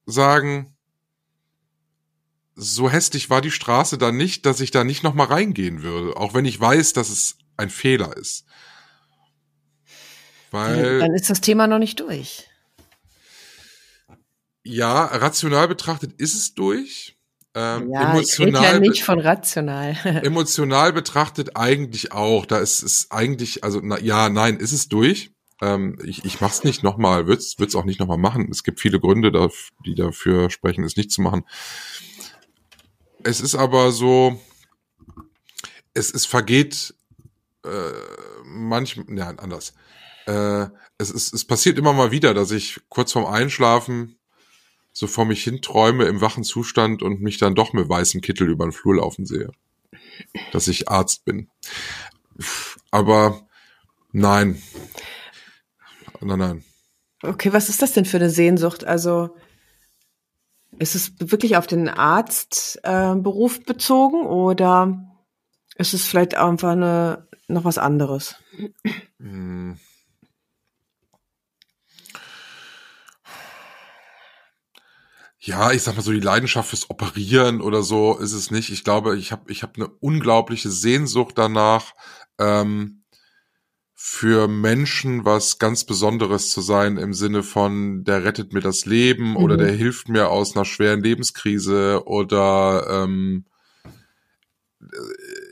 sagen, 0.06 0.76
so 2.56 2.90
hässlich 2.90 3.30
war 3.30 3.42
die 3.42 3.52
Straße 3.52 3.98
da 3.98 4.12
nicht, 4.12 4.46
dass 4.46 4.60
ich 4.60 4.72
da 4.72 4.84
nicht 4.84 5.04
nochmal 5.04 5.28
reingehen 5.28 5.84
würde, 5.84 6.18
auch 6.18 6.34
wenn 6.34 6.46
ich 6.46 6.60
weiß, 6.60 6.94
dass 6.94 7.10
es 7.10 7.38
ein 7.56 7.70
Fehler 7.70 8.18
ist. 8.18 8.46
Weil. 10.52 11.00
Dann 11.00 11.14
ist 11.14 11.30
das 11.30 11.42
Thema 11.42 11.68
noch 11.68 11.80
nicht 11.80 12.00
durch. 12.00 12.48
Ja, 14.64 15.06
rational 15.06 15.68
betrachtet 15.68 16.14
ist 16.20 16.34
es 16.34 16.54
durch. 16.54 17.18
Ähm, 17.54 17.90
ja, 17.92 18.12
emotional, 18.12 18.64
ich 18.64 18.72
ja 18.72 18.80
nicht 18.80 19.04
von 19.04 19.20
rational. 19.20 19.96
emotional 20.24 20.94
betrachtet 20.94 21.56
eigentlich 21.56 22.12
auch. 22.12 22.46
Da 22.46 22.60
ist 22.60 22.84
es 22.84 23.10
eigentlich, 23.10 23.64
also 23.64 23.80
na, 23.82 24.00
ja, 24.00 24.30
nein, 24.30 24.58
ist 24.58 24.74
es 24.74 24.90
durch. 24.90 25.32
Ähm, 25.62 25.98
ich 26.04 26.24
ich 26.26 26.40
mache 26.42 26.54
es 26.54 26.64
nicht 26.64 26.84
nochmal, 26.84 27.28
würde 27.28 27.42
es 27.42 27.76
auch 27.76 27.86
nicht 27.86 28.00
nochmal 28.00 28.18
machen. 28.18 28.50
Es 28.52 28.64
gibt 28.64 28.80
viele 28.80 29.00
Gründe, 29.00 29.32
die 29.86 29.96
dafür 29.96 30.50
sprechen, 30.50 30.84
es 30.84 30.98
nicht 30.98 31.12
zu 31.12 31.22
machen. 31.22 31.46
Es 33.24 33.42
ist 33.42 33.56
aber 33.56 33.92
so, 33.92 34.40
es, 35.94 36.14
es 36.14 36.26
vergeht 36.26 36.94
äh, 37.66 37.92
manchmal, 38.46 39.06
ja, 39.18 39.30
anders. 39.30 39.74
Äh, 40.26 40.68
es, 40.98 41.10
ist, 41.10 41.34
es 41.34 41.46
passiert 41.46 41.78
immer 41.78 41.94
mal 41.94 42.12
wieder, 42.12 42.34
dass 42.34 42.52
ich 42.52 42.80
kurz 42.90 43.12
vorm 43.12 43.26
Einschlafen 43.26 44.18
so 44.94 45.08
vor 45.08 45.26
mich 45.26 45.44
hin 45.44 45.62
träume 45.62 46.06
im 46.06 46.22
wachen 46.22 46.44
Zustand 46.44 47.04
und 47.04 47.22
mich 47.22 47.38
dann 47.38 47.56
doch 47.56 47.74
mit 47.74 47.88
weißem 47.88 48.22
Kittel 48.22 48.50
über 48.50 48.66
den 48.66 48.72
Flur 48.72 48.96
laufen 48.96 49.26
sehe. 49.26 49.52
Dass 50.52 50.68
ich 50.68 50.90
Arzt 50.90 51.24
bin. 51.24 51.50
Aber 52.90 53.48
nein, 54.12 54.62
Nein, 56.22 56.40
nein. 56.40 56.64
Okay, 57.24 57.52
was 57.54 57.70
ist 57.70 57.82
das 57.82 57.94
denn 57.94 58.06
für 58.06 58.18
eine 58.18 58.30
Sehnsucht? 58.30 58.86
Also 58.86 59.36
ist 60.80 60.96
es 60.96 61.14
wirklich 61.20 61.58
auf 61.58 61.68
den 61.68 61.90
Arztberuf 61.90 63.60
äh, 63.60 63.64
bezogen 63.64 64.26
oder 64.26 65.04
ist 65.76 65.94
es 65.94 66.06
vielleicht 66.06 66.36
einfach 66.36 66.72
eine, 66.72 67.28
noch 67.48 67.66
was 67.66 67.78
anderes? 67.78 68.36
Hm. 69.20 69.80
Ja, 75.40 75.72
ich 75.72 75.82
sag 75.82 75.96
mal 75.96 76.02
so, 76.02 76.12
die 76.12 76.20
Leidenschaft 76.20 76.70
fürs 76.70 76.90
Operieren 76.90 77.62
oder 77.62 77.82
so 77.82 78.18
ist 78.18 78.34
es 78.34 78.52
nicht. 78.52 78.70
Ich 78.70 78.84
glaube, 78.84 79.18
ich 79.18 79.32
habe 79.32 79.50
ich 79.50 79.64
hab 79.64 79.78
eine 79.78 79.88
unglaubliche 79.88 80.70
Sehnsucht 80.70 81.38
danach, 81.38 81.94
ähm, 82.38 83.06
für 84.10 84.48
Menschen 84.48 85.26
was 85.26 85.60
ganz 85.60 85.84
Besonderes 85.84 86.50
zu 86.50 86.62
sein 86.62 86.96
im 86.96 87.14
Sinne 87.14 87.44
von, 87.44 88.06
der 88.06 88.24
rettet 88.24 88.54
mir 88.54 88.62
das 88.62 88.86
Leben 88.86 89.32
mhm. 89.32 89.38
oder 89.38 89.58
der 89.58 89.74
hilft 89.74 90.08
mir 90.08 90.30
aus 90.30 90.56
einer 90.56 90.64
schweren 90.64 91.04
Lebenskrise 91.04 92.04
oder 92.06 93.04
ähm, 93.04 93.44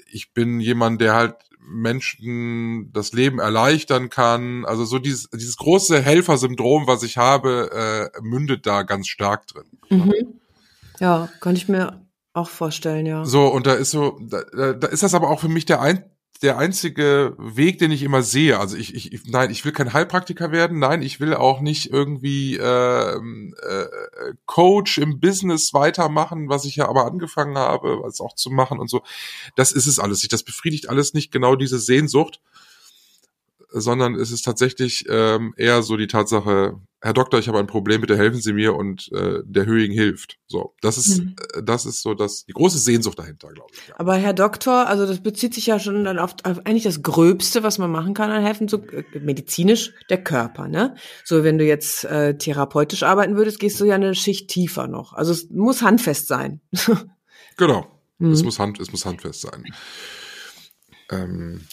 ich 0.10 0.34
bin 0.34 0.62
jemand, 0.62 1.02
der 1.02 1.16
halt 1.16 1.36
Menschen 1.60 2.94
das 2.94 3.12
Leben 3.12 3.40
erleichtern 3.40 4.10
kann. 4.10 4.64
Also 4.64 4.86
so 4.86 5.00
dieses, 5.00 5.30
dieses 5.32 5.58
große 5.58 6.02
Helfersyndrom, 6.02 6.88
was 6.88 7.04
ich 7.04 7.18
habe, 7.18 8.10
äh, 8.16 8.22
mündet 8.22 8.66
da 8.66 8.84
ganz 8.84 9.10
stark 9.10 9.48
drin. 9.48 9.66
Mhm. 9.90 10.14
Ja, 11.02 11.28
kann 11.42 11.58
ich 11.58 11.68
mir 11.68 12.08
auch 12.32 12.50
vorstellen, 12.50 13.06
ja. 13.06 13.26
So, 13.26 13.48
und 13.48 13.68
da 13.68 13.74
ist 13.74 13.92
so, 13.92 14.18
da, 14.22 14.74
da 14.74 14.88
ist 14.88 15.04
das 15.04 15.14
aber 15.14 15.30
auch 15.30 15.42
für 15.42 15.50
mich 15.50 15.66
der 15.66 15.82
ein, 15.82 16.06
der 16.42 16.58
einzige 16.58 17.36
Weg, 17.38 17.80
den 17.80 17.92
ich 17.92 18.04
immer 18.04 18.22
sehe. 18.22 18.60
Also 18.60 18.76
ich, 18.78 18.94
ich, 18.94 19.26
nein, 19.26 19.52
ich 19.52 19.64
will 19.64 19.72
kein 19.72 19.94
Heilpraktiker 19.94 20.52
werden. 20.52 20.80
Nein, 20.80 21.02
ich 21.02 21.20
will 21.20 21.34
auch 21.34 21.62
nicht 21.62 21.92
irgendwie 21.92 22.58
äh, 22.58 23.16
äh, 23.16 23.88
Coach 24.46 24.98
im 24.98 25.20
Business 25.20 25.74
weitermachen, 25.74 26.50
was 26.50 26.66
ich 26.66 26.76
ja 26.76 26.88
aber 26.90 27.06
angefangen 27.06 27.58
habe, 27.58 28.00
was 28.02 28.20
auch 28.20 28.36
zu 28.36 28.50
machen 28.50 28.80
und 28.80 28.90
so. 28.90 29.02
Das 29.56 29.72
ist 29.72 29.88
es 29.88 30.00
alles 30.00 30.22
nicht. 30.22 30.34
Das 30.34 30.44
befriedigt 30.44 30.90
alles 30.90 31.14
nicht 31.14 31.32
genau 31.32 31.56
diese 31.56 31.80
Sehnsucht 31.80 32.42
sondern 33.78 34.16
es 34.16 34.32
ist 34.32 34.44
tatsächlich 34.44 35.06
ähm, 35.10 35.54
eher 35.58 35.84
so 35.84 35.98
die 35.98 36.08
Tatsache, 36.08 36.80
Herr 37.06 37.14
Doktor, 37.14 37.38
ich 37.38 37.48
habe 37.48 37.60
ein 37.60 37.68
Problem, 37.68 38.02
bitte 38.02 38.18
helfen 38.18 38.42
Sie 38.42 38.52
mir 38.52 38.76
und 38.76 39.12
äh, 39.12 39.44
der 39.46 39.68
Höhing 39.68 39.92
hilft. 39.92 40.40
So, 40.48 40.74
das 40.82 40.98
ist 40.98 41.20
mhm. 41.20 41.36
das 41.64 41.86
ist 41.86 42.02
so 42.02 42.16
das 42.16 42.46
die 42.46 42.54
große 42.54 42.80
Sehnsucht 42.80 43.20
dahinter, 43.20 43.50
glaube 43.50 43.70
ich. 43.74 43.90
Ja. 43.90 43.94
Aber 44.00 44.16
Herr 44.16 44.34
Doktor, 44.34 44.88
also 44.88 45.06
das 45.06 45.22
bezieht 45.22 45.54
sich 45.54 45.68
ja 45.68 45.78
schon 45.78 46.04
dann 46.04 46.18
auf, 46.18 46.34
auf 46.44 46.66
eigentlich 46.66 46.82
das 46.82 47.04
Gröbste, 47.04 47.62
was 47.62 47.78
man 47.78 47.92
machen 47.92 48.16
kann 48.16 48.32
an 48.32 48.42
helfen, 48.42 48.68
so 48.68 48.78
äh, 48.88 49.04
medizinisch 49.20 49.94
der 50.10 50.24
Körper, 50.24 50.68
ne? 50.68 50.96
So 51.24 51.44
wenn 51.44 51.60
du 51.60 51.64
jetzt 51.64 52.06
äh, 52.06 52.40
therapeutisch 52.40 53.04
arbeiten 53.04 53.36
würdest, 53.36 53.60
gehst 53.60 53.80
du 53.80 53.86
ja 53.86 53.94
eine 53.94 54.16
Schicht 54.16 54.50
tiefer 54.50 54.88
noch. 54.88 55.14
Also 55.14 55.32
es 55.32 55.52
muss 55.52 55.84
handfest 55.84 56.28
sein. 56.28 56.60
genau, 57.58 57.86
mhm. 58.18 58.32
es 58.32 58.44
muss 58.44 58.58
hand 58.58 58.80
es 58.80 58.92
muss 58.92 59.06
handfest 59.06 59.42
sein. 59.42 59.64
Ähm, 61.12 61.68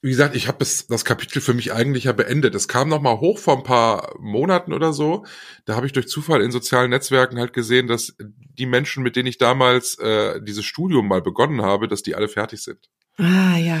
wie 0.00 0.10
gesagt, 0.10 0.36
ich 0.36 0.46
habe 0.46 0.58
das, 0.58 1.04
Kapitel 1.04 1.40
für 1.40 1.54
mich 1.54 1.72
eigentlich 1.72 2.04
ja 2.04 2.12
beendet. 2.12 2.54
Es 2.54 2.68
kam 2.68 2.88
noch 2.88 3.00
mal 3.00 3.18
hoch 3.18 3.38
vor 3.38 3.56
ein 3.56 3.64
paar 3.64 4.14
Monaten 4.20 4.72
oder 4.72 4.92
so. 4.92 5.24
Da 5.64 5.74
habe 5.74 5.86
ich 5.86 5.92
durch 5.92 6.06
Zufall 6.06 6.40
in 6.40 6.52
sozialen 6.52 6.90
Netzwerken 6.90 7.38
halt 7.38 7.52
gesehen, 7.52 7.88
dass 7.88 8.14
die 8.20 8.66
Menschen, 8.66 9.02
mit 9.02 9.16
denen 9.16 9.26
ich 9.26 9.38
damals 9.38 9.98
äh, 9.98 10.40
dieses 10.40 10.64
Studium 10.64 11.08
mal 11.08 11.20
begonnen 11.20 11.62
habe, 11.62 11.88
dass 11.88 12.02
die 12.02 12.14
alle 12.14 12.28
fertig 12.28 12.62
sind. 12.62 12.88
Ah 13.16 13.56
ja. 13.56 13.80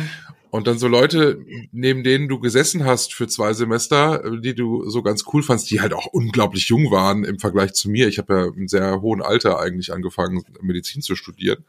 Und 0.50 0.66
dann 0.66 0.78
so 0.78 0.88
Leute, 0.88 1.44
neben 1.72 2.02
denen 2.02 2.26
du 2.26 2.40
gesessen 2.40 2.84
hast 2.84 3.14
für 3.14 3.28
zwei 3.28 3.52
Semester, 3.52 4.22
die 4.40 4.54
du 4.54 4.88
so 4.88 5.02
ganz 5.02 5.24
cool 5.32 5.42
fandst, 5.42 5.70
die 5.70 5.80
halt 5.80 5.92
auch 5.92 6.06
unglaublich 6.06 6.68
jung 6.68 6.90
waren 6.90 7.24
im 7.24 7.38
Vergleich 7.38 7.74
zu 7.74 7.90
mir. 7.90 8.08
Ich 8.08 8.18
habe 8.18 8.34
ja 8.34 8.46
im 8.46 8.66
sehr 8.66 9.02
hohen 9.02 9.22
Alter 9.22 9.60
eigentlich 9.60 9.92
angefangen, 9.92 10.42
Medizin 10.62 11.02
zu 11.02 11.14
studieren. 11.14 11.64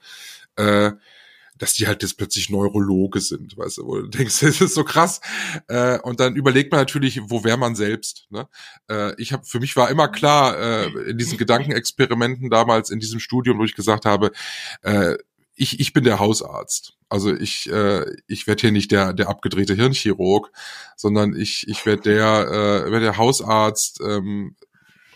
Äh, 0.56 0.94
dass 1.60 1.74
die 1.74 1.88
halt 1.88 2.02
jetzt 2.02 2.18
plötzlich 2.18 2.50
Neurologe 2.50 3.20
sind, 3.20 3.56
weißt 3.58 3.78
du, 3.78 3.86
wo 3.86 3.98
du 3.98 4.08
denkst, 4.08 4.40
das 4.42 4.62
ist 4.62 4.74
so 4.74 4.84
krass. 4.84 5.22
Äh, 5.68 6.00
und 6.00 6.20
dann 6.20 6.36
überlegt 6.36 6.72
man 6.72 6.82
natürlich, 6.82 7.22
wo 7.26 7.44
wäre 7.44 7.58
man 7.58 7.76
selbst. 7.76 8.26
Ne? 8.30 8.48
Äh, 8.90 9.14
ich 9.22 9.32
habe, 9.34 9.46
für 9.46 9.60
mich 9.60 9.76
war 9.76 9.90
immer 9.90 10.08
klar 10.08 10.58
äh, 10.58 10.88
in 11.10 11.18
diesen 11.18 11.38
Gedankenexperimenten 11.38 12.50
damals 12.50 12.90
in 12.90 13.00
diesem 13.00 13.20
Studium, 13.20 13.60
wo 13.60 13.66
ich 13.66 13.76
gesagt 13.76 14.06
habe, 14.06 14.32
äh, 14.82 15.16
ich, 15.56 15.80
ich 15.80 15.92
bin 15.92 16.06
der 16.06 16.20
Hausarzt. 16.20 16.94
Also 17.10 17.36
ich, 17.36 17.70
äh, 17.70 18.06
ich 18.28 18.48
werde 18.48 18.62
hier 18.62 18.72
nicht 18.72 18.92
der, 18.92 19.14
der 19.14 19.28
abgedrehte 19.28 19.74
Hirnchirurg, 19.74 20.52
sondern 20.96 21.36
ich, 21.36 21.68
ich 21.68 21.86
werde 21.86 22.04
der, 22.04 22.86
äh, 22.88 22.92
werd 22.92 23.04
der 23.04 23.18
Hausarzt, 23.18 24.00
ähm, 24.02 24.56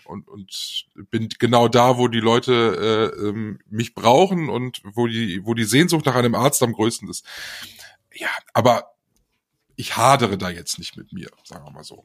und, 0.06 0.28
und 0.28 0.86
bin 1.10 1.28
genau 1.38 1.68
da, 1.68 1.98
wo 1.98 2.08
die 2.08 2.20
Leute 2.20 3.12
äh, 3.16 3.28
ähm, 3.28 3.58
mich 3.68 3.94
brauchen 3.94 4.48
und 4.48 4.82
wo 4.84 5.06
die, 5.06 5.44
wo 5.44 5.54
die 5.54 5.64
Sehnsucht 5.64 6.06
nach 6.06 6.14
einem 6.14 6.34
Arzt 6.34 6.62
am 6.62 6.72
größten 6.72 7.08
ist. 7.08 7.24
Ja, 8.14 8.28
aber 8.52 8.94
ich 9.76 9.96
hadere 9.96 10.38
da 10.38 10.50
jetzt 10.50 10.78
nicht 10.78 10.96
mit 10.96 11.12
mir, 11.12 11.28
sagen 11.44 11.64
wir 11.64 11.72
mal 11.72 11.84
so. 11.84 12.04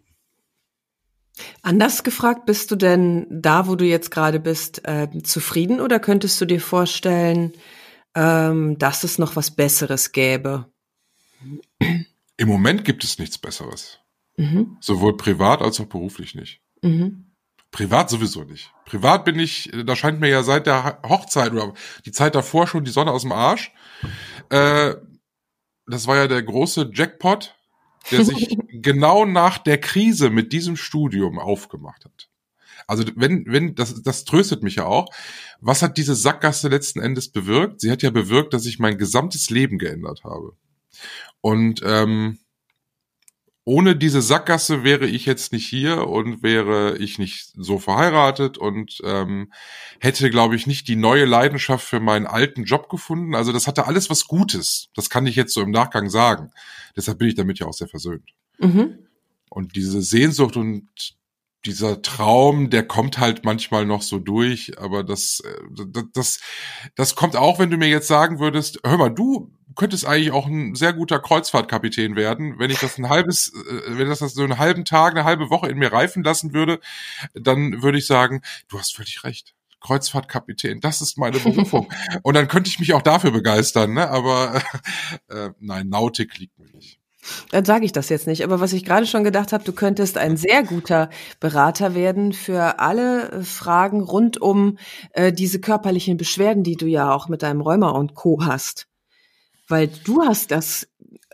Anders 1.61 2.03
gefragt, 2.03 2.45
bist 2.45 2.71
du 2.71 2.75
denn 2.75 3.25
da, 3.29 3.67
wo 3.67 3.75
du 3.75 3.85
jetzt 3.85 4.11
gerade 4.11 4.39
bist, 4.39 4.85
äh, 4.85 5.07
zufrieden 5.23 5.79
oder 5.79 5.99
könntest 5.99 6.39
du 6.41 6.45
dir 6.45 6.59
vorstellen, 6.59 7.53
ähm, 8.15 8.77
dass 8.77 9.03
es 9.03 9.19
noch 9.19 9.35
was 9.35 9.51
Besseres 9.51 10.11
gäbe? 10.11 10.65
Im 11.79 12.47
Moment 12.47 12.83
gibt 12.83 13.03
es 13.03 13.19
nichts 13.19 13.37
Besseres. 13.37 13.99
Mhm. 14.37 14.77
Sowohl 14.79 15.17
privat 15.17 15.61
als 15.61 15.79
auch 15.79 15.85
beruflich 15.85 16.35
nicht. 16.35 16.61
Mhm. 16.81 17.28
Privat 17.71 18.09
sowieso 18.09 18.43
nicht. 18.43 18.71
Privat 18.85 19.25
bin 19.25 19.39
ich, 19.39 19.71
da 19.85 19.95
scheint 19.95 20.19
mir 20.19 20.29
ja 20.29 20.43
seit 20.43 20.65
der 20.65 20.99
Hochzeit 21.03 21.51
oder 21.51 21.73
die 22.05 22.11
Zeit 22.11 22.35
davor 22.35 22.67
schon 22.67 22.83
die 22.83 22.91
Sonne 22.91 23.11
aus 23.11 23.21
dem 23.21 23.31
Arsch. 23.31 23.71
Äh, 24.49 24.95
das 25.85 26.07
war 26.07 26.15
ja 26.15 26.27
der 26.27 26.41
große 26.41 26.91
Jackpot, 26.93 27.55
der 28.11 28.25
sich 28.25 28.57
genau 28.71 29.25
nach 29.25 29.57
der 29.59 29.79
Krise 29.79 30.29
mit 30.29 30.51
diesem 30.51 30.77
Studium 30.77 31.37
aufgemacht 31.37 32.05
hat. 32.05 32.29
Also 32.87 33.03
wenn, 33.15 33.45
wenn, 33.45 33.75
das, 33.75 34.01
das 34.01 34.25
tröstet 34.25 34.63
mich 34.63 34.75
ja 34.75 34.85
auch. 34.85 35.13
Was 35.61 35.83
hat 35.83 35.97
diese 35.97 36.15
Sackgasse 36.15 36.69
letzten 36.69 36.99
Endes 36.99 37.29
bewirkt? 37.29 37.81
Sie 37.81 37.91
hat 37.91 38.01
ja 38.01 38.09
bewirkt, 38.09 38.53
dass 38.53 38.65
ich 38.65 38.79
mein 38.79 38.97
gesamtes 38.97 39.51
Leben 39.51 39.77
geändert 39.77 40.23
habe. 40.23 40.53
Und 41.41 41.81
ähm, 41.85 42.39
ohne 43.69 43.95
diese 43.95 44.23
Sackgasse 44.23 44.83
wäre 44.83 45.05
ich 45.05 45.27
jetzt 45.27 45.53
nicht 45.53 45.67
hier 45.67 46.07
und 46.07 46.41
wäre 46.41 46.97
ich 46.97 47.19
nicht 47.19 47.51
so 47.55 47.77
verheiratet 47.77 48.57
und 48.57 48.99
ähm, 49.03 49.53
hätte, 49.99 50.31
glaube 50.31 50.55
ich, 50.55 50.65
nicht 50.65 50.87
die 50.87 50.95
neue 50.95 51.25
Leidenschaft 51.25 51.85
für 51.85 51.99
meinen 51.99 52.25
alten 52.25 52.63
Job 52.63 52.89
gefunden. 52.89 53.35
Also 53.35 53.51
das 53.51 53.67
hatte 53.67 53.85
alles 53.85 54.09
was 54.09 54.25
Gutes. 54.25 54.89
Das 54.95 55.11
kann 55.11 55.27
ich 55.27 55.35
jetzt 55.35 55.53
so 55.53 55.61
im 55.61 55.69
Nachgang 55.69 56.09
sagen. 56.09 56.49
Deshalb 56.95 57.19
bin 57.19 57.27
ich 57.27 57.35
damit 57.35 57.59
ja 57.59 57.67
auch 57.67 57.73
sehr 57.73 57.87
versöhnt. 57.87 58.31
Mhm. 58.57 59.05
Und 59.51 59.75
diese 59.75 60.01
Sehnsucht 60.01 60.57
und 60.57 60.87
dieser 61.63 62.01
Traum, 62.01 62.71
der 62.71 62.87
kommt 62.87 63.19
halt 63.19 63.45
manchmal 63.45 63.85
noch 63.85 64.01
so 64.01 64.17
durch, 64.17 64.79
aber 64.79 65.03
das, 65.03 65.41
äh, 65.41 65.85
das, 65.85 66.05
das, 66.13 66.39
das 66.95 67.15
kommt 67.15 67.35
auch, 67.35 67.59
wenn 67.59 67.69
du 67.69 67.77
mir 67.77 67.89
jetzt 67.89 68.07
sagen 68.07 68.39
würdest, 68.39 68.79
hör 68.83 68.97
mal, 68.97 69.09
du 69.09 69.51
könntest 69.79 70.05
eigentlich 70.05 70.31
auch 70.31 70.45
ein 70.45 70.75
sehr 70.75 70.91
guter 70.91 71.19
Kreuzfahrtkapitän 71.19 72.17
werden, 72.17 72.59
wenn 72.59 72.69
ich 72.69 72.79
das 72.79 72.97
ein 72.97 73.07
halbes, 73.07 73.53
äh, 73.53 73.97
wenn 73.97 74.09
das 74.09 74.19
so 74.19 74.43
einen 74.43 74.59
halben 74.59 74.83
Tag, 74.83 75.13
eine 75.13 75.23
halbe 75.23 75.49
Woche 75.49 75.69
in 75.69 75.77
mir 75.77 75.93
reifen 75.93 76.21
lassen 76.21 76.53
würde, 76.53 76.81
dann 77.33 77.81
würde 77.81 77.97
ich 77.97 78.05
sagen, 78.05 78.41
du 78.67 78.77
hast 78.77 78.93
völlig 78.93 79.23
recht. 79.23 79.55
Kreuzfahrtkapitän, 79.79 80.81
das 80.81 80.99
ist 80.99 81.17
meine 81.17 81.39
Berufung. 81.39 81.87
Und 82.23 82.33
dann 82.33 82.49
könnte 82.49 82.69
ich 82.69 82.79
mich 82.79 82.93
auch 82.93 83.01
dafür 83.01 83.31
begeistern, 83.31 83.93
ne? 83.93 84.09
Aber 84.09 84.61
äh, 85.29 85.51
nein, 85.61 85.87
Nautik 85.87 86.37
liegt 86.37 86.59
mir 86.59 86.69
nicht. 86.71 86.99
Dann 87.51 87.63
sage 87.63 87.85
ich 87.85 87.93
das 87.93 88.09
jetzt 88.09 88.27
nicht. 88.27 88.43
Aber 88.43 88.59
was 88.59 88.73
ich 88.73 88.83
gerade 88.83 89.05
schon 89.05 89.23
gedacht 89.23 89.53
habe, 89.53 89.63
du 89.63 89.71
könntest 89.71 90.17
ein 90.17 90.35
sehr 90.35 90.63
guter 90.63 91.09
Berater 91.39 91.95
werden 91.95 92.33
für 92.33 92.79
alle 92.79 93.31
äh, 93.31 93.43
Fragen 93.43 94.01
rund 94.01 94.41
um 94.41 94.77
äh, 95.11 95.31
diese 95.31 95.61
körperlichen 95.61 96.17
Beschwerden, 96.17 96.63
die 96.63 96.75
du 96.75 96.85
ja 96.85 97.13
auch 97.13 97.29
mit 97.29 97.43
deinem 97.43 97.61
Rheuma 97.61 97.91
und 97.91 98.13
Co. 98.13 98.43
hast. 98.43 98.88
Weil 99.69 99.87
du 99.87 100.23
hast 100.23 100.51
das 100.51 100.87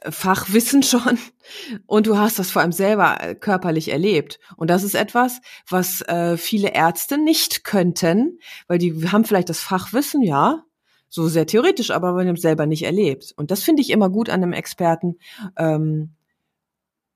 Fachwissen 0.07 0.83
schon 0.83 1.17
und 1.87 2.07
du 2.07 2.17
hast 2.17 2.37
das 2.37 2.51
vor 2.51 2.61
allem 2.61 2.71
selber 2.71 3.17
äh, 3.21 3.35
körperlich 3.35 3.91
erlebt. 3.91 4.39
Und 4.55 4.69
das 4.69 4.83
ist 4.83 4.95
etwas, 4.95 5.41
was 5.67 6.01
äh, 6.03 6.37
viele 6.37 6.73
Ärzte 6.73 7.17
nicht 7.17 7.63
könnten, 7.63 8.39
weil 8.67 8.77
die 8.77 9.09
haben 9.11 9.25
vielleicht 9.25 9.49
das 9.49 9.61
Fachwissen, 9.61 10.21
ja, 10.21 10.63
so 11.09 11.27
sehr 11.27 11.47
theoretisch, 11.47 11.91
aber 11.91 12.13
man 12.13 12.27
hat 12.27 12.39
selber 12.39 12.65
nicht 12.65 12.83
erlebt. 12.83 13.33
Und 13.37 13.51
das 13.51 13.63
finde 13.63 13.81
ich 13.81 13.89
immer 13.89 14.09
gut 14.09 14.29
an 14.29 14.43
einem 14.43 14.53
Experten. 14.53 15.17
Ähm, 15.57 16.15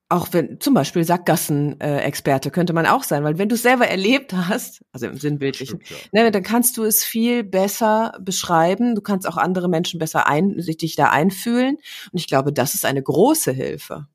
auch 0.09 0.29
wenn 0.31 0.59
zum 0.59 0.73
Beispiel 0.73 1.03
Sackgassen-Experte 1.03 2.49
äh, 2.49 2.51
könnte 2.51 2.73
man 2.73 2.87
auch 2.87 3.03
sein, 3.03 3.23
weil 3.23 3.37
wenn 3.37 3.47
du 3.47 3.55
es 3.55 3.61
selber 3.61 3.87
erlebt 3.87 4.33
hast, 4.33 4.83
also 4.91 5.05
im 5.05 5.17
Sinnbildlichen, 5.17 5.81
Stimmt, 5.83 6.09
ja. 6.11 6.23
ne, 6.23 6.31
dann 6.31 6.41
kannst 6.41 6.77
du 6.77 6.83
es 6.83 7.03
viel 7.03 7.43
besser 7.43 8.17
beschreiben. 8.19 8.95
Du 8.95 9.01
kannst 9.01 9.27
auch 9.27 9.37
andere 9.37 9.69
Menschen 9.69 9.99
besser 9.99 10.27
ein, 10.27 10.59
sich 10.59 10.77
dich 10.77 10.95
da 10.95 11.11
einfühlen. 11.11 11.75
Und 12.11 12.19
ich 12.19 12.27
glaube, 12.27 12.51
das 12.51 12.73
ist 12.73 12.85
eine 12.85 13.03
große 13.03 13.51
Hilfe. 13.51 14.07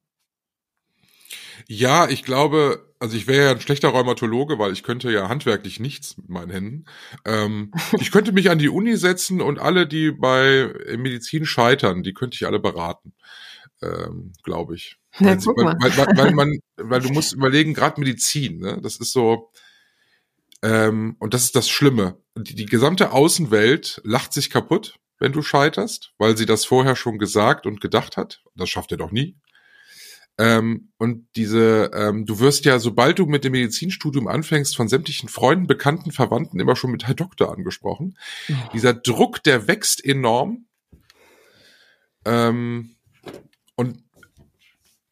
Ja, 1.68 2.08
ich 2.08 2.24
glaube, 2.24 2.92
also 2.98 3.16
ich 3.16 3.26
wäre 3.26 3.44
ja 3.44 3.50
ein 3.52 3.60
schlechter 3.60 3.88
Rheumatologe, 3.88 4.58
weil 4.58 4.72
ich 4.72 4.82
könnte 4.82 5.12
ja 5.12 5.28
handwerklich 5.28 5.78
nichts 5.78 6.16
mit 6.16 6.28
meinen 6.28 6.50
Händen. 6.50 6.84
Ähm, 7.24 7.72
ich 8.00 8.10
könnte 8.10 8.32
mich 8.32 8.50
an 8.50 8.58
die 8.58 8.68
Uni 8.68 8.96
setzen 8.96 9.40
und 9.40 9.60
alle, 9.60 9.86
die 9.86 10.10
bei 10.10 10.72
Medizin 10.96 11.46
scheitern, 11.46 12.02
die 12.02 12.14
könnte 12.14 12.34
ich 12.34 12.46
alle 12.46 12.58
beraten, 12.58 13.14
ähm, 13.84 14.32
glaube 14.42 14.74
ich. 14.74 14.96
Weil, 15.18 15.38
ja, 15.38 15.46
weil, 15.46 15.96
weil, 15.96 16.16
weil, 16.16 16.32
man, 16.32 16.58
weil 16.76 17.00
du 17.00 17.10
musst 17.10 17.34
überlegen, 17.34 17.72
gerade 17.72 18.00
Medizin, 18.00 18.58
ne? 18.58 18.80
das 18.82 18.96
ist 18.96 19.12
so, 19.12 19.52
ähm, 20.62 21.16
und 21.20 21.34
das 21.34 21.44
ist 21.44 21.54
das 21.54 21.68
Schlimme. 21.68 22.18
Die, 22.36 22.54
die 22.54 22.66
gesamte 22.66 23.12
Außenwelt 23.12 24.00
lacht 24.02 24.32
sich 24.32 24.50
kaputt, 24.50 24.98
wenn 25.20 25.30
du 25.30 25.42
scheiterst, 25.42 26.14
weil 26.18 26.36
sie 26.36 26.46
das 26.46 26.64
vorher 26.64 26.96
schon 26.96 27.18
gesagt 27.18 27.66
und 27.66 27.80
gedacht 27.80 28.16
hat. 28.16 28.42
Das 28.56 28.70
schafft 28.70 28.90
er 28.90 28.98
doch 28.98 29.12
nie. 29.12 29.36
Ähm, 30.36 30.90
und 30.98 31.28
diese, 31.36 31.90
ähm, 31.94 32.26
du 32.26 32.40
wirst 32.40 32.64
ja, 32.64 32.80
sobald 32.80 33.18
du 33.18 33.26
mit 33.26 33.44
dem 33.44 33.52
Medizinstudium 33.52 34.26
anfängst, 34.26 34.74
von 34.74 34.88
sämtlichen 34.88 35.28
Freunden, 35.28 35.68
Bekannten, 35.68 36.10
Verwandten 36.10 36.58
immer 36.58 36.74
schon 36.74 36.90
mit 36.90 37.06
Herr 37.06 37.14
Doktor 37.14 37.52
angesprochen. 37.52 38.18
Oh. 38.48 38.54
Dieser 38.72 38.94
Druck, 38.94 39.42
der 39.44 39.68
wächst 39.68 40.04
enorm. 40.04 40.66
Ähm, 42.24 42.93
und 43.76 44.02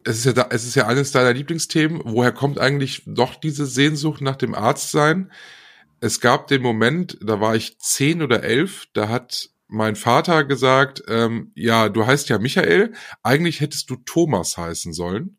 es 0.04 0.18
ist 0.18 0.24
ja 0.24 0.32
da, 0.32 0.48
es 0.50 0.64
ist 0.64 0.74
ja 0.74 0.86
eines 0.86 1.12
deiner 1.12 1.32
Lieblingsthemen. 1.32 2.02
Woher 2.04 2.32
kommt 2.32 2.58
eigentlich 2.58 3.02
doch 3.06 3.36
diese 3.36 3.66
Sehnsucht 3.66 4.20
nach 4.20 4.36
dem 4.36 4.54
Arztsein? 4.54 5.32
Es 6.00 6.20
gab 6.20 6.48
den 6.48 6.62
Moment, 6.62 7.18
da 7.22 7.40
war 7.40 7.54
ich 7.54 7.78
zehn 7.78 8.22
oder 8.22 8.42
elf, 8.42 8.86
da 8.92 9.08
hat 9.08 9.50
mein 9.68 9.96
Vater 9.96 10.44
gesagt, 10.44 11.02
ähm, 11.08 11.52
ja, 11.54 11.88
du 11.88 12.04
heißt 12.06 12.28
ja 12.28 12.38
Michael, 12.38 12.92
eigentlich 13.22 13.60
hättest 13.60 13.88
du 13.88 13.96
Thomas 13.96 14.58
heißen 14.58 14.92
sollen. 14.92 15.38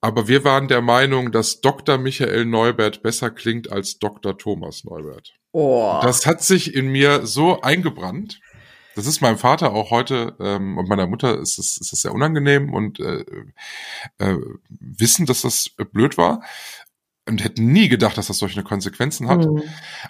Aber 0.00 0.28
wir 0.28 0.44
waren 0.44 0.68
der 0.68 0.80
Meinung, 0.80 1.32
dass 1.32 1.60
Dr. 1.60 1.98
Michael 1.98 2.44
Neubert 2.44 3.02
besser 3.02 3.30
klingt 3.30 3.70
als 3.72 3.98
Dr. 3.98 4.38
Thomas 4.38 4.84
Neubert. 4.84 5.34
Oh. 5.50 5.98
Das 6.02 6.24
hat 6.24 6.42
sich 6.42 6.74
in 6.74 6.88
mir 6.88 7.26
so 7.26 7.60
eingebrannt. 7.60 8.38
Das 8.98 9.06
ist 9.06 9.20
meinem 9.20 9.38
Vater 9.38 9.74
auch 9.74 9.92
heute 9.92 10.34
ähm, 10.40 10.76
und 10.76 10.88
meiner 10.88 11.06
Mutter 11.06 11.38
ist 11.38 11.56
es 11.56 11.76
ist 11.76 11.92
es 11.92 12.00
sehr 12.00 12.12
unangenehm 12.12 12.74
und 12.74 12.98
äh, 12.98 13.24
äh, 14.18 14.36
wissen, 14.68 15.24
dass 15.24 15.42
das 15.42 15.70
blöd 15.92 16.18
war 16.18 16.42
und 17.28 17.44
hätten 17.44 17.70
nie 17.70 17.88
gedacht, 17.88 18.18
dass 18.18 18.26
das 18.26 18.38
solche 18.38 18.64
Konsequenzen 18.64 19.28
hat. 19.28 19.46
Mhm. 19.46 19.62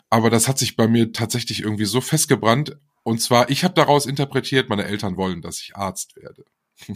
Aber 0.09 0.30
das 0.30 0.49
hat 0.49 0.59
sich 0.59 0.74
bei 0.74 0.89
mir 0.89 1.12
tatsächlich 1.12 1.61
irgendwie 1.61 1.84
so 1.84 2.01
festgebrannt. 2.01 2.78
Und 3.03 3.20
zwar, 3.20 3.51
ich 3.51 3.62
habe 3.62 3.74
daraus 3.74 4.07
interpretiert, 4.07 4.70
meine 4.70 4.86
Eltern 4.86 5.18
wollen, 5.18 5.43
dass 5.43 5.61
ich 5.61 5.76
Arzt 5.76 6.16
werde. 6.16 6.45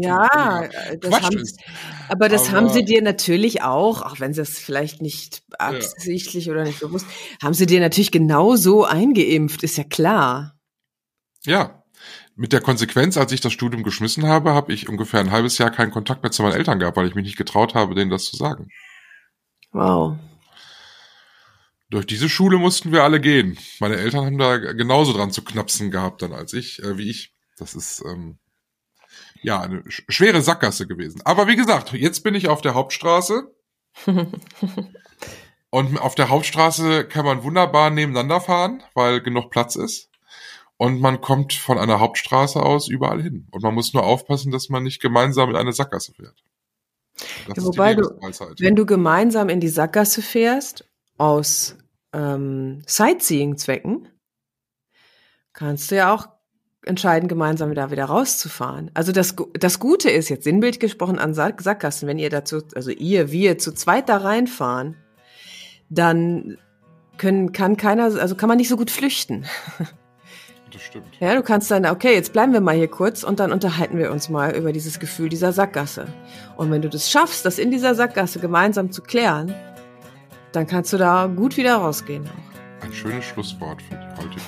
Ja, 0.00 0.64
äh, 0.64 0.98
das 0.98 1.20
haben, 1.20 1.44
aber 2.08 2.28
das 2.28 2.48
Aber- 2.48 2.56
haben 2.56 2.68
sie 2.70 2.84
dir 2.84 3.00
natürlich 3.00 3.62
auch, 3.62 4.02
auch 4.02 4.18
wenn 4.18 4.34
sie 4.34 4.40
es 4.40 4.58
vielleicht 4.58 5.02
nicht 5.02 5.44
absichtlich 5.56 6.50
oder 6.50 6.64
nicht 6.64 6.80
bewusst, 6.80 7.06
haben 7.40 7.54
sie 7.54 7.66
dir 7.66 7.78
natürlich 7.78 8.10
genau 8.10 8.56
so 8.56 8.84
eingeimpft, 8.84 9.62
ist 9.62 9.78
ja 9.78 9.84
klar. 9.84 10.57
Ja. 11.44 11.82
Mit 12.36 12.52
der 12.52 12.60
Konsequenz, 12.60 13.16
als 13.16 13.32
ich 13.32 13.40
das 13.40 13.52
Studium 13.52 13.82
geschmissen 13.82 14.26
habe, 14.26 14.52
habe 14.52 14.72
ich 14.72 14.88
ungefähr 14.88 15.20
ein 15.20 15.32
halbes 15.32 15.58
Jahr 15.58 15.70
keinen 15.70 15.90
Kontakt 15.90 16.22
mehr 16.22 16.30
zu 16.30 16.42
meinen 16.42 16.54
Eltern 16.54 16.78
gehabt, 16.78 16.96
weil 16.96 17.08
ich 17.08 17.16
mich 17.16 17.24
nicht 17.24 17.36
getraut 17.36 17.74
habe, 17.74 17.96
denen 17.96 18.10
das 18.10 18.26
zu 18.26 18.36
sagen. 18.36 18.68
Wow. 19.72 20.16
Durch 21.90 22.06
diese 22.06 22.28
Schule 22.28 22.58
mussten 22.58 22.92
wir 22.92 23.02
alle 23.02 23.20
gehen. 23.20 23.58
Meine 23.80 23.96
Eltern 23.96 24.26
haben 24.26 24.38
da 24.38 24.56
genauso 24.58 25.12
dran 25.12 25.32
zu 25.32 25.42
knapsen 25.42 25.90
gehabt 25.90 26.22
dann 26.22 26.32
als 26.32 26.52
ich, 26.52 26.82
äh, 26.82 26.98
wie 26.98 27.10
ich. 27.10 27.34
Das 27.56 27.74
ist 27.74 28.04
ähm, 28.06 28.38
ja 29.42 29.60
eine 29.60 29.82
sch 29.90 30.04
schwere 30.08 30.42
Sackgasse 30.42 30.86
gewesen. 30.86 31.22
Aber 31.24 31.48
wie 31.48 31.56
gesagt, 31.56 31.92
jetzt 31.92 32.22
bin 32.22 32.34
ich 32.34 32.48
auf 32.48 32.60
der 32.60 32.74
Hauptstraße. 32.74 33.54
Und 35.70 35.98
auf 35.98 36.14
der 36.14 36.28
Hauptstraße 36.28 37.06
kann 37.06 37.24
man 37.24 37.42
wunderbar 37.42 37.90
nebeneinander 37.90 38.40
fahren, 38.40 38.82
weil 38.94 39.20
genug 39.20 39.50
Platz 39.50 39.76
ist. 39.76 40.07
Und 40.78 41.00
man 41.00 41.20
kommt 41.20 41.52
von 41.52 41.76
einer 41.76 41.98
Hauptstraße 41.98 42.62
aus 42.62 42.88
überall 42.88 43.20
hin. 43.20 43.48
Und 43.50 43.62
man 43.62 43.74
muss 43.74 43.92
nur 43.92 44.04
aufpassen, 44.04 44.52
dass 44.52 44.68
man 44.68 44.84
nicht 44.84 45.02
gemeinsam 45.02 45.50
in 45.50 45.56
eine 45.56 45.72
Sackgasse 45.72 46.12
fährt. 46.14 46.42
Ja, 47.48 47.54
wobei 47.64 47.94
du-. 47.94 48.08
Wenn 48.58 48.76
du 48.76 48.86
gemeinsam 48.86 49.48
in 49.48 49.58
die 49.58 49.68
Sackgasse 49.68 50.22
fährst, 50.22 50.84
aus 51.18 51.76
ähm, 52.12 52.82
Sightseeing-Zwecken, 52.86 54.08
kannst 55.52 55.90
du 55.90 55.96
ja 55.96 56.14
auch 56.14 56.28
entscheiden, 56.84 57.28
gemeinsam 57.28 57.74
da 57.74 57.90
wieder 57.90 58.04
rauszufahren. 58.04 58.92
Also 58.94 59.10
das, 59.10 59.34
das 59.54 59.80
Gute 59.80 60.10
ist 60.10 60.28
jetzt 60.28 60.44
sinnbild 60.44 60.78
gesprochen 60.78 61.18
an 61.18 61.34
Sack 61.34 61.60
Sackgassen, 61.60 62.08
wenn 62.08 62.18
ihr 62.18 62.30
dazu, 62.30 62.62
also 62.76 62.92
ihr, 62.92 63.32
wir 63.32 63.58
zu 63.58 63.74
zweit 63.74 64.08
da 64.08 64.18
reinfahren, 64.18 64.96
dann 65.90 66.56
können, 67.16 67.50
kann 67.50 67.76
keiner, 67.76 68.04
also 68.04 68.36
kann 68.36 68.48
man 68.48 68.58
nicht 68.58 68.68
so 68.68 68.76
gut 68.76 68.92
flüchten. 68.92 69.44
das 70.72 70.82
stimmt. 70.82 71.16
Ja, 71.20 71.34
du 71.34 71.42
kannst 71.42 71.70
dann, 71.70 71.86
okay, 71.86 72.14
jetzt 72.14 72.32
bleiben 72.32 72.52
wir 72.52 72.60
mal 72.60 72.74
hier 72.74 72.88
kurz 72.88 73.22
und 73.22 73.40
dann 73.40 73.52
unterhalten 73.52 73.98
wir 73.98 74.10
uns 74.10 74.28
mal 74.28 74.54
über 74.54 74.72
dieses 74.72 74.98
Gefühl 74.98 75.28
dieser 75.28 75.52
Sackgasse. 75.52 76.06
Und 76.56 76.70
wenn 76.70 76.82
du 76.82 76.88
das 76.88 77.10
schaffst, 77.10 77.44
das 77.44 77.58
in 77.58 77.70
dieser 77.70 77.94
Sackgasse 77.94 78.38
gemeinsam 78.38 78.90
zu 78.90 79.02
klären, 79.02 79.54
dann 80.52 80.66
kannst 80.66 80.92
du 80.92 80.96
da 80.96 81.26
gut 81.26 81.56
wieder 81.56 81.76
rausgehen. 81.76 82.24
Auch. 82.26 82.84
Ein 82.84 82.92
schönes 82.92 83.24
Schlusswort 83.24 83.82
für 83.82 83.94
die 83.94 84.22
heutige 84.22 84.40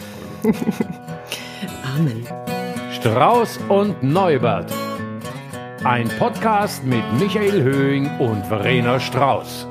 Folge. 0.43 0.59
Amen. 1.97 2.27
Strauß 2.93 3.59
und 3.69 4.03
Neubert. 4.03 4.73
Ein 5.85 6.09
Podcast 6.19 6.85
mit 6.85 7.03
Michael 7.19 7.63
Höhing 7.63 8.19
und 8.19 8.45
Verena 8.47 9.01
Strauß. 9.01 9.70